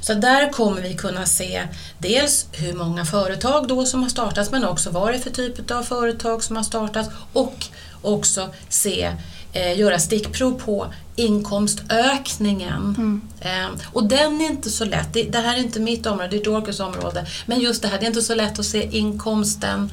Så 0.00 0.14
där 0.14 0.52
kommer 0.52 0.82
vi 0.82 0.94
kunna 0.94 1.26
se 1.26 1.62
dels 1.98 2.46
hur 2.52 2.72
många 2.72 3.04
företag 3.04 3.68
då 3.68 3.84
som 3.86 4.02
har 4.02 4.10
startats 4.10 4.50
men 4.50 4.64
också 4.64 4.90
vad 4.90 5.12
det 5.12 5.16
är 5.16 5.20
för 5.20 5.30
typ 5.30 5.70
av 5.70 5.82
företag 5.82 6.44
som 6.44 6.56
har 6.56 6.62
startats 6.62 7.08
och 7.32 7.64
också 8.02 8.54
se, 8.68 9.12
eh, 9.52 9.78
göra 9.78 9.98
stickprov 9.98 10.60
på 10.64 10.86
inkomstökningen. 11.16 12.94
Eh, 13.40 13.68
och 13.92 14.08
den 14.08 14.40
är 14.40 14.46
inte 14.46 14.70
så 14.70 14.84
lätt, 14.84 15.12
det, 15.12 15.22
det 15.22 15.38
här 15.38 15.56
är 15.56 15.60
inte 15.60 15.80
mitt 15.80 16.06
område, 16.06 16.28
det 16.28 16.36
är 16.36 16.44
Dorcas 16.44 16.80
område, 16.80 17.26
men 17.46 17.60
just 17.60 17.82
det 17.82 17.88
här, 17.88 17.98
det 17.98 18.04
är 18.04 18.08
inte 18.08 18.22
så 18.22 18.34
lätt 18.34 18.58
att 18.58 18.66
se 18.66 18.96
inkomsten 18.98 19.90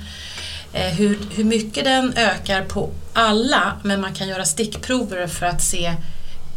eh, 0.73 0.93
hur, 0.93 1.19
hur 1.35 1.43
mycket 1.43 1.83
den 1.83 2.13
ökar 2.15 2.61
på 2.61 2.89
alla, 3.13 3.73
men 3.83 4.01
man 4.01 4.13
kan 4.13 4.27
göra 4.27 4.45
stickprover 4.45 5.27
för 5.27 5.45
att 5.45 5.61
se, 5.61 5.85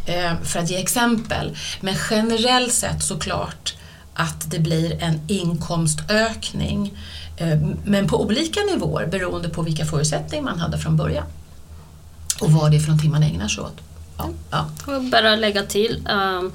eh, 0.05 0.33
för 0.43 0.59
att 0.59 0.69
ge 0.69 0.77
exempel. 0.77 1.57
Men 1.81 1.95
generellt 2.09 2.73
sett 2.73 3.03
såklart 3.03 3.75
att 4.13 4.51
det 4.51 4.59
blir 4.59 5.03
en 5.03 5.21
inkomstökning, 5.27 6.97
eh, 7.37 7.59
men 7.85 8.07
på 8.07 8.21
olika 8.21 8.59
nivåer 8.59 9.07
beroende 9.07 9.49
på 9.49 9.61
vilka 9.61 9.85
förutsättningar 9.85 10.43
man 10.43 10.59
hade 10.59 10.77
från 10.77 10.97
början. 10.97 11.25
Och 12.41 12.51
vad 12.51 12.71
det 12.71 12.77
är 12.77 12.79
för 12.79 12.87
någonting 12.87 13.11
man 13.11 13.23
ägnar 13.23 13.47
sig 13.47 13.63
åt. 13.63 13.77
Ja, 14.17 14.29
ja. 14.51 14.69
Och 14.93 15.03
bara 15.03 15.35
lägga 15.35 15.63
till. 15.63 16.07
Um, 16.09 16.51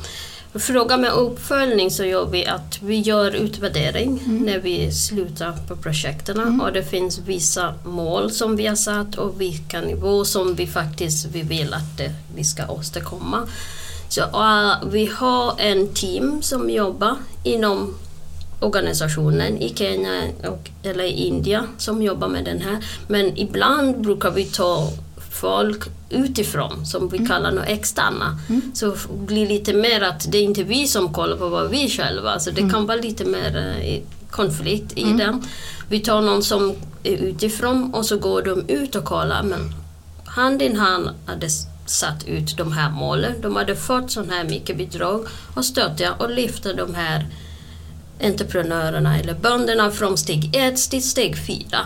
fråga 0.60 0.96
med 0.96 1.12
uppföljning 1.12 1.90
så 1.90 2.04
gör 2.04 2.26
vi 2.26 2.46
att 2.46 2.82
vi 2.82 3.00
gör 3.00 3.30
utvärdering 3.30 4.20
när 4.26 4.58
vi 4.58 4.92
slutar 4.92 5.52
på 5.68 5.76
projekten 5.76 6.60
och 6.60 6.72
det 6.72 6.82
finns 6.82 7.18
vissa 7.18 7.74
mål 7.84 8.30
som 8.30 8.56
vi 8.56 8.66
har 8.66 8.76
satt 8.76 9.14
och 9.14 9.40
vilka 9.40 9.80
nivåer 9.80 10.24
som 10.24 10.54
vi 10.54 10.66
faktiskt 10.66 11.26
vi 11.26 11.42
vill 11.42 11.74
att 11.74 11.98
det, 11.98 12.12
vi 12.34 12.44
ska 12.44 12.68
åstadkomma. 12.68 13.48
Så 14.08 14.20
uh, 14.20 14.90
vi 14.90 15.06
har 15.06 15.54
en 15.58 15.88
team 15.88 16.42
som 16.42 16.70
jobbar 16.70 17.16
inom 17.42 17.94
organisationen 18.60 19.58
i 19.58 19.74
Kenya 19.74 20.22
och, 20.48 20.70
eller 20.82 21.04
i 21.04 21.26
Indien 21.26 21.68
som 21.78 22.02
jobbar 22.02 22.28
med 22.28 22.44
den 22.44 22.60
här. 22.60 22.84
Men 23.08 23.38
ibland 23.38 24.00
brukar 24.00 24.30
vi 24.30 24.44
ta 24.44 24.90
folk 25.34 25.82
utifrån 26.10 26.86
som 26.86 27.08
vi 27.08 27.18
kallar 27.26 27.52
något 27.52 27.68
externa. 27.68 28.38
Så 28.74 28.92
f- 28.92 29.06
blir 29.26 29.48
lite 29.48 29.72
mer 29.72 30.00
att 30.00 30.32
det 30.32 30.38
är 30.38 30.42
inte 30.42 30.62
vi 30.62 30.86
som 30.88 31.12
kollar 31.12 31.36
på 31.36 31.48
vad 31.48 31.70
vi 31.70 31.88
själva, 31.90 32.38
så 32.38 32.50
det 32.50 32.70
kan 32.70 32.86
vara 32.86 32.96
lite 33.00 33.24
mer 33.24 33.56
eh, 33.82 34.00
konflikt 34.30 34.92
i 34.98 35.04
den. 35.04 35.42
Vi 35.88 36.00
tar 36.00 36.20
någon 36.20 36.42
som 36.42 36.72
är 37.02 37.16
utifrån 37.16 37.94
och 37.94 38.06
så 38.06 38.16
går 38.18 38.42
de 38.42 38.64
ut 38.68 38.96
och 38.96 39.04
kollar 39.04 39.42
men 39.42 39.74
hand 40.24 40.62
in 40.62 40.76
hand 40.76 41.08
hade 41.26 41.48
satt 41.86 42.24
ut 42.28 42.56
de 42.56 42.72
här 42.72 42.90
målen. 42.90 43.32
De 43.40 43.56
hade 43.56 43.76
fått 43.76 44.10
så 44.10 44.24
här 44.24 44.44
mycket 44.44 44.76
bidrag 44.78 45.26
och 45.54 45.64
stötta 45.64 46.12
och 46.12 46.30
lyfta 46.30 46.72
de 46.72 46.94
här 46.94 47.26
entreprenörerna 48.20 49.18
eller 49.18 49.34
bönderna 49.34 49.90
från 49.90 50.18
steg 50.18 50.56
ett 50.56 50.90
till 50.90 51.02
steg 51.02 51.36
fyra. 51.46 51.78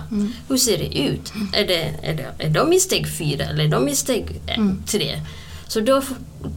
Hur 0.49 0.57
ser 0.57 0.79
det 0.79 0.99
ut? 0.99 1.33
Är, 1.53 1.67
det, 1.67 1.95
är, 2.03 2.14
det, 2.14 2.45
är 2.45 2.51
de 2.51 2.73
i 2.73 2.81
steg 2.81 3.09
fyra 3.19 3.45
eller 3.45 3.64
är 3.64 3.69
de 3.69 3.88
i 3.88 3.97
steg 3.97 4.41
eh, 4.47 4.64
tre? 4.87 5.21
Så 5.69 5.81
då 5.81 6.03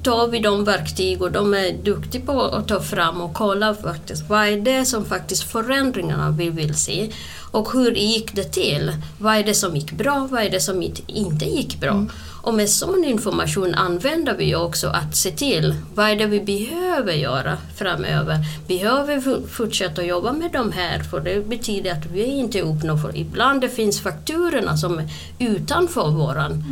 tar 0.03 0.27
vi 0.27 0.39
de 0.39 0.63
verktyg 0.63 1.21
och 1.21 1.31
de 1.31 1.53
är 1.53 1.73
duktiga 1.83 2.21
på 2.25 2.41
att 2.41 2.67
ta 2.67 2.81
fram 2.81 3.21
och 3.21 3.33
kolla 3.33 3.75
faktiskt 3.75 4.29
vad 4.29 4.47
är 4.47 4.57
det 4.57 4.85
som 4.85 5.05
faktiskt 5.05 5.43
förändringarna 5.43 6.31
vi 6.31 6.49
vill 6.49 6.75
se 6.75 7.09
och 7.51 7.73
hur 7.73 7.91
gick 7.91 8.35
det 8.35 8.43
till? 8.43 8.91
Vad 9.19 9.35
är 9.35 9.43
det 9.43 9.53
som 9.53 9.75
gick 9.75 9.91
bra? 9.91 10.27
Vad 10.31 10.43
är 10.43 10.49
det 10.49 10.59
som 10.59 10.81
inte- 11.07 11.45
gick 11.45 11.79
bra? 11.79 12.05
Och 12.43 12.53
med 12.53 12.69
sån 12.69 13.03
information 13.03 13.75
använder 13.75 14.37
vi 14.37 14.55
också 14.55 14.87
att 14.87 15.15
se 15.15 15.31
till 15.31 15.75
vad 15.95 16.09
är 16.09 16.15
det 16.15 16.25
vi 16.25 16.41
behöver 16.41 17.13
göra 17.13 17.57
framöver. 17.75 18.37
Behöver 18.67 19.15
vi 19.15 19.47
fortsätta 19.47 20.03
jobba 20.03 20.33
med 20.33 20.51
de 20.51 20.71
här 20.71 20.99
för 20.99 21.19
det 21.19 21.47
betyder 21.49 21.91
att 21.91 22.05
vi 22.13 22.23
inte 22.23 22.61
uppnår, 22.61 22.97
för 22.97 23.17
ibland 23.17 23.61
det 23.61 23.69
finns 23.69 24.01
fakturorna 24.01 24.77
som 24.77 24.99
är 24.99 25.09
utanför 25.39 26.11
våran, 26.11 26.63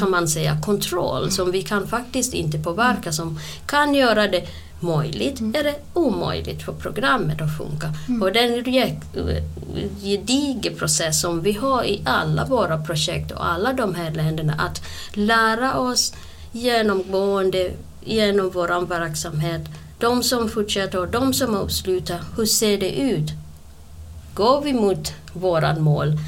kan 0.00 0.10
man 0.10 0.28
säga, 0.28 0.60
kontroll 0.66 1.30
som 1.30 1.50
vi 1.50 1.62
kan 1.62 1.86
faktiskt 1.86 2.34
inte 2.34 2.49
påverka 2.58 3.12
som 3.12 3.38
kan 3.66 3.94
göra 3.94 4.28
det 4.28 4.46
möjligt 4.80 5.40
eller 5.40 5.74
omöjligt 5.94 6.62
för 6.62 6.72
programmet 6.72 7.40
att 7.42 7.56
funka. 7.58 7.92
Och 8.22 8.32
det 8.32 8.40
är 8.40 8.58
en 8.58 8.64
ge- 8.64 9.00
gedigen 10.02 10.74
process 10.78 11.20
som 11.20 11.40
vi 11.42 11.52
har 11.52 11.84
i 11.84 12.02
alla 12.04 12.44
våra 12.44 12.78
projekt 12.84 13.30
och 13.32 13.46
alla 13.48 13.72
de 13.72 13.94
här 13.94 14.10
länderna 14.10 14.52
att 14.52 14.82
lära 15.12 15.78
oss 15.78 16.14
genomgående 16.52 17.70
genom 18.04 18.50
vår 18.50 18.86
verksamhet, 18.86 19.62
de 19.98 20.22
som 20.22 20.48
fortsätter 20.48 20.98
och 20.98 21.08
de 21.08 21.34
som 21.34 21.54
avslutar, 21.56 22.20
hur 22.36 22.46
ser 22.46 22.78
det 22.78 22.90
ut? 23.00 23.30
Går 24.34 24.60
vi 24.60 24.72
mot 24.72 25.12
våran 25.32 25.82
mål 25.82 26.18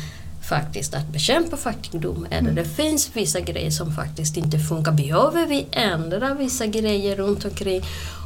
faktiskt 0.53 0.95
att 0.95 1.09
bekämpa 1.09 1.57
fattigdom 1.57 2.27
eller 2.31 2.53
det 2.53 2.65
finns 2.65 3.11
vissa 3.13 3.41
grejer 3.41 3.71
som 3.71 3.93
faktiskt 3.93 4.37
inte 4.37 4.59
funkar. 4.59 4.93
Behöver 4.93 5.47
vi 5.47 5.67
ändra 5.71 6.35
vissa 6.35 6.67
grejer 6.67 7.17
runt 7.17 7.45
omkring? 7.45 7.83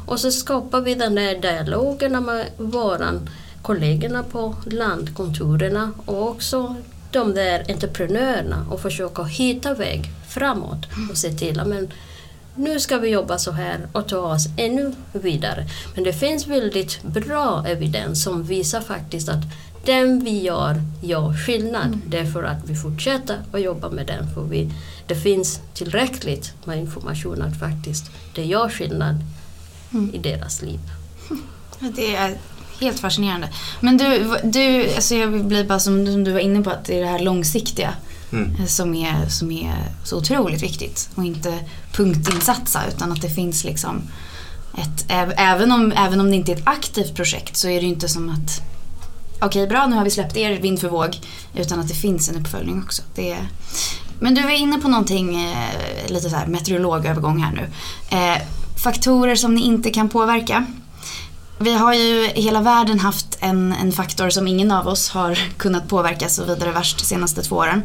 Och 0.07 0.19
så 0.19 0.31
skapar 0.31 0.81
vi 0.81 0.95
den 0.95 1.15
där 1.15 1.41
dialogen 1.41 2.25
med 2.25 2.45
våra 2.57 3.11
kollegorna 3.61 4.23
på 4.23 4.55
landkontoren 4.65 5.93
och 6.05 6.29
också 6.29 6.75
de 7.11 7.33
där 7.33 7.65
entreprenörerna 7.69 8.65
och 8.71 8.81
försöka 8.81 9.23
hitta 9.23 9.73
väg 9.73 10.11
framåt 10.27 10.87
och 11.11 11.17
se 11.17 11.31
till 11.31 11.59
att 11.59 11.67
nu 12.55 12.79
ska 12.79 12.97
vi 12.97 13.09
jobba 13.09 13.37
så 13.37 13.51
här 13.51 13.87
och 13.91 14.07
ta 14.07 14.17
oss 14.17 14.45
ännu 14.57 14.93
vidare. 15.11 15.65
Men 15.95 16.03
det 16.03 16.13
finns 16.13 16.47
väldigt 16.47 17.03
bra 17.03 17.65
evidens 17.67 18.23
som 18.23 18.43
visar 18.43 18.81
faktiskt 18.81 19.29
att 19.29 19.43
den 19.87 20.23
vi 20.23 20.41
gör 20.41 20.81
gör 21.01 21.33
skillnad. 21.33 21.87
Mm. 21.87 22.01
Därför 22.07 22.43
att 22.43 22.69
vi 22.69 22.75
fortsätter 22.75 23.41
att 23.51 23.61
jobba 23.61 23.89
med 23.89 24.07
den. 24.07 24.33
För 24.33 24.43
vi, 24.43 24.71
det 25.07 25.15
finns 25.15 25.59
tillräckligt 25.73 26.53
med 26.65 26.79
information 26.79 27.41
att 27.41 27.59
faktiskt 27.59 28.11
det 28.35 28.45
gör 28.45 28.69
skillnad 28.69 29.15
mm. 29.93 30.15
i 30.15 30.17
deras 30.17 30.61
liv. 30.61 30.79
Det 31.79 32.15
är 32.15 32.37
helt 32.79 32.99
fascinerande. 32.99 33.49
Men 33.79 33.97
du, 33.97 34.37
du 34.43 34.95
alltså 34.95 35.15
jag 35.15 35.45
blir 35.45 35.63
bara 35.63 35.79
som, 35.79 36.05
som 36.05 36.23
du 36.23 36.31
var 36.31 36.39
inne 36.39 36.63
på 36.63 36.69
att 36.69 36.85
det 36.85 36.97
är 36.97 37.01
det 37.01 37.07
här 37.07 37.19
långsiktiga 37.19 37.93
mm. 38.31 38.67
som, 38.67 38.95
är, 38.95 39.29
som 39.29 39.51
är 39.51 39.75
så 40.03 40.17
otroligt 40.17 40.63
viktigt. 40.63 41.09
Och 41.15 41.25
inte 41.25 41.59
punktinsatsa 41.91 42.81
utan 42.87 43.11
att 43.11 43.21
det 43.21 43.29
finns 43.29 43.63
liksom 43.63 44.01
ett, 44.77 45.05
även 45.37 45.71
om, 45.71 45.91
även 45.91 46.19
om 46.19 46.29
det 46.29 46.35
inte 46.35 46.51
är 46.51 46.55
ett 46.55 46.67
aktivt 46.67 47.15
projekt 47.15 47.57
så 47.57 47.67
är 47.67 47.75
det 47.75 47.85
ju 47.85 47.93
inte 47.93 48.09
som 48.09 48.29
att 48.29 48.61
okej 49.41 49.47
okay, 49.47 49.67
bra 49.67 49.87
nu 49.87 49.95
har 49.95 50.03
vi 50.03 50.11
släppt 50.11 50.37
er 50.37 50.59
vind 50.59 50.81
för 50.81 50.89
våg 50.89 51.19
utan 51.55 51.79
att 51.79 51.87
det 51.87 51.93
finns 51.93 52.29
en 52.29 52.35
uppföljning 52.35 52.83
också. 52.83 53.01
Det 53.15 53.31
är, 53.31 53.47
men 54.19 54.35
du 54.35 54.41
var 54.41 54.51
inne 54.51 54.79
på 54.79 54.87
någonting, 54.87 55.35
eh, 55.35 56.07
lite 56.07 56.29
så 56.29 56.35
här 56.35 56.47
meteorologövergång 56.47 57.39
här 57.39 57.51
nu. 57.51 57.69
Eh, 58.17 58.41
faktorer 58.83 59.35
som 59.35 59.55
ni 59.55 59.61
inte 59.61 59.89
kan 59.89 60.09
påverka. 60.09 60.65
Vi 61.59 61.73
har 61.73 61.93
ju 61.93 62.31
i 62.31 62.41
hela 62.41 62.61
världen 62.61 62.99
haft 62.99 63.37
en, 63.39 63.73
en 63.73 63.91
faktor 63.91 64.29
som 64.29 64.47
ingen 64.47 64.71
av 64.71 64.87
oss 64.87 65.09
har 65.09 65.35
kunnat 65.57 65.87
påverka 65.87 66.29
så 66.29 66.43
vidare 66.43 66.71
värst 66.71 66.99
de 66.99 67.05
senaste 67.05 67.41
två 67.41 67.55
åren. 67.55 67.83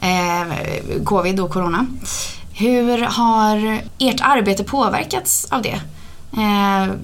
Eh, 0.00 1.02
covid 1.04 1.40
och 1.40 1.50
corona. 1.50 1.86
Hur 2.52 2.98
har 3.02 3.82
ert 3.98 4.20
arbete 4.20 4.64
påverkats 4.64 5.46
av 5.50 5.62
det? 5.62 5.80
Eh, 6.32 6.94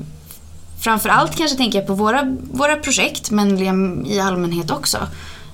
Eh, 0.87 0.91
framförallt 0.91 1.37
kanske 1.37 1.57
tänker 1.57 1.79
jag 1.79 1.87
på 1.87 1.95
våra, 1.95 2.37
våra 2.53 2.77
projekt 2.77 3.31
men 3.31 4.07
i 4.07 4.21
allmänhet 4.21 4.71
också. 4.71 4.99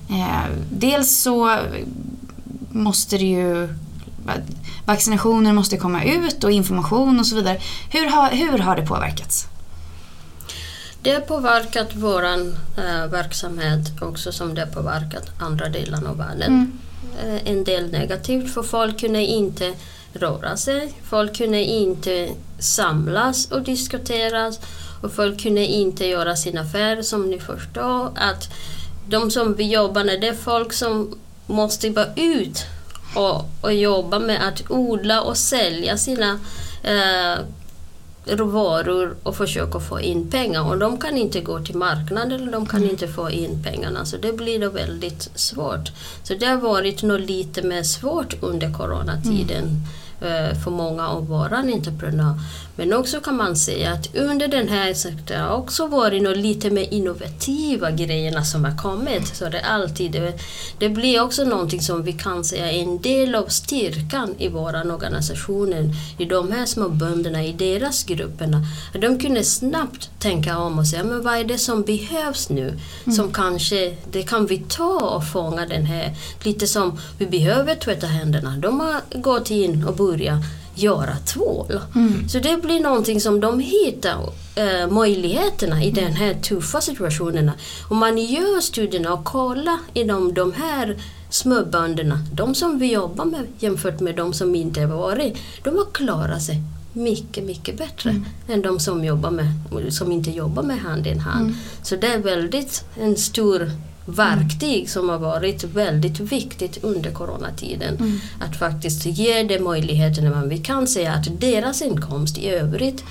Eh, 0.09 0.49
dels 0.71 1.21
så 1.21 1.57
måste 2.71 3.17
det 3.17 3.25
ju 3.25 3.69
vaccinationer 4.85 5.53
måste 5.53 5.77
komma 5.77 6.03
ut 6.03 6.43
och 6.43 6.51
information 6.51 7.19
och 7.19 7.27
så 7.27 7.35
vidare. 7.35 7.61
Hur 7.89 8.09
har, 8.09 8.29
hur 8.29 8.57
har 8.57 8.75
det 8.75 8.85
påverkats? 8.85 9.47
Det 11.01 11.13
har 11.13 11.21
påverkat 11.21 11.89
vår 11.95 12.23
äh, 12.25 13.07
verksamhet 13.11 14.01
också 14.01 14.31
som 14.31 14.55
det 14.55 14.61
har 14.61 14.71
påverkat 14.71 15.31
andra 15.39 15.69
delar 15.69 16.07
av 16.07 16.17
världen. 16.17 16.51
Mm. 16.51 16.71
Äh, 17.23 17.51
en 17.51 17.63
del 17.63 17.91
negativt 17.91 18.53
för 18.53 18.63
folk 18.63 18.99
kunde 18.99 19.21
inte 19.21 19.73
röra 20.13 20.57
sig, 20.57 20.93
folk 21.03 21.37
kunde 21.37 21.63
inte 21.63 22.29
samlas 22.59 23.45
och 23.51 23.61
diskuteras 23.61 24.59
och 25.03 25.11
folk 25.11 25.41
kunde 25.41 25.65
inte 25.65 26.07
göra 26.07 26.35
sina 26.35 26.61
affärer 26.61 27.01
som 27.01 27.29
ni 27.29 27.39
förstår. 27.39 28.11
Att 28.15 28.49
de 29.07 29.31
som 29.31 29.55
vi 29.55 29.71
jobbar 29.71 30.03
med, 30.03 30.21
det 30.21 30.27
är 30.27 30.33
folk 30.33 30.73
som 30.73 31.15
måste 31.45 31.89
vara 31.89 32.13
ut 32.15 32.65
och, 33.15 33.49
och 33.61 33.73
jobba 33.73 34.19
med 34.19 34.47
att 34.47 34.71
odla 34.71 35.21
och 35.21 35.37
sälja 35.37 35.97
sina 35.97 36.39
eh, 36.83 37.43
råvaror 38.25 39.15
och 39.23 39.35
försöka 39.35 39.79
få 39.79 40.01
in 40.01 40.31
pengar. 40.31 40.69
Och 40.69 40.77
de 40.77 40.97
kan 40.97 41.17
inte 41.17 41.41
gå 41.41 41.59
till 41.59 41.75
marknaden 41.75 42.51
de 42.51 42.65
kan 42.65 42.79
mm. 42.79 42.89
inte 42.89 43.07
få 43.07 43.29
in 43.29 43.63
pengarna. 43.63 44.05
Så 44.05 44.17
det 44.17 44.33
blir 44.33 44.59
då 44.59 44.69
väldigt 44.69 45.29
svårt. 45.35 45.91
Så 46.23 46.33
det 46.33 46.45
har 46.45 46.57
varit 46.57 47.03
nog 47.03 47.19
lite 47.19 47.61
mer 47.61 47.83
svårt 47.83 48.35
under 48.41 48.73
coronatiden. 48.73 49.63
Mm 49.63 49.81
Eh, 50.23 50.55
för 50.63 50.71
många 50.71 51.07
av 51.07 51.27
våra 51.27 51.57
entreprenörer. 51.57 52.39
Men 52.75 52.93
också 52.93 53.19
kan 53.19 53.37
man 53.37 53.55
säga 53.55 53.91
att 53.91 54.15
under 54.15 54.47
den 54.47 54.67
här 54.67 54.93
sektorn 54.93 55.39
har 55.39 55.55
också 55.55 55.87
varit 55.87 56.23
något 56.23 56.37
lite 56.37 56.69
mer 56.69 56.93
innovativa 56.93 57.91
grejerna 57.91 58.43
som 58.43 58.65
har 58.65 58.77
kommit. 58.77 59.35
Så 59.35 59.49
det, 59.49 59.61
alltid, 59.61 60.33
det, 60.79 60.89
blir 60.89 61.23
också 61.23 61.43
någonting 61.43 61.81
som 61.81 62.03
vi 62.03 62.13
kan 62.13 62.43
säga 62.43 62.71
är 62.71 62.83
en 62.83 63.01
del 63.01 63.35
av 63.35 63.45
styrkan 63.45 64.35
i 64.37 64.47
våra 64.47 64.81
organisationer, 64.93 65.95
i 66.17 66.25
de 66.25 66.51
här 66.51 66.65
små 66.65 66.89
bönderna, 66.89 67.43
i 67.43 67.53
deras 67.53 68.03
grupperna. 68.03 68.61
De 68.93 69.19
kunde 69.19 69.43
snabbt 69.43 70.09
tänka 70.19 70.57
om 70.57 70.79
och 70.79 70.87
säga, 70.87 71.03
men 71.03 71.21
vad 71.21 71.37
är 71.37 71.43
det 71.43 71.57
som 71.57 71.81
behövs 71.81 72.49
nu? 72.49 72.67
Mm. 72.67 73.15
Som 73.15 73.33
kanske, 73.33 73.95
det 74.11 74.23
kan 74.23 74.45
vi 74.45 74.57
ta 74.57 74.99
och 74.99 75.27
fånga 75.27 75.65
den 75.65 75.85
här, 75.85 76.15
lite 76.43 76.67
som 76.67 76.99
vi 77.17 77.25
behöver 77.25 77.75
tvätta 77.75 78.07
händerna. 78.07 78.57
De 78.57 78.79
har 78.79 79.21
gått 79.21 79.51
in 79.51 79.83
och 79.87 79.95
börjat 79.95 80.39
göra 80.75 81.15
tvål. 81.17 81.79
Mm. 81.95 82.29
Så 82.29 82.39
det 82.39 82.61
blir 82.61 82.79
någonting 82.79 83.21
som 83.21 83.39
de 83.39 83.59
hittar 83.59 84.29
äh, 84.55 84.87
möjligheterna 84.89 85.83
i 85.83 85.89
mm. 85.89 86.03
den 86.03 86.13
här 86.13 86.33
tuffa 86.33 86.81
situationen. 86.81 87.51
Om 87.89 87.97
man 87.97 88.17
gör 88.17 88.61
studierna 88.61 89.13
och 89.13 89.25
kollar 89.25 89.77
i 89.93 90.03
de, 90.03 90.33
de 90.33 90.53
här 90.53 90.97
småbönderna, 91.29 92.19
de 92.33 92.55
som 92.55 92.79
vi 92.79 92.93
jobbar 92.93 93.25
med 93.25 93.47
jämfört 93.59 93.99
med 93.99 94.15
de 94.15 94.33
som 94.33 94.55
inte 94.55 94.81
har 94.81 94.87
varit, 94.87 95.37
de 95.63 95.77
har 95.77 95.91
klarat 95.91 96.43
sig 96.43 96.61
mycket, 96.93 97.43
mycket 97.43 97.77
bättre 97.77 98.09
mm. 98.09 98.25
än 98.47 98.61
de 98.61 98.79
som, 98.79 99.03
jobbar 99.03 99.31
med, 99.31 99.47
som 99.93 100.11
inte 100.11 100.31
jobbar 100.31 100.63
med 100.63 100.79
hand 100.79 101.07
i 101.07 101.17
hand. 101.17 101.45
Mm. 101.45 101.55
Så 101.83 101.95
det 101.95 102.07
är 102.07 102.19
väldigt 102.19 102.83
en 102.99 103.17
stor 103.17 103.71
verktyg 104.05 104.89
som 104.89 105.09
har 105.09 105.19
varit 105.19 105.63
väldigt 105.63 106.19
viktigt 106.19 106.83
under 106.83 107.11
coronatiden. 107.11 107.95
Mm. 107.95 108.19
Att 108.39 108.55
faktiskt 108.55 109.05
ge 109.05 109.43
det 109.43 109.59
möjligheterna, 109.59 110.29
men 110.29 110.49
vi 110.49 110.57
kan 110.57 110.87
säga 110.87 111.13
att 111.13 111.41
deras 111.41 111.81
inkomst 111.81 112.37
i 112.37 112.49
övrigt, 112.49 113.03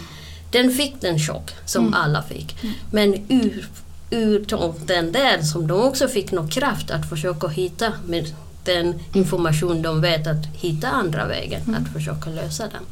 den 0.51 0.71
fick 0.71 1.01
den 1.01 1.19
chock 1.19 1.51
som 1.65 1.87
mm. 1.87 1.95
alla 1.95 2.23
fick. 2.23 2.63
Mm. 2.63 2.75
Men 2.91 3.15
ur, 3.29 3.69
ur 4.11 4.47
den 4.87 5.13
där 5.13 5.43
som 5.43 5.67
de 5.67 5.81
också 5.81 6.09
fick 6.09 6.33
någon 6.33 6.49
kraft 6.49 6.91
att 6.91 7.09
försöka 7.09 7.49
hitta 7.49 7.93
med 8.07 8.35
den 8.65 8.95
information 9.15 9.83
de 9.83 10.01
vet 10.01 10.27
att 10.27 10.47
hitta 10.53 10.89
andra 10.89 11.27
vägen, 11.27 11.63
mm. 11.63 11.83
att 11.83 11.93
försöka 11.93 12.31
lösa 12.31 12.63
den 12.63 12.83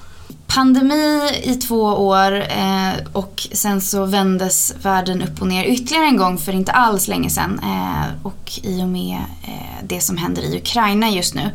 pandemi 0.46 1.20
i 1.42 1.54
två 1.54 1.82
år 1.82 2.40
eh, 2.40 2.92
och 3.12 3.48
sen 3.52 3.80
så 3.80 4.04
vändes 4.04 4.74
världen 4.82 5.22
upp 5.22 5.40
och 5.40 5.46
ner 5.46 5.64
ytterligare 5.64 6.06
en 6.06 6.16
gång 6.16 6.38
för 6.38 6.52
inte 6.52 6.72
alls 6.72 7.08
länge 7.08 7.30
sedan. 7.30 7.60
Eh, 7.62 8.26
och 8.26 8.50
i 8.62 8.82
och 8.82 8.88
med 8.88 9.18
eh, 9.42 9.84
det 9.84 10.00
som 10.00 10.16
händer 10.16 10.42
i 10.42 10.56
Ukraina 10.56 11.10
just 11.10 11.34
nu. 11.34 11.50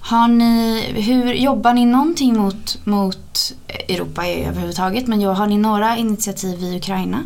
Har 0.00 0.28
ni, 0.28 0.82
hur, 0.94 1.32
jobbar 1.32 1.74
ni 1.74 1.86
någonting 1.86 2.38
mot, 2.38 2.86
mot 2.86 3.52
Europa 3.88 4.26
överhuvudtaget? 4.26 5.06
Men 5.06 5.22
har 5.22 5.46
ni 5.46 5.58
några 5.58 5.96
initiativ 5.96 6.62
i 6.62 6.76
Ukraina? 6.76 7.22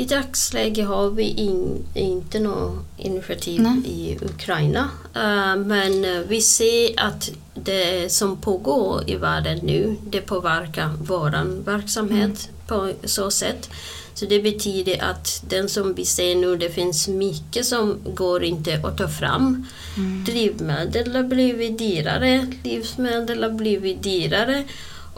I 0.00 0.04
dagsläget 0.04 0.86
har 0.86 1.10
vi 1.10 1.24
in, 1.24 1.84
inte 1.94 2.40
något 2.40 2.84
initiativ 2.96 3.60
Nej. 3.60 3.82
i 3.86 4.18
Ukraina. 4.24 4.90
Uh, 5.16 5.56
men 5.66 6.24
vi 6.28 6.40
ser 6.40 7.00
att 7.00 7.30
det 7.54 8.12
som 8.12 8.36
pågår 8.36 9.10
i 9.10 9.16
världen 9.16 9.58
nu, 9.62 9.96
det 10.10 10.20
påverkar 10.20 10.90
vår 11.02 11.64
verksamhet 11.64 12.48
mm. 12.48 12.66
på 12.66 12.92
så 13.04 13.30
sätt. 13.30 13.70
Så 14.14 14.26
det 14.26 14.40
betyder 14.40 15.02
att 15.02 15.42
den 15.48 15.68
som 15.68 15.94
vi 15.94 16.04
ser 16.04 16.36
nu, 16.36 16.56
det 16.56 16.70
finns 16.70 17.08
mycket 17.08 17.66
som 17.66 17.98
går 18.14 18.44
inte 18.44 18.80
att 18.84 18.98
ta 18.98 19.08
fram. 19.08 19.66
Mm. 19.96 20.24
Drivmedel 20.24 21.16
har 21.16 21.22
blivit 21.22 21.78
dyrare, 21.78 22.46
livsmedel 22.64 23.42
har 23.42 23.50
blivit 23.50 24.02
dyrare 24.02 24.64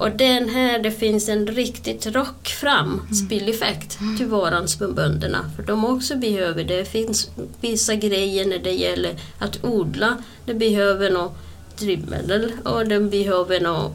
och 0.01 0.11
den 0.11 0.49
här, 0.49 0.79
det 0.79 0.91
finns 0.91 1.29
en 1.29 1.47
riktigt 1.47 2.07
rock 2.07 2.49
fram 2.49 2.93
mm. 2.93 3.15
spilleffekt 3.15 4.01
mm. 4.01 4.17
till 4.17 4.27
våran 4.27 4.69
småbönderna. 4.69 5.51
För 5.57 5.63
de 5.63 5.85
också 5.85 6.17
behöver 6.17 6.65
det. 6.65 6.77
Det 6.77 6.85
finns 6.85 7.31
vissa 7.61 7.95
grejer 7.95 8.47
när 8.47 8.59
det 8.59 8.73
gäller 8.73 9.15
att 9.39 9.65
odla. 9.65 10.17
Det 10.45 10.55
behöver 10.55 11.11
nog 11.11 11.33
drivmedel 11.79 12.53
och 12.65 12.89
de 12.89 13.11
behöver 13.11 13.61
nog 13.61 13.93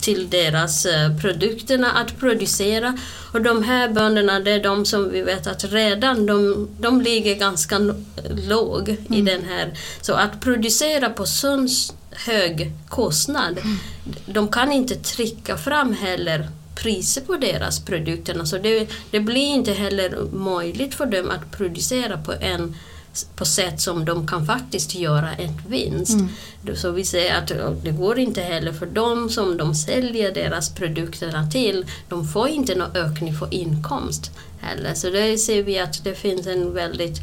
till 0.00 0.30
deras 0.30 0.86
eh, 0.86 1.16
produkterna 1.16 1.90
att 1.90 2.20
producera. 2.20 2.98
Och 3.32 3.42
de 3.42 3.62
här 3.62 3.88
bönderna, 3.88 4.40
det 4.40 4.50
är 4.50 4.62
de 4.62 4.84
som 4.84 5.10
vi 5.10 5.22
vet 5.22 5.46
att 5.46 5.64
redan 5.64 6.26
de, 6.26 6.68
de 6.80 7.00
ligger 7.00 7.34
ganska 7.34 7.78
låg 8.48 8.88
mm. 8.88 9.12
i 9.14 9.22
den 9.22 9.44
här. 9.44 9.78
Så 10.00 10.12
att 10.12 10.40
producera 10.40 11.10
på 11.10 11.26
sån 11.26 11.68
hög 12.14 12.72
kostnad, 12.88 13.58
mm. 13.58 13.78
de 14.26 14.48
kan 14.48 14.72
inte 14.72 14.94
trycka 14.94 15.56
fram 15.56 15.92
heller 15.92 16.48
priser 16.74 17.20
på 17.20 17.36
deras 17.36 17.84
produkter. 17.84 18.44
Så 18.44 18.58
det, 18.58 18.88
det 19.10 19.20
blir 19.20 19.46
inte 19.46 19.72
heller 19.72 20.22
möjligt 20.32 20.94
för 20.94 21.06
dem 21.06 21.30
att 21.30 21.50
producera 21.58 22.18
på 22.18 22.32
en 22.32 22.74
på 23.36 23.44
sätt 23.44 23.80
som 23.80 24.04
de 24.04 24.26
kan 24.26 24.46
faktiskt 24.46 24.94
göra 24.94 25.34
en 25.34 25.60
vinst. 25.68 26.18
Mm. 26.64 26.76
Så 26.76 26.90
vi 26.90 27.04
säger 27.04 27.34
att 27.34 27.48
det 27.84 27.90
går 27.90 28.18
inte 28.18 28.40
heller 28.40 28.72
för 28.72 28.86
dem 28.86 29.30
som 29.30 29.56
de 29.56 29.74
säljer 29.74 30.34
deras 30.34 30.74
produkter 30.74 31.50
till, 31.50 31.86
de 32.08 32.28
får 32.28 32.48
inte 32.48 32.74
någon 32.74 32.96
ökning 32.96 33.34
för 33.34 33.54
inkomst 33.54 34.30
heller. 34.60 34.94
Så 34.94 35.10
där 35.10 35.36
ser 35.36 35.62
vi 35.62 35.78
att 35.78 36.04
det 36.04 36.14
finns 36.14 36.46
en 36.46 36.74
väldigt 36.74 37.20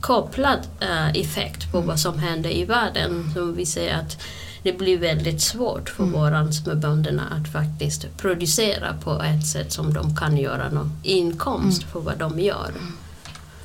kopplad 0.00 0.58
eh, 0.80 1.08
effekt 1.20 1.72
på 1.72 1.80
vad 1.80 2.00
som 2.00 2.18
händer 2.18 2.50
i 2.50 2.64
världen. 2.64 3.30
Som 3.34 3.54
vi 3.54 3.66
ser 3.66 3.94
att 3.94 4.16
det 4.62 4.72
blir 4.72 4.98
väldigt 4.98 5.40
svårt 5.42 5.88
för 5.88 6.02
Mm. 6.04 6.20
våra 6.20 6.52
småbönderna 6.52 7.22
att 7.30 7.52
faktiskt 7.52 8.06
producera 8.16 8.94
på 9.04 9.22
ett 9.22 9.46
sätt 9.46 9.72
som 9.72 9.92
de 9.92 10.16
kan 10.16 10.36
göra 10.36 10.68
någon 10.70 10.92
inkomst 11.02 11.82
Mm. 11.82 11.92
för 11.92 12.00
vad 12.00 12.18
de 12.18 12.40
gör. 12.40 12.70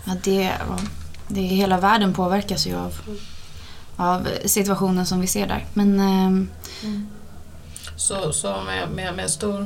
Ja, 0.06 0.14
det, 0.24 0.52
det, 1.28 1.42
hela 1.42 1.78
världen 1.80 2.14
påverkas 2.14 2.68
ju 2.68 2.76
av, 2.76 2.94
av 3.96 4.28
situationen 4.46 5.06
som 5.06 5.22
vi 5.22 5.28
ser 5.28 5.48
där. 5.48 5.66
Men 5.74 6.00
ehm, 6.00 6.50
Så, 7.96 8.34
så 8.34 8.62
med, 8.66 8.90
med, 8.96 9.16
med 9.16 9.30
stor... 9.30 9.66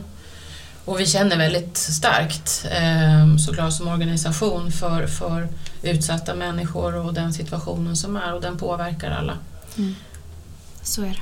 Och 0.88 1.00
vi 1.00 1.06
känner 1.06 1.38
väldigt 1.38 1.78
starkt 1.78 2.66
eh, 2.72 3.38
såklart 3.38 3.74
som 3.74 3.88
organisation 3.88 4.72
för, 4.72 5.08
för 5.08 5.48
utsatta 5.82 6.36
människor 6.36 6.96
och 6.96 7.14
den 7.14 7.34
situationen 7.34 7.96
som 7.96 8.16
är 8.16 8.34
och 8.34 8.42
den 8.42 8.58
påverkar 8.58 9.12
alla. 9.12 9.38
så 10.84 11.02
är 11.02 11.06
det. 11.08 11.16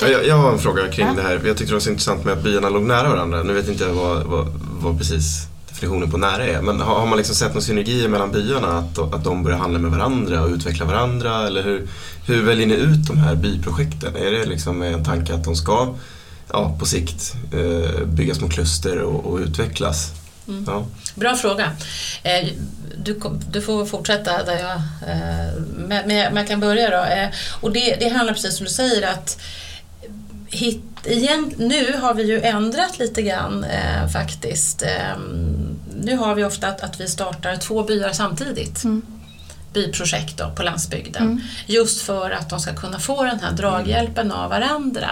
Ja, 0.00 0.08
jag, 0.08 0.26
jag 0.26 0.36
har 0.38 0.52
en 0.52 0.58
fråga 0.58 0.88
kring 0.88 1.06
Ja. 1.06 1.12
det 1.16 1.22
här. 1.22 1.32
Jag 1.32 1.42
tyckte 1.56 1.64
det 1.64 1.72
var 1.72 1.80
så 1.80 1.90
intressant 1.90 2.24
med 2.24 2.32
att 2.34 2.42
byarna 2.44 2.68
låg 2.68 2.82
nära 2.82 3.08
varandra. 3.08 3.42
Nu 3.42 3.52
vet 3.52 3.68
inte 3.68 3.84
jag 3.84 3.92
vad, 3.94 4.22
vad, 4.26 4.46
vad 4.80 4.98
precis 4.98 5.46
definitionen 5.68 6.10
på 6.10 6.16
nära 6.18 6.46
är. 6.46 6.62
Men 6.62 6.80
har, 6.80 6.98
har 7.00 7.06
man 7.06 7.16
liksom 7.18 7.34
sett 7.36 7.48
några 7.48 7.60
synergier 7.60 8.08
mellan 8.08 8.32
byarna? 8.32 8.68
Att, 8.78 8.98
att 8.98 9.24
de 9.24 9.42
börjar 9.44 9.58
handla 9.58 9.78
med 9.78 9.90
varandra 9.90 10.42
och 10.42 10.50
utveckla 10.50 10.84
varandra? 10.86 11.46
Eller 11.46 11.62
hur, 11.62 11.88
hur 12.26 12.42
väljer 12.42 12.66
ni 12.66 12.74
ut 12.74 13.06
de 13.06 13.16
här 13.18 13.34
byprojekten? 13.34 14.16
Är 14.16 14.30
det 14.30 14.44
liksom 14.46 14.78
med 14.78 14.94
en 14.94 15.04
tanke 15.04 15.34
att 15.34 15.44
de 15.44 15.56
ska 15.56 15.94
ja, 16.52 16.76
på 16.78 16.86
sikt 16.86 17.34
eh, 17.52 18.04
bygga 18.06 18.34
små 18.34 18.48
kluster 18.48 18.98
och, 18.98 19.24
och 19.32 19.38
utvecklas? 19.38 20.10
Mm. 20.48 20.64
Ja. 20.66 20.86
Bra 21.14 21.36
fråga. 21.36 21.72
Eh, 22.22 22.48
Du, 23.04 23.20
du 23.50 23.62
får 23.62 23.86
fortsätta 23.86 24.44
där 24.44 24.58
jag... 24.58 24.76
eh, 25.10 25.52
Men 25.76 26.08
men 26.08 26.36
jag 26.36 26.48
kan 26.48 26.60
börja 26.60 26.90
då. 26.90 27.04
Eh, 27.04 27.28
Och 27.60 27.72
det, 27.72 27.96
det 28.00 28.08
handlar 28.08 28.34
precis 28.34 28.56
som 28.56 28.64
du 28.64 28.70
säger 28.72 29.08
att 29.08 29.40
hit, 30.46 30.82
igen, 31.04 31.52
nu 31.56 31.96
har 32.02 32.14
vi 32.14 32.22
ju 32.22 32.40
ändrat 32.40 32.98
lite 32.98 33.22
grann 33.22 33.64
eh, 33.64 34.08
faktiskt. 34.12 34.82
Eh, 34.82 35.18
nu 36.00 36.16
har 36.16 36.34
vi 36.34 36.44
ofta 36.44 36.68
att, 36.68 36.80
att 36.80 37.00
vi 37.00 37.08
startar 37.08 37.56
två 37.56 37.82
byar 37.82 38.12
samtidigt. 38.12 38.84
Mm. 38.84 39.02
byprojekt 39.72 40.36
då, 40.38 40.50
på 40.56 40.62
landsbygden. 40.62 41.22
Mm. 41.22 41.40
Just 41.66 42.02
för 42.02 42.30
att 42.30 42.50
de 42.50 42.60
ska 42.60 42.74
kunna 42.74 42.98
få 42.98 43.24
den 43.24 43.40
här 43.40 43.52
draghjälpen 43.52 44.32
av 44.32 44.50
varandra. 44.50 45.10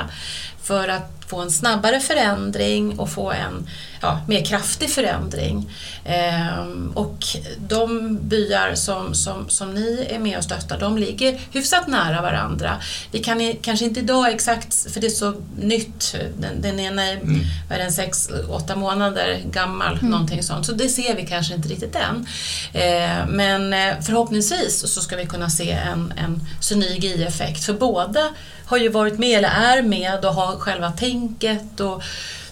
För 0.66 0.88
att 0.88 1.12
få 1.28 1.40
en 1.40 1.50
snabbare 1.50 2.00
förändring 2.00 2.98
och 2.98 3.10
få 3.10 3.30
en 3.32 3.68
ja, 4.00 4.20
mer 4.28 4.44
kraftig 4.44 4.90
förändring. 4.90 5.70
Ehm, 6.04 6.92
och 6.94 7.24
de 7.68 8.18
byar 8.22 8.74
som, 8.74 9.14
som, 9.14 9.48
som 9.48 9.74
ni 9.74 10.06
är 10.10 10.18
med 10.18 10.38
och 10.38 10.44
stöttar, 10.44 10.78
de 10.80 10.98
ligger 10.98 11.40
hyfsat 11.52 11.86
nära 11.86 12.22
varandra. 12.22 12.76
Vi 13.10 13.18
kan 13.18 13.40
i, 13.40 13.58
kanske 13.62 13.84
inte 13.84 14.00
idag 14.00 14.30
exakt, 14.32 14.92
för 14.92 15.00
det 15.00 15.06
är 15.06 15.10
så 15.10 15.34
nytt, 15.58 16.14
den, 16.38 16.62
den 16.62 16.80
ena 16.80 17.04
är, 17.04 17.16
Mm. 17.16 17.40
vad 17.68 17.78
är 17.78 17.82
den, 17.82 17.92
sex, 17.92 18.28
åtta 18.48 18.76
månader 18.76 19.42
gammal, 19.50 19.98
någonting 20.02 20.42
sånt. 20.42 20.66
Så 20.66 20.72
det 20.72 20.88
ser 20.88 21.16
vi 21.16 21.26
kanske 21.26 21.54
inte 21.54 21.68
riktigt 21.68 21.96
än. 21.96 22.26
Eh, 22.72 23.26
men 23.28 23.72
eh, 23.72 23.94
förhoppningsvis 24.02 24.94
så 24.94 25.00
ska 25.00 25.16
vi 25.16 25.26
kunna 25.26 25.50
se 25.50 25.70
en, 25.70 26.12
en 26.16 26.40
synergieffekt. 26.60 27.64
För 27.64 27.72
båda 27.72 28.28
har 28.66 28.76
ju 28.76 28.88
varit 28.88 29.18
med 29.18 29.38
eller 29.38 29.48
är 29.48 29.82
med 29.82 30.24
och 30.24 30.34
har 30.34 30.56
själva 30.56 30.90
tänket. 30.92 31.80
Och, 31.80 32.02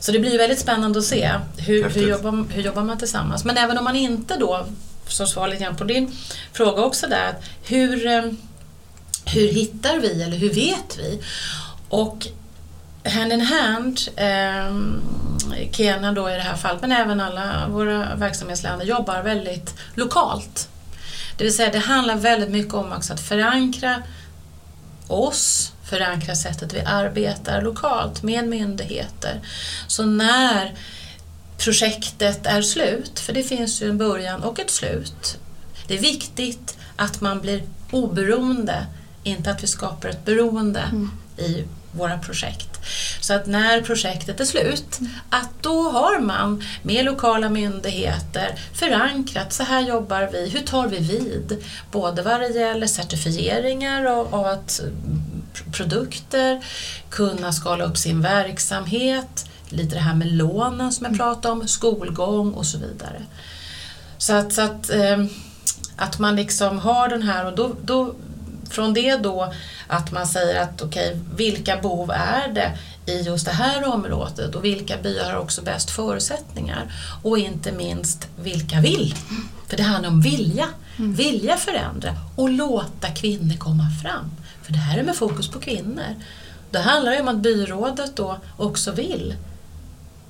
så 0.01 0.13
det 0.13 0.19
blir 0.19 0.39
väldigt 0.39 0.59
spännande 0.59 0.99
att 0.99 1.05
se 1.05 1.31
hur, 1.57 1.91
hur, 1.91 2.09
jobbar, 2.09 2.53
hur 2.53 2.63
jobbar 2.63 2.83
man 2.83 2.99
tillsammans. 2.99 3.45
Men 3.45 3.57
även 3.57 3.79
om 3.79 3.85
man 3.85 3.97
inte 3.97 4.37
då, 4.37 4.67
som 5.07 5.27
svar 5.27 5.49
lite 5.49 5.63
grann 5.63 5.77
på 5.77 5.85
din 5.85 6.13
fråga 6.53 6.83
också 6.83 7.07
där, 7.07 7.35
hur, 7.65 8.07
eh, 8.07 8.23
hur 9.25 9.49
hittar 9.49 9.99
vi 9.99 10.23
eller 10.23 10.37
hur 10.37 10.55
vet 10.55 10.99
vi? 10.99 11.23
Och 11.89 12.27
hand 13.05 13.33
in 13.33 13.41
hand, 13.41 14.01
eh, 14.17 14.75
Kena 15.73 16.13
då 16.13 16.31
i 16.31 16.35
det 16.35 16.41
här 16.41 16.57
fallet, 16.57 16.81
men 16.81 16.93
även 16.93 17.21
alla 17.21 17.69
våra 17.69 18.15
verksamhetsländer 18.15 18.87
jobbar 18.87 19.23
väldigt 19.23 19.75
lokalt. 19.95 20.69
Det 21.37 21.45
vill 21.45 21.57
säga 21.57 21.73
det 21.73 21.79
handlar 21.79 22.17
väldigt 22.17 22.51
mycket 22.51 22.75
om 22.75 22.93
också 22.93 23.13
att 23.13 23.21
förankra 23.21 24.03
oss, 25.07 25.73
förankra 25.85 26.35
sättet 26.35 26.75
vi 26.75 26.81
arbetar 26.81 27.63
lokalt 27.63 28.23
med 28.23 28.49
myndigheter. 28.49 29.41
Så 29.87 30.05
när 30.05 30.75
projektet 31.59 32.47
är 32.47 32.63
slut, 32.63 33.21
för 33.21 33.33
det 33.33 33.43
finns 33.43 33.83
ju 33.83 33.89
en 33.89 33.99
början 33.99 34.43
och 34.43 34.61
ett 34.61 34.71
slut. 34.71 35.39
Det 35.87 35.95
är 35.95 36.01
viktigt 36.01 36.77
att 36.97 37.21
man 37.21 37.41
blir 37.41 37.63
oberoende, 37.91 38.87
inte 39.23 39.51
att 39.51 39.63
vi 39.63 39.67
skapar 39.67 40.09
ett 40.09 40.25
beroende 40.25 40.83
i 41.39 41.65
våra 41.93 42.19
projekt. 42.19 42.81
Så 43.21 43.35
att 43.35 43.47
när 43.47 43.81
projektet 43.81 44.41
är 44.41 44.45
slut, 44.45 44.99
att 45.31 45.51
då 45.61 45.91
har 45.91 46.21
man 46.21 46.65
med 46.83 47.05
lokala 47.05 47.49
myndigheter 47.49 48.55
förankrat, 48.73 49.53
så 49.53 49.63
här 49.63 49.81
jobbar 49.81 50.29
vi, 50.33 50.49
hur 50.49 50.61
tar 50.61 50.89
vi 50.89 50.99
vid? 50.99 51.65
Både 51.91 52.23
vad 52.23 52.41
det 52.41 52.49
gäller 52.49 52.87
certifieringar 52.87 54.05
av, 54.05 54.35
av 54.35 54.47
att 54.47 54.81
mm, 54.81 55.34
produkter, 55.73 56.65
kunna 57.11 57.53
skala 57.53 57.85
upp 57.85 57.97
sin 57.97 58.21
verksamhet, 58.21 59.51
lite 59.69 59.95
det 59.95 60.01
här 60.01 60.15
med 60.15 60.33
lånen 60.33 60.93
som 60.93 61.07
jag 61.07 61.17
pratade 61.17 61.53
om, 61.53 61.69
skolgång 61.69 62.53
och 62.53 62.67
så 62.67 62.79
vidare. 62.79 63.23
Så 64.19 64.33
att, 64.33 64.53
så 64.53 64.63
att, 64.63 64.91
eh, 64.91 65.25
att 65.97 66.19
man 66.19 66.37
liksom 66.37 66.79
har 66.79 67.09
den 67.09 67.23
här 67.23 67.47
och 67.47 67.57
då, 67.57 67.75
då 67.83 68.15
från 68.71 68.95
det 68.95 69.17
då 69.17 69.53
att 69.87 70.13
man 70.13 70.27
säger 70.27 70.63
att 70.63 70.83
okej, 70.83 71.21
vilka 71.37 71.77
behov 71.77 72.11
är 72.11 72.53
det 72.53 72.79
i 73.07 73.21
just 73.21 73.47
det 73.47 73.53
här 73.53 73.95
området 73.95 74.55
och 74.55 74.65
vilka 74.65 74.97
byar 74.97 75.31
har 75.31 75.39
också 75.39 75.63
bäst 75.63 75.91
förutsättningar 75.91 76.93
och 77.23 77.39
inte 77.39 77.73
minst 77.73 78.29
vilka 78.43 78.81
vill. 78.81 79.15
För 79.69 79.77
det 79.77 79.83
handlar 79.83 80.11
om 80.11 80.21
vilja, 80.21 80.69
vilja 80.97 81.57
förändra 81.57 82.17
och 82.37 82.51
låta 82.51 83.09
kvinnor 83.09 83.57
komma 83.57 83.85
fram. 84.03 84.31
För 84.65 84.73
det 84.73 84.79
här 84.79 84.99
är 84.99 85.03
med 85.03 85.17
fokus 85.17 85.49
på 85.49 85.61
kvinnor. 85.61 86.15
Det 86.71 86.79
handlar 86.79 87.13
ju 87.13 87.21
om 87.21 87.29
att 87.29 87.37
byrådet 87.37 88.17
då 88.17 88.39
också 88.57 88.93
vill. 88.93 89.35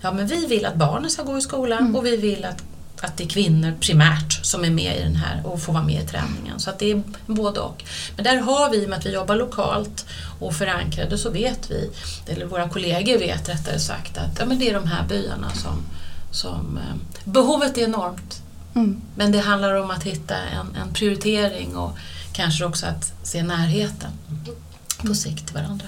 Ja, 0.00 0.12
men 0.12 0.26
vi 0.26 0.46
vill 0.46 0.66
att 0.66 0.74
barnen 0.74 1.10
ska 1.10 1.22
gå 1.22 1.38
i 1.38 1.40
skolan 1.40 1.96
och 1.96 2.06
vi 2.06 2.16
vill 2.16 2.44
att, 2.44 2.62
att 3.00 3.16
det 3.16 3.24
är 3.24 3.28
kvinnor 3.28 3.72
primärt 3.80 4.44
som 4.46 4.64
är 4.64 4.70
med 4.70 4.96
i 4.96 5.02
den 5.02 5.16
här 5.16 5.46
och 5.46 5.62
får 5.62 5.72
vara 5.72 5.82
med 5.82 6.02
i 6.02 6.06
träningen. 6.06 6.60
Så 6.60 6.70
att 6.70 6.78
det 6.78 6.90
är 6.90 7.02
både 7.26 7.60
och. 7.60 7.84
Men 8.16 8.24
där 8.24 8.36
har 8.36 8.70
vi, 8.70 8.82
i 8.82 8.84
och 8.84 8.88
med 8.88 8.98
att 8.98 9.06
vi 9.06 9.12
jobbar 9.12 9.36
lokalt 9.36 10.06
och 10.40 10.54
förankrade, 10.54 11.18
så 11.18 11.30
vet 11.30 11.70
vi, 11.70 11.90
eller 12.26 12.46
våra 12.46 12.68
kollegor 12.68 13.18
vet 13.18 13.48
rättare 13.48 13.78
sagt, 13.78 14.18
att 14.18 14.38
ja, 14.38 14.46
men 14.46 14.58
det 14.58 14.70
är 14.70 14.74
de 14.74 14.86
här 14.86 15.08
byarna 15.08 15.50
som, 15.50 15.82
som 16.30 16.78
eh, 16.78 17.22
behovet 17.24 17.78
är 17.78 17.82
enormt. 17.82 18.42
Mm. 18.74 19.00
Men 19.16 19.32
det 19.32 19.40
handlar 19.40 19.74
om 19.74 19.90
att 19.90 20.04
hitta 20.04 20.36
en, 20.36 20.76
en 20.82 20.92
prioritering 20.92 21.76
och 21.76 21.98
kanske 22.34 22.64
också 22.64 22.86
att 22.86 23.12
se 23.22 23.42
närheten 23.42 24.10
på 25.06 25.14
sikt 25.14 25.46
till 25.46 25.54
varandra. 25.54 25.86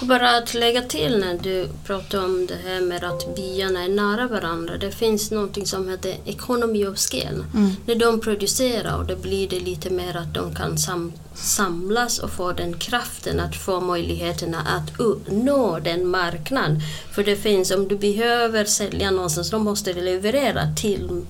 Och 0.00 0.06
bara 0.06 0.36
att 0.36 0.54
lägga 0.54 0.82
till 0.82 1.18
när 1.18 1.38
du 1.42 1.68
pratar 1.86 2.24
om 2.24 2.46
det 2.46 2.56
här 2.68 2.80
med 2.80 3.04
att 3.04 3.36
byarna 3.36 3.84
är 3.84 3.88
nära 3.88 4.26
varandra. 4.28 4.76
Det 4.76 4.90
finns 4.90 5.30
någonting 5.30 5.66
som 5.66 5.88
heter 5.88 6.14
economy 6.24 6.86
of 6.86 6.98
scale. 6.98 7.44
Mm. 7.54 7.70
När 7.86 7.94
de 7.94 8.20
producerar 8.20 8.96
och 8.98 9.06
det 9.06 9.16
blir 9.16 9.48
det 9.48 9.60
lite 9.60 9.90
mer 9.90 10.16
att 10.16 10.34
de 10.34 10.54
kan 10.54 10.78
sam 10.78 11.12
samlas 11.34 12.18
och 12.18 12.30
få 12.30 12.52
den 12.52 12.74
kraften 12.78 13.40
att 13.40 13.56
få 13.56 13.80
möjligheterna 13.80 14.58
att 14.60 15.00
u- 15.00 15.18
nå 15.30 15.78
den 15.78 16.06
marknad. 16.08 16.80
För 17.12 17.24
det 17.24 17.36
finns, 17.36 17.70
om 17.70 17.88
du 17.88 17.98
behöver 17.98 18.64
sälja 18.64 19.10
någonstans, 19.10 19.50
då 19.50 19.58
måste 19.58 19.92
du 19.92 20.00
leverera 20.00 20.74
till 20.76 21.22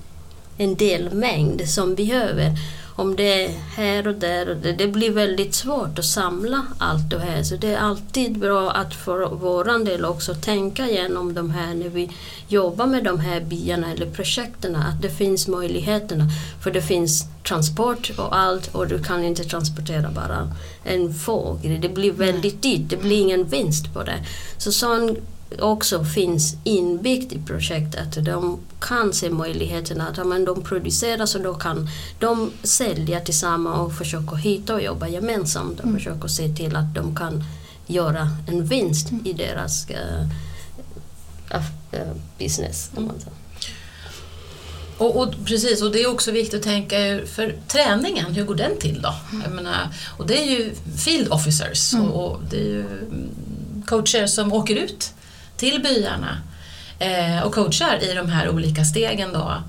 en 0.59 0.75
del 0.77 1.15
mängd 1.15 1.69
som 1.69 1.95
behöver. 1.95 2.57
Om 2.99 3.17
det 3.17 3.45
är 3.45 3.51
här 3.77 4.09
och 4.09 4.15
där, 4.15 4.49
och 4.49 4.57
det, 4.57 4.73
det 4.73 4.87
blir 4.87 5.11
väldigt 5.11 5.55
svårt 5.55 5.99
att 5.99 6.05
samla 6.05 6.67
allt 6.79 7.11
det 7.11 7.19
här. 7.19 7.43
Så 7.43 7.57
det 7.57 7.75
är 7.75 7.79
alltid 7.79 8.39
bra 8.39 8.71
att 8.71 8.95
för 8.95 9.29
våran 9.29 9.85
del 9.85 10.05
också 10.05 10.35
tänka 10.35 10.89
igenom 10.89 11.35
de 11.35 11.51
här 11.51 11.75
när 11.75 11.89
vi 11.89 12.11
jobbar 12.49 12.87
med 12.87 13.05
de 13.05 13.21
här 13.21 13.41
byarna 13.41 13.93
eller 13.93 14.07
projekten, 14.11 14.77
att 14.77 15.03
det 15.03 15.11
finns 15.11 15.49
möjligheterna. 15.49 16.25
För 16.63 16.71
det 16.71 16.83
finns 16.83 17.27
transport 17.49 18.11
och 18.19 18.37
allt 18.37 18.75
och 18.75 18.89
du 18.89 19.03
kan 19.03 19.25
inte 19.25 19.45
transportera 19.45 20.11
bara 20.11 20.53
en 20.85 21.15
fågel. 21.15 21.81
Det 21.81 21.89
blir 21.89 22.13
väldigt 22.13 22.63
dyrt, 22.63 22.91
det 22.91 22.97
blir 22.97 23.21
ingen 23.21 23.45
vinst 23.45 23.95
på 23.95 24.03
det. 24.03 24.25
Så 24.57 24.73
sån 24.73 25.17
också 25.59 26.05
finns 26.05 26.57
inbyggt 26.65 27.33
i 27.33 27.39
projektet. 27.47 28.25
De 28.25 28.59
kan 28.81 29.13
se 29.13 29.31
möjligheterna 29.31 30.09
att 30.09 30.27
men 30.27 30.45
de 30.45 30.63
producerar 30.63 31.27
så 31.27 31.39
då 31.39 31.55
kan 31.55 31.89
de 32.21 32.51
sälja 32.63 33.21
tillsammans 33.21 33.79
och 33.79 33.93
försöka 33.99 34.37
hitta 34.37 34.75
och 34.75 34.83
jobba 34.83 35.09
gemensamt 35.09 35.81
och 35.81 35.93
försöka 35.93 36.29
se 36.29 36.49
till 36.49 36.77
att 36.77 36.95
de 36.95 37.17
kan 37.17 37.45
göra 37.87 38.29
en 38.49 38.65
vinst 38.65 39.09
i 39.25 39.33
deras 39.33 39.87
aff- 41.51 41.93
eh, 41.93 42.13
business. 42.39 42.91
Kan 42.95 43.07
man 43.07 43.21
säga. 43.21 43.33
Och, 44.99 45.17
och, 45.17 45.35
precis, 45.45 45.83
och 45.83 45.93
det 45.93 46.03
är 46.03 46.11
också 46.11 46.31
viktigt 46.31 46.55
att 46.59 46.63
tänka 46.65 46.97
för 47.27 47.57
träningen, 47.69 48.35
hur 48.35 48.45
går 48.45 48.55
den 48.55 48.79
till 48.81 49.03
då? 49.03 49.15
Jag 49.45 49.53
menar, 49.53 49.89
och 50.19 50.27
det 50.27 50.39
är 50.43 50.51
ju 50.51 50.75
field 50.97 51.29
officers 51.33 51.93
Mm. 51.95 52.11
och, 52.11 52.33
och 52.33 52.41
det 52.51 52.57
är 52.57 52.65
ju 52.65 52.81
mm, 52.81 53.29
coacher 53.87 54.27
som 54.27 54.53
åker 54.53 54.77
ut 54.77 55.15
till 55.59 55.83
byarna 55.83 56.39
eh, 56.99 57.43
och 57.43 57.55
coachar 57.55 57.99
i 58.03 58.15
de 58.15 58.29
här 58.29 58.49
olika 58.49 58.85
stegen 58.85 59.33
då. 59.33 59.63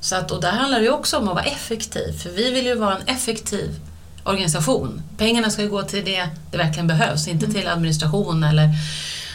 Så 0.00 0.16
att, 0.16 0.30
och 0.30 0.40
där 0.40 0.52
handlar 0.52 0.80
det 0.80 0.90
också 0.90 1.18
om 1.18 1.28
att 1.28 1.34
vara 1.34 1.44
effektiv, 1.44 2.12
för 2.22 2.30
vi 2.30 2.50
vill 2.50 2.66
ju 2.66 2.74
vara 2.74 2.96
en 2.96 3.06
effektiv 3.06 3.80
organisation. 4.24 5.02
Pengarna 5.16 5.50
ska 5.50 5.62
ju 5.62 5.68
gå 5.68 5.82
till 5.82 6.04
det 6.04 6.28
det 6.50 6.56
verkligen 6.56 6.86
behövs, 6.86 7.28
inte 7.28 7.46
till 7.46 7.68
administration 7.68 8.44
eller 8.44 8.68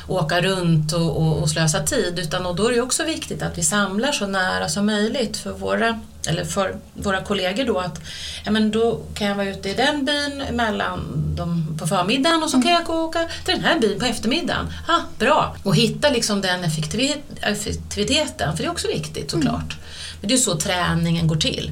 åka 0.09 0.41
runt 0.41 0.93
och, 0.93 1.17
och, 1.17 1.41
och 1.41 1.49
slösa 1.49 1.83
tid. 1.83 2.19
Utan, 2.19 2.45
och 2.45 2.55
då 2.55 2.67
är 2.67 2.73
det 2.73 2.81
också 2.81 3.03
viktigt 3.03 3.41
att 3.41 3.57
vi 3.57 3.63
samlar 3.63 4.11
så 4.11 4.27
nära 4.27 4.69
som 4.69 4.85
möjligt 4.85 5.37
för 5.37 5.51
våra, 5.51 5.99
eller 6.27 6.45
för 6.45 6.75
våra 6.93 7.21
kollegor 7.21 7.65
då 7.65 7.77
att 7.79 8.01
ja, 8.45 8.51
men 8.51 8.71
då 8.71 9.01
kan 9.13 9.27
jag 9.27 9.35
vara 9.35 9.49
ute 9.49 9.69
i 9.69 9.73
den 9.73 10.05
byn 10.05 10.43
mellan 10.51 10.99
dem 11.35 11.77
på 11.79 11.87
förmiddagen 11.87 12.43
och 12.43 12.49
så 12.49 12.61
kan 12.61 12.71
jag 12.71 12.85
gå 12.85 12.93
och 12.93 13.03
åka 13.03 13.27
till 13.45 13.53
den 13.53 13.63
här 13.63 13.79
byn 13.79 13.99
på 13.99 14.05
eftermiddagen. 14.05 14.73
Ah, 14.87 15.01
bra! 15.19 15.55
Och 15.63 15.75
hitta 15.75 16.09
liksom 16.09 16.41
den 16.41 16.63
effektivi- 16.63 17.21
effektiviteten, 17.41 18.57
för 18.57 18.63
det 18.63 18.67
är 18.67 18.71
också 18.71 18.87
viktigt 18.87 19.31
såklart. 19.31 19.77
Men 20.21 20.27
det 20.27 20.33
är 20.33 20.37
så 20.37 20.55
träningen 20.55 21.27
går 21.27 21.35
till. 21.35 21.71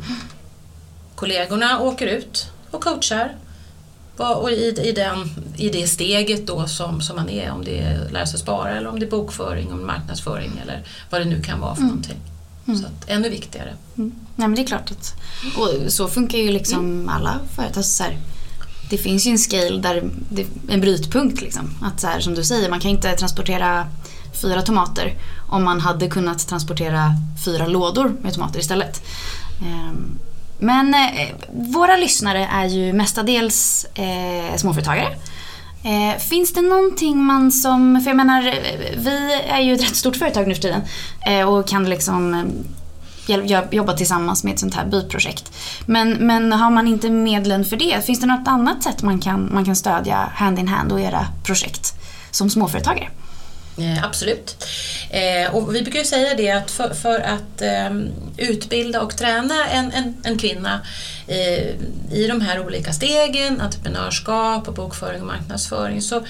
Kollegorna 1.16 1.80
åker 1.80 2.08
ut 2.08 2.52
och 2.72 2.84
coachar 2.84 3.36
och 4.20 4.52
i, 4.52 4.76
i, 4.84 4.92
den, 4.92 5.30
i 5.58 5.70
det 5.70 5.88
steget 5.88 6.48
då 6.48 6.68
som, 6.68 7.02
som 7.02 7.16
man 7.16 7.30
är, 7.30 7.52
om 7.52 7.64
det 7.64 7.80
är 7.80 8.10
lära 8.10 8.26
sig 8.26 8.40
spara 8.40 8.72
eller 8.72 8.90
om 8.90 9.00
det 9.00 9.06
är 9.06 9.10
bokföring, 9.10 9.72
om 9.72 9.86
marknadsföring 9.86 10.52
eller 10.64 10.84
vad 11.10 11.22
det 11.22 11.26
nu 11.26 11.42
kan 11.42 11.60
vara 11.60 11.76
för 11.76 11.84
någonting. 11.84 12.18
Så 12.66 12.86
att, 12.86 13.10
ännu 13.10 13.30
viktigare. 13.30 13.74
Mm. 13.98 14.12
Nej 14.36 14.48
men 14.48 14.56
det 14.56 14.62
är 14.62 14.68
klart 14.68 14.92
att, 14.92 15.14
och 15.58 15.92
så 15.92 16.08
funkar 16.08 16.38
ju 16.38 16.52
liksom 16.52 17.10
alla 17.10 17.40
företag. 17.56 17.86
Så 17.86 18.04
här, 18.04 18.18
det 18.90 18.98
finns 18.98 19.28
ju 19.28 19.32
en 19.32 19.38
scale 19.38 19.78
där 19.82 20.10
det 20.30 20.46
en 20.70 20.82
brytpunkt 20.82 21.42
liksom. 21.42 21.70
Att 21.82 22.02
så 22.02 22.08
här, 22.08 22.20
som 22.20 22.34
du 22.34 22.44
säger, 22.44 22.70
man 22.70 22.80
kan 22.80 22.92
inte 22.92 23.14
transportera 23.14 23.88
fyra 24.42 24.62
tomater 24.62 25.14
om 25.50 25.64
man 25.64 25.80
hade 25.80 26.08
kunnat 26.08 26.48
transportera 26.48 27.14
fyra 27.46 27.68
lådor 27.68 28.16
med 28.22 28.34
tomater 28.34 28.60
istället. 28.60 29.02
Ehm, 29.62 30.20
men 30.60 30.94
eh, 30.94 31.28
våra 31.52 31.96
lyssnare 31.98 32.50
är 32.52 32.66
ju 32.66 32.94
mestadels 32.94 33.86
eh, 33.96 34.58
småföretagare. 34.58 35.16
Eh, 35.84 36.20
finns 36.20 36.54
det 36.54 36.62
någonting 36.62 37.24
man 37.24 37.52
som, 37.52 38.02
för 38.02 38.10
jag 38.10 38.18
menar 38.18 38.48
eh, 38.48 38.54
vi 38.98 39.42
är 39.48 39.62
ju 39.62 39.74
ett 39.74 39.84
rätt 39.84 39.96
stort 39.96 40.16
företag 40.16 40.48
nu 40.48 40.56
för 40.56 40.62
tiden 40.62 40.82
eh, 41.26 41.50
och 41.50 41.68
kan 41.68 41.90
liksom 41.90 42.34
eh, 42.34 43.64
jobba 43.72 43.94
tillsammans 43.94 44.44
med 44.44 44.54
ett 44.54 44.60
sånt 44.60 44.76
här 44.76 44.86
byprojekt. 44.86 45.52
Men, 45.86 46.14
men 46.14 46.52
har 46.52 46.70
man 46.70 46.88
inte 46.88 47.10
medlen 47.10 47.66
för 47.66 47.78
det, 47.78 48.06
finns 48.06 48.20
det 48.20 48.28
något 48.28 48.48
annat 48.48 48.84
sätt 48.84 49.04
man 49.04 49.20
kan, 49.20 49.50
man 49.54 49.66
kan 49.66 49.76
stödja 49.76 50.32
Hand 50.34 50.60
in 50.60 50.68
Hand 50.68 50.92
och 50.92 51.02
era 51.02 51.28
projekt 51.44 51.94
som 52.32 52.50
småföretagare? 52.50 53.10
Eh, 53.78 54.04
absolut. 54.04 54.66
Eh, 55.10 55.56
och 55.56 55.76
vi 55.76 55.82
brukar 55.82 56.00
ju 56.00 56.06
säga 56.06 56.36
det 56.36 56.52
att 56.52 56.72
för, 56.72 56.94
för 56.94 57.20
att 57.20 57.62
eh, 57.62 57.90
utbilda 58.38 59.02
och 59.02 59.18
träna 59.18 59.68
en, 59.68 59.92
en, 59.92 60.18
en 60.24 60.38
kvinna 60.38 60.82
eh, 61.28 61.68
i 62.12 62.28
de 62.30 62.42
här 62.42 62.66
olika 62.66 62.94
stegen, 62.94 63.62
entreprenörskap 63.62 64.68
och 64.68 64.74
bokföring 64.74 65.22
och 65.22 65.28
marknadsföring, 65.28 66.02
så, 66.02 66.26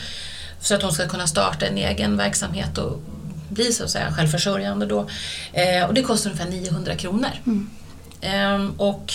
så 0.62 0.76
att 0.76 0.82
hon 0.82 0.92
ska 0.92 1.08
kunna 1.08 1.28
starta 1.28 1.66
en 1.66 1.78
egen 1.78 2.18
verksamhet 2.18 2.78
och 2.78 3.00
bli 3.50 3.74
så 3.74 3.84
att 3.84 3.90
säga 3.90 4.14
självförsörjande 4.14 4.86
då. 4.86 5.10
Eh, 5.54 5.86
och 5.88 5.94
det 5.94 6.02
kostar 6.02 6.30
ungefär 6.30 6.50
900 6.50 6.96
kronor. 6.96 7.32
Eh, 8.22 8.66
och 8.78 9.14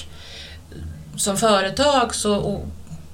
som 1.17 1.37
företag 1.37 2.15
så, 2.15 2.35
och, 2.35 2.67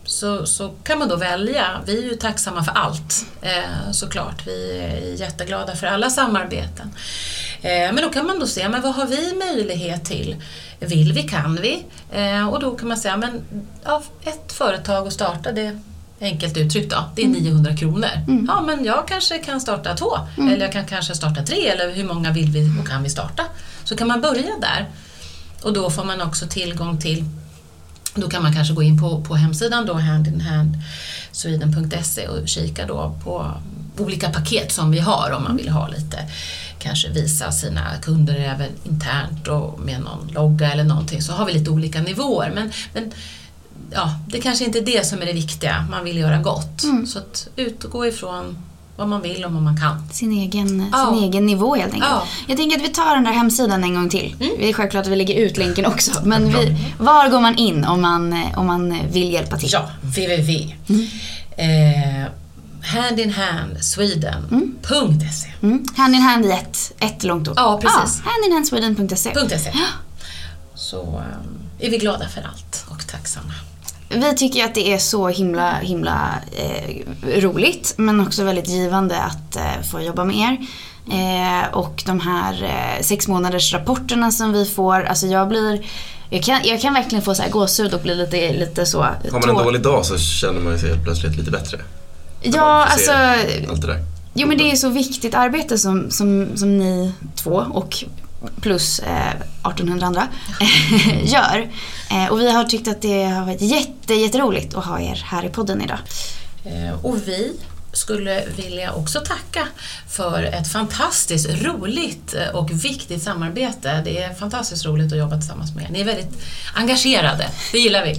så, 0.08 0.46
så 0.46 0.70
kan 0.82 0.98
man 0.98 1.08
då 1.08 1.16
välja. 1.16 1.80
Vi 1.86 1.98
är 1.98 2.02
ju 2.02 2.14
tacksamma 2.14 2.64
för 2.64 2.72
allt 2.72 3.26
eh, 3.42 3.90
såklart. 3.92 4.46
Vi 4.46 4.78
är 4.78 5.20
jätteglada 5.20 5.76
för 5.76 5.86
alla 5.86 6.10
samarbeten. 6.10 6.90
Eh, 7.62 7.92
men 7.92 7.96
då 7.96 8.08
kan 8.08 8.26
man 8.26 8.38
då 8.38 8.46
se, 8.46 8.68
men 8.68 8.82
vad 8.82 8.94
har 8.94 9.06
vi 9.06 9.34
möjlighet 9.34 10.04
till? 10.04 10.36
Vill 10.80 11.12
vi, 11.12 11.22
kan 11.22 11.58
vi? 11.62 11.84
Eh, 12.12 12.48
och 12.48 12.60
då 12.60 12.76
kan 12.76 12.88
man 12.88 12.96
säga, 12.96 13.16
men 13.16 13.42
ja, 13.84 14.02
ett 14.24 14.52
företag 14.52 15.06
att 15.06 15.12
starta 15.12 15.52
det 15.52 15.78
Enkelt 16.20 16.56
uttryckt 16.56 16.90
då, 16.90 17.04
det 17.14 17.22
är 17.22 17.28
900 17.28 17.76
kronor. 17.76 18.08
Ja, 18.48 18.60
men 18.60 18.84
jag 18.84 19.08
kanske 19.08 19.38
kan 19.38 19.60
starta 19.60 19.96
två, 19.96 20.18
eller 20.36 20.60
jag 20.60 20.72
kan 20.72 20.86
kanske 20.86 21.14
starta 21.14 21.42
tre, 21.42 21.68
eller 21.68 21.92
hur 21.92 22.04
många 22.04 22.32
vill 22.32 22.50
vi 22.50 22.80
och 22.80 22.88
kan 22.88 23.02
vi 23.02 23.08
starta? 23.08 23.42
Så 23.84 23.96
kan 23.96 24.08
man 24.08 24.20
börja 24.20 24.58
där. 24.60 24.88
Och 25.62 25.72
då 25.72 25.90
får 25.90 26.04
man 26.04 26.20
också 26.20 26.46
tillgång 26.46 27.00
till 27.00 27.24
då 28.20 28.28
kan 28.28 28.42
man 28.42 28.54
kanske 28.54 28.74
gå 28.74 28.82
in 28.82 29.00
på, 29.00 29.22
på 29.22 29.34
hemsidan 29.34 29.86
då, 29.86 29.94
handinhandsweden.se 29.94 32.28
och 32.28 32.48
kika 32.48 32.86
då 32.86 33.18
på 33.24 33.52
olika 33.98 34.30
paket 34.30 34.72
som 34.72 34.90
vi 34.90 34.98
har 34.98 35.30
om 35.30 35.42
man 35.42 35.56
vill 35.56 35.68
ha 35.68 35.88
lite, 35.88 36.18
kanske 36.78 37.08
visa 37.08 37.52
sina 37.52 37.96
kunder 38.02 38.34
även 38.34 38.70
internt 38.84 39.48
och 39.48 39.80
med 39.80 40.00
någon 40.00 40.28
logga 40.32 40.72
eller 40.72 40.84
någonting 40.84 41.22
så 41.22 41.32
har 41.32 41.46
vi 41.46 41.52
lite 41.52 41.70
olika 41.70 42.02
nivåer. 42.02 42.52
Men, 42.54 42.72
men 42.92 43.12
ja, 43.90 44.18
det 44.26 44.40
kanske 44.40 44.64
inte 44.64 44.78
är 44.78 44.86
det 44.86 45.06
som 45.06 45.22
är 45.22 45.26
det 45.26 45.32
viktiga, 45.32 45.86
man 45.90 46.04
vill 46.04 46.16
göra 46.16 46.38
gott. 46.38 46.82
Så 47.06 47.18
att 47.18 47.48
utgå 47.56 48.06
ifrån 48.06 48.56
vad 48.98 49.08
man 49.08 49.22
vill 49.22 49.44
och 49.44 49.52
vad 49.52 49.62
man 49.62 49.76
kan. 49.80 50.08
Sin 50.12 50.32
egen, 50.32 50.88
Ja. 50.92 51.06
sin 51.14 51.24
egen 51.24 51.46
nivå 51.46 51.74
helt 51.74 51.92
enkelt. 51.92 52.10
Ja. 52.12 52.22
Jag 52.46 52.56
tänker 52.56 52.76
att 52.76 52.82
vi 52.84 52.88
tar 52.88 53.14
den 53.14 53.24
där 53.24 53.32
hemsidan 53.32 53.84
en 53.84 53.94
gång 53.94 54.08
till. 54.08 54.36
Mm. 54.40 54.52
Det 54.58 54.68
är 54.68 54.72
självklart 54.72 55.06
att 55.06 55.12
vi 55.12 55.16
lägger 55.16 55.34
ut 55.34 55.56
länken 55.56 55.86
också. 55.86 56.20
Men 56.24 56.52
vi, 56.52 56.76
var 56.98 57.28
går 57.28 57.40
man 57.40 57.56
in 57.56 57.84
om 57.84 58.00
man, 58.02 58.32
eh, 58.32 58.58
om 58.58 58.66
man 58.66 58.98
vill 59.12 59.32
hjälpa 59.32 59.56
till? 59.56 59.68
Ja, 59.72 59.90
www. 60.02 60.74
Eh, 61.56 62.24
handinhandsweden.se 62.82 65.48
Mm. 65.62 65.84
Hand 65.96 66.14
in 66.14 66.22
hand 66.22 66.46
i 66.46 66.50
ett, 66.50 66.92
ett 66.98 67.24
långt 67.24 67.48
ord. 67.48 67.54
Ja, 67.56 67.80
precis. 67.82 68.22
Ja, 68.24 68.30
handinhandsweden.se. 68.30 69.16
.se. 69.58 69.72
Så 70.74 71.22
eh, 71.80 71.86
är 71.86 71.90
vi 71.90 71.98
glada 71.98 72.28
för 72.28 72.40
allt 72.42 72.84
och 72.88 73.06
tacksamma. 73.06 73.52
Vi 74.08 74.34
tycker 74.36 74.64
att 74.64 74.74
det 74.74 74.92
är 74.92 74.98
så 74.98 75.28
himla, 75.28 75.72
himla 75.72 76.34
eh, 76.56 77.40
roligt 77.40 77.94
men 77.96 78.20
också 78.20 78.44
väldigt 78.44 78.68
givande 78.68 79.20
att 79.20 79.56
eh, 79.56 79.82
få 79.92 80.00
jobba 80.00 80.24
med 80.24 80.36
er. 80.36 80.58
Eh, 81.10 81.74
och 81.74 82.02
de 82.06 82.20
här 82.20 82.64
eh, 82.64 83.02
sex 83.02 83.28
månaders 83.28 83.72
rapporterna 83.72 84.30
som 84.30 84.52
vi 84.52 84.64
får, 84.64 85.02
alltså 85.02 85.26
jag 85.26 85.48
blir 85.48 85.84
jag 86.30 86.42
kan, 86.42 86.60
jag 86.64 86.80
kan 86.80 86.94
verkligen 86.94 87.24
få 87.24 87.34
så 87.34 87.42
här 87.42 87.50
gåshud 87.50 87.94
och 87.94 88.00
bli 88.00 88.14
lite, 88.14 88.52
lite 88.52 88.86
så... 88.86 89.02
Har 89.02 89.32
man 89.32 89.48
en 89.48 89.64
dålig 89.64 89.82
dag 89.82 90.06
så 90.06 90.18
känner 90.18 90.60
man 90.60 90.78
sig 90.78 90.88
helt 90.88 91.04
plötsligt 91.04 91.36
lite 91.36 91.50
bättre. 91.50 91.78
Ja, 92.42 92.86
alltså... 92.90 93.12
Allt 93.70 93.80
det 93.80 93.86
där. 93.86 94.04
Jo 94.34 94.48
men 94.48 94.58
det 94.58 94.70
är 94.70 94.76
så 94.76 94.88
viktigt 94.88 95.34
arbete 95.34 95.78
som, 95.78 96.10
som, 96.10 96.56
som 96.56 96.78
ni 96.78 97.12
två 97.34 97.64
och 97.72 98.04
plus 98.60 98.98
eh, 98.98 99.30
1800 99.30 100.06
andra 100.06 100.28
gör. 101.22 101.70
Eh, 102.10 102.26
och 102.32 102.40
vi 102.40 102.50
har 102.50 102.64
tyckt 102.64 102.88
att 102.88 103.02
det 103.02 103.24
har 103.24 103.46
varit 103.46 103.60
jätte, 103.62 104.14
jätteroligt 104.14 104.74
att 104.74 104.84
ha 104.84 105.00
er 105.00 105.22
här 105.24 105.44
i 105.44 105.48
podden 105.48 105.82
idag. 105.82 105.98
Eh, 106.64 107.04
och 107.04 107.16
vi 107.28 107.52
skulle 107.92 108.42
vilja 108.56 108.92
också 108.92 109.20
tacka 109.20 109.66
för 110.08 110.42
ett 110.42 110.72
fantastiskt 110.72 111.48
roligt 111.62 112.34
eh, 112.34 112.56
och 112.56 112.70
viktigt 112.84 113.22
samarbete. 113.22 114.02
Det 114.04 114.18
är 114.22 114.34
fantastiskt 114.34 114.86
roligt 114.86 115.12
att 115.12 115.18
jobba 115.18 115.36
tillsammans 115.36 115.74
med 115.74 115.84
er. 115.84 115.88
Ni 115.90 116.00
är 116.00 116.04
väldigt 116.04 116.42
engagerade, 116.74 117.46
det 117.72 117.78
gillar 117.78 118.04
vi. 118.04 118.14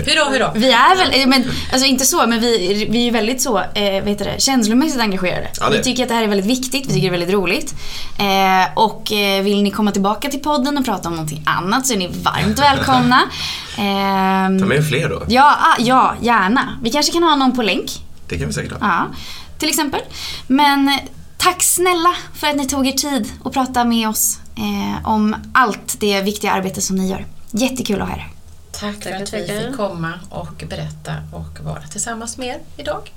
Hurra, 0.00 0.24
hurra! 0.30 0.52
Vi 0.54 0.72
är 0.72 0.96
väl, 0.96 1.20
eh, 1.20 1.26
men, 1.26 1.44
alltså 1.72 1.88
inte 1.88 2.04
så, 2.04 2.26
men 2.26 2.40
vi, 2.40 2.86
vi 2.90 3.08
är 3.08 3.12
väldigt 3.12 3.42
så, 3.42 3.58
eh, 3.58 3.82
heter 3.82 4.24
det, 4.24 4.40
känslomässigt 4.40 5.00
engagerade. 5.00 5.48
Ja, 5.60 5.70
det. 5.70 5.76
Vi 5.76 5.82
tycker 5.82 6.02
att 6.02 6.08
det 6.08 6.14
här 6.14 6.22
är 6.22 6.28
väldigt 6.28 6.50
viktigt, 6.50 6.86
vi 6.86 6.92
tycker 6.92 7.00
det 7.00 7.06
är 7.06 7.18
väldigt 7.18 7.34
roligt. 7.34 7.74
Eh, 8.18 8.78
och 8.78 9.12
eh, 9.12 9.42
vill 9.42 9.62
ni 9.62 9.70
komma 9.70 9.90
tillbaka 9.92 10.28
till 10.28 10.40
podden 10.40 10.78
och 10.78 10.84
prata 10.84 11.08
om 11.08 11.14
någonting 11.14 11.42
annat 11.46 11.86
så 11.86 11.94
är 11.94 11.98
ni 11.98 12.08
varmt 12.22 12.58
välkomna. 12.58 13.22
Eh, 13.78 14.58
Ta 14.58 14.66
med 14.66 14.88
fler 14.88 15.08
då. 15.08 15.22
ja, 15.28 15.56
ah, 15.60 15.76
ja, 15.78 16.14
gärna. 16.22 16.78
Vi 16.82 16.90
kanske 16.90 17.12
kan 17.12 17.22
ha 17.22 17.36
någon 17.36 17.56
på 17.56 17.62
länk. 17.62 17.90
Det 18.28 18.38
kan 18.38 18.46
vi 18.46 18.52
säkert 18.52 18.72
ha. 18.72 18.78
Ja, 18.80 19.14
till 19.58 19.68
exempel. 19.68 20.00
Men 20.46 20.98
tack 21.36 21.62
snälla 21.62 22.16
för 22.34 22.46
att 22.46 22.56
ni 22.56 22.66
tog 22.66 22.86
er 22.86 22.92
tid 22.92 23.32
att 23.44 23.52
prata 23.52 23.84
med 23.84 24.08
oss 24.08 24.38
eh, 24.56 25.06
om 25.08 25.36
allt 25.54 26.00
det 26.00 26.20
viktiga 26.20 26.52
arbete 26.52 26.80
som 26.80 26.96
ni 26.96 27.10
gör. 27.10 27.26
Jättekul 27.50 28.02
att 28.02 28.08
ha 28.08 28.16
er. 28.16 28.28
Tack 28.72 29.02
för 29.02 29.10
att 29.10 29.34
vi 29.34 29.46
fick 29.46 29.76
komma 29.76 30.12
och 30.30 30.64
berätta 30.68 31.12
och 31.32 31.64
vara 31.64 31.82
tillsammans 31.82 32.38
med 32.38 32.48
er 32.48 32.60
idag. 32.76 33.12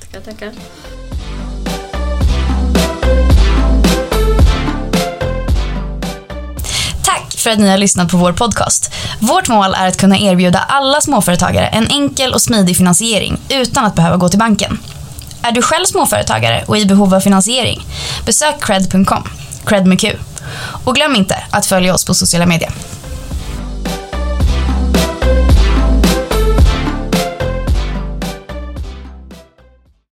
Tackar, 0.00 0.20
tackar. 0.20 0.52
Tack 7.08 7.34
för 7.36 7.50
att 7.50 7.58
ni 7.58 7.68
har 7.68 7.78
lyssnat 7.78 8.10
på 8.10 8.16
vår 8.16 8.32
podcast. 8.32 8.90
Vårt 9.20 9.48
mål 9.48 9.74
är 9.74 9.88
att 9.88 9.96
kunna 9.96 10.18
erbjuda 10.18 10.58
alla 10.58 11.00
småföretagare 11.00 11.66
en 11.66 11.86
enkel 11.90 12.34
och 12.34 12.42
smidig 12.42 12.76
finansiering 12.76 13.40
utan 13.48 13.84
att 13.84 13.94
behöva 13.94 14.16
gå 14.16 14.28
till 14.28 14.38
banken. 14.38 14.78
Är 15.42 15.52
du 15.52 15.62
själv 15.62 15.84
småföretagare 15.84 16.64
och 16.66 16.78
i 16.78 16.86
behov 16.86 17.14
av 17.14 17.20
finansiering? 17.20 17.86
Besök 18.26 18.54
cred.com, 18.60 19.28
cred 19.66 19.86
med 19.86 20.00
Q. 20.00 20.12
Och 20.84 20.94
glöm 20.94 21.16
inte, 21.16 21.44
att 21.50 21.66
följa 21.66 21.94
oss 21.94 22.04
på 22.04 22.14
sociala 22.14 22.46
medier. 22.46 22.72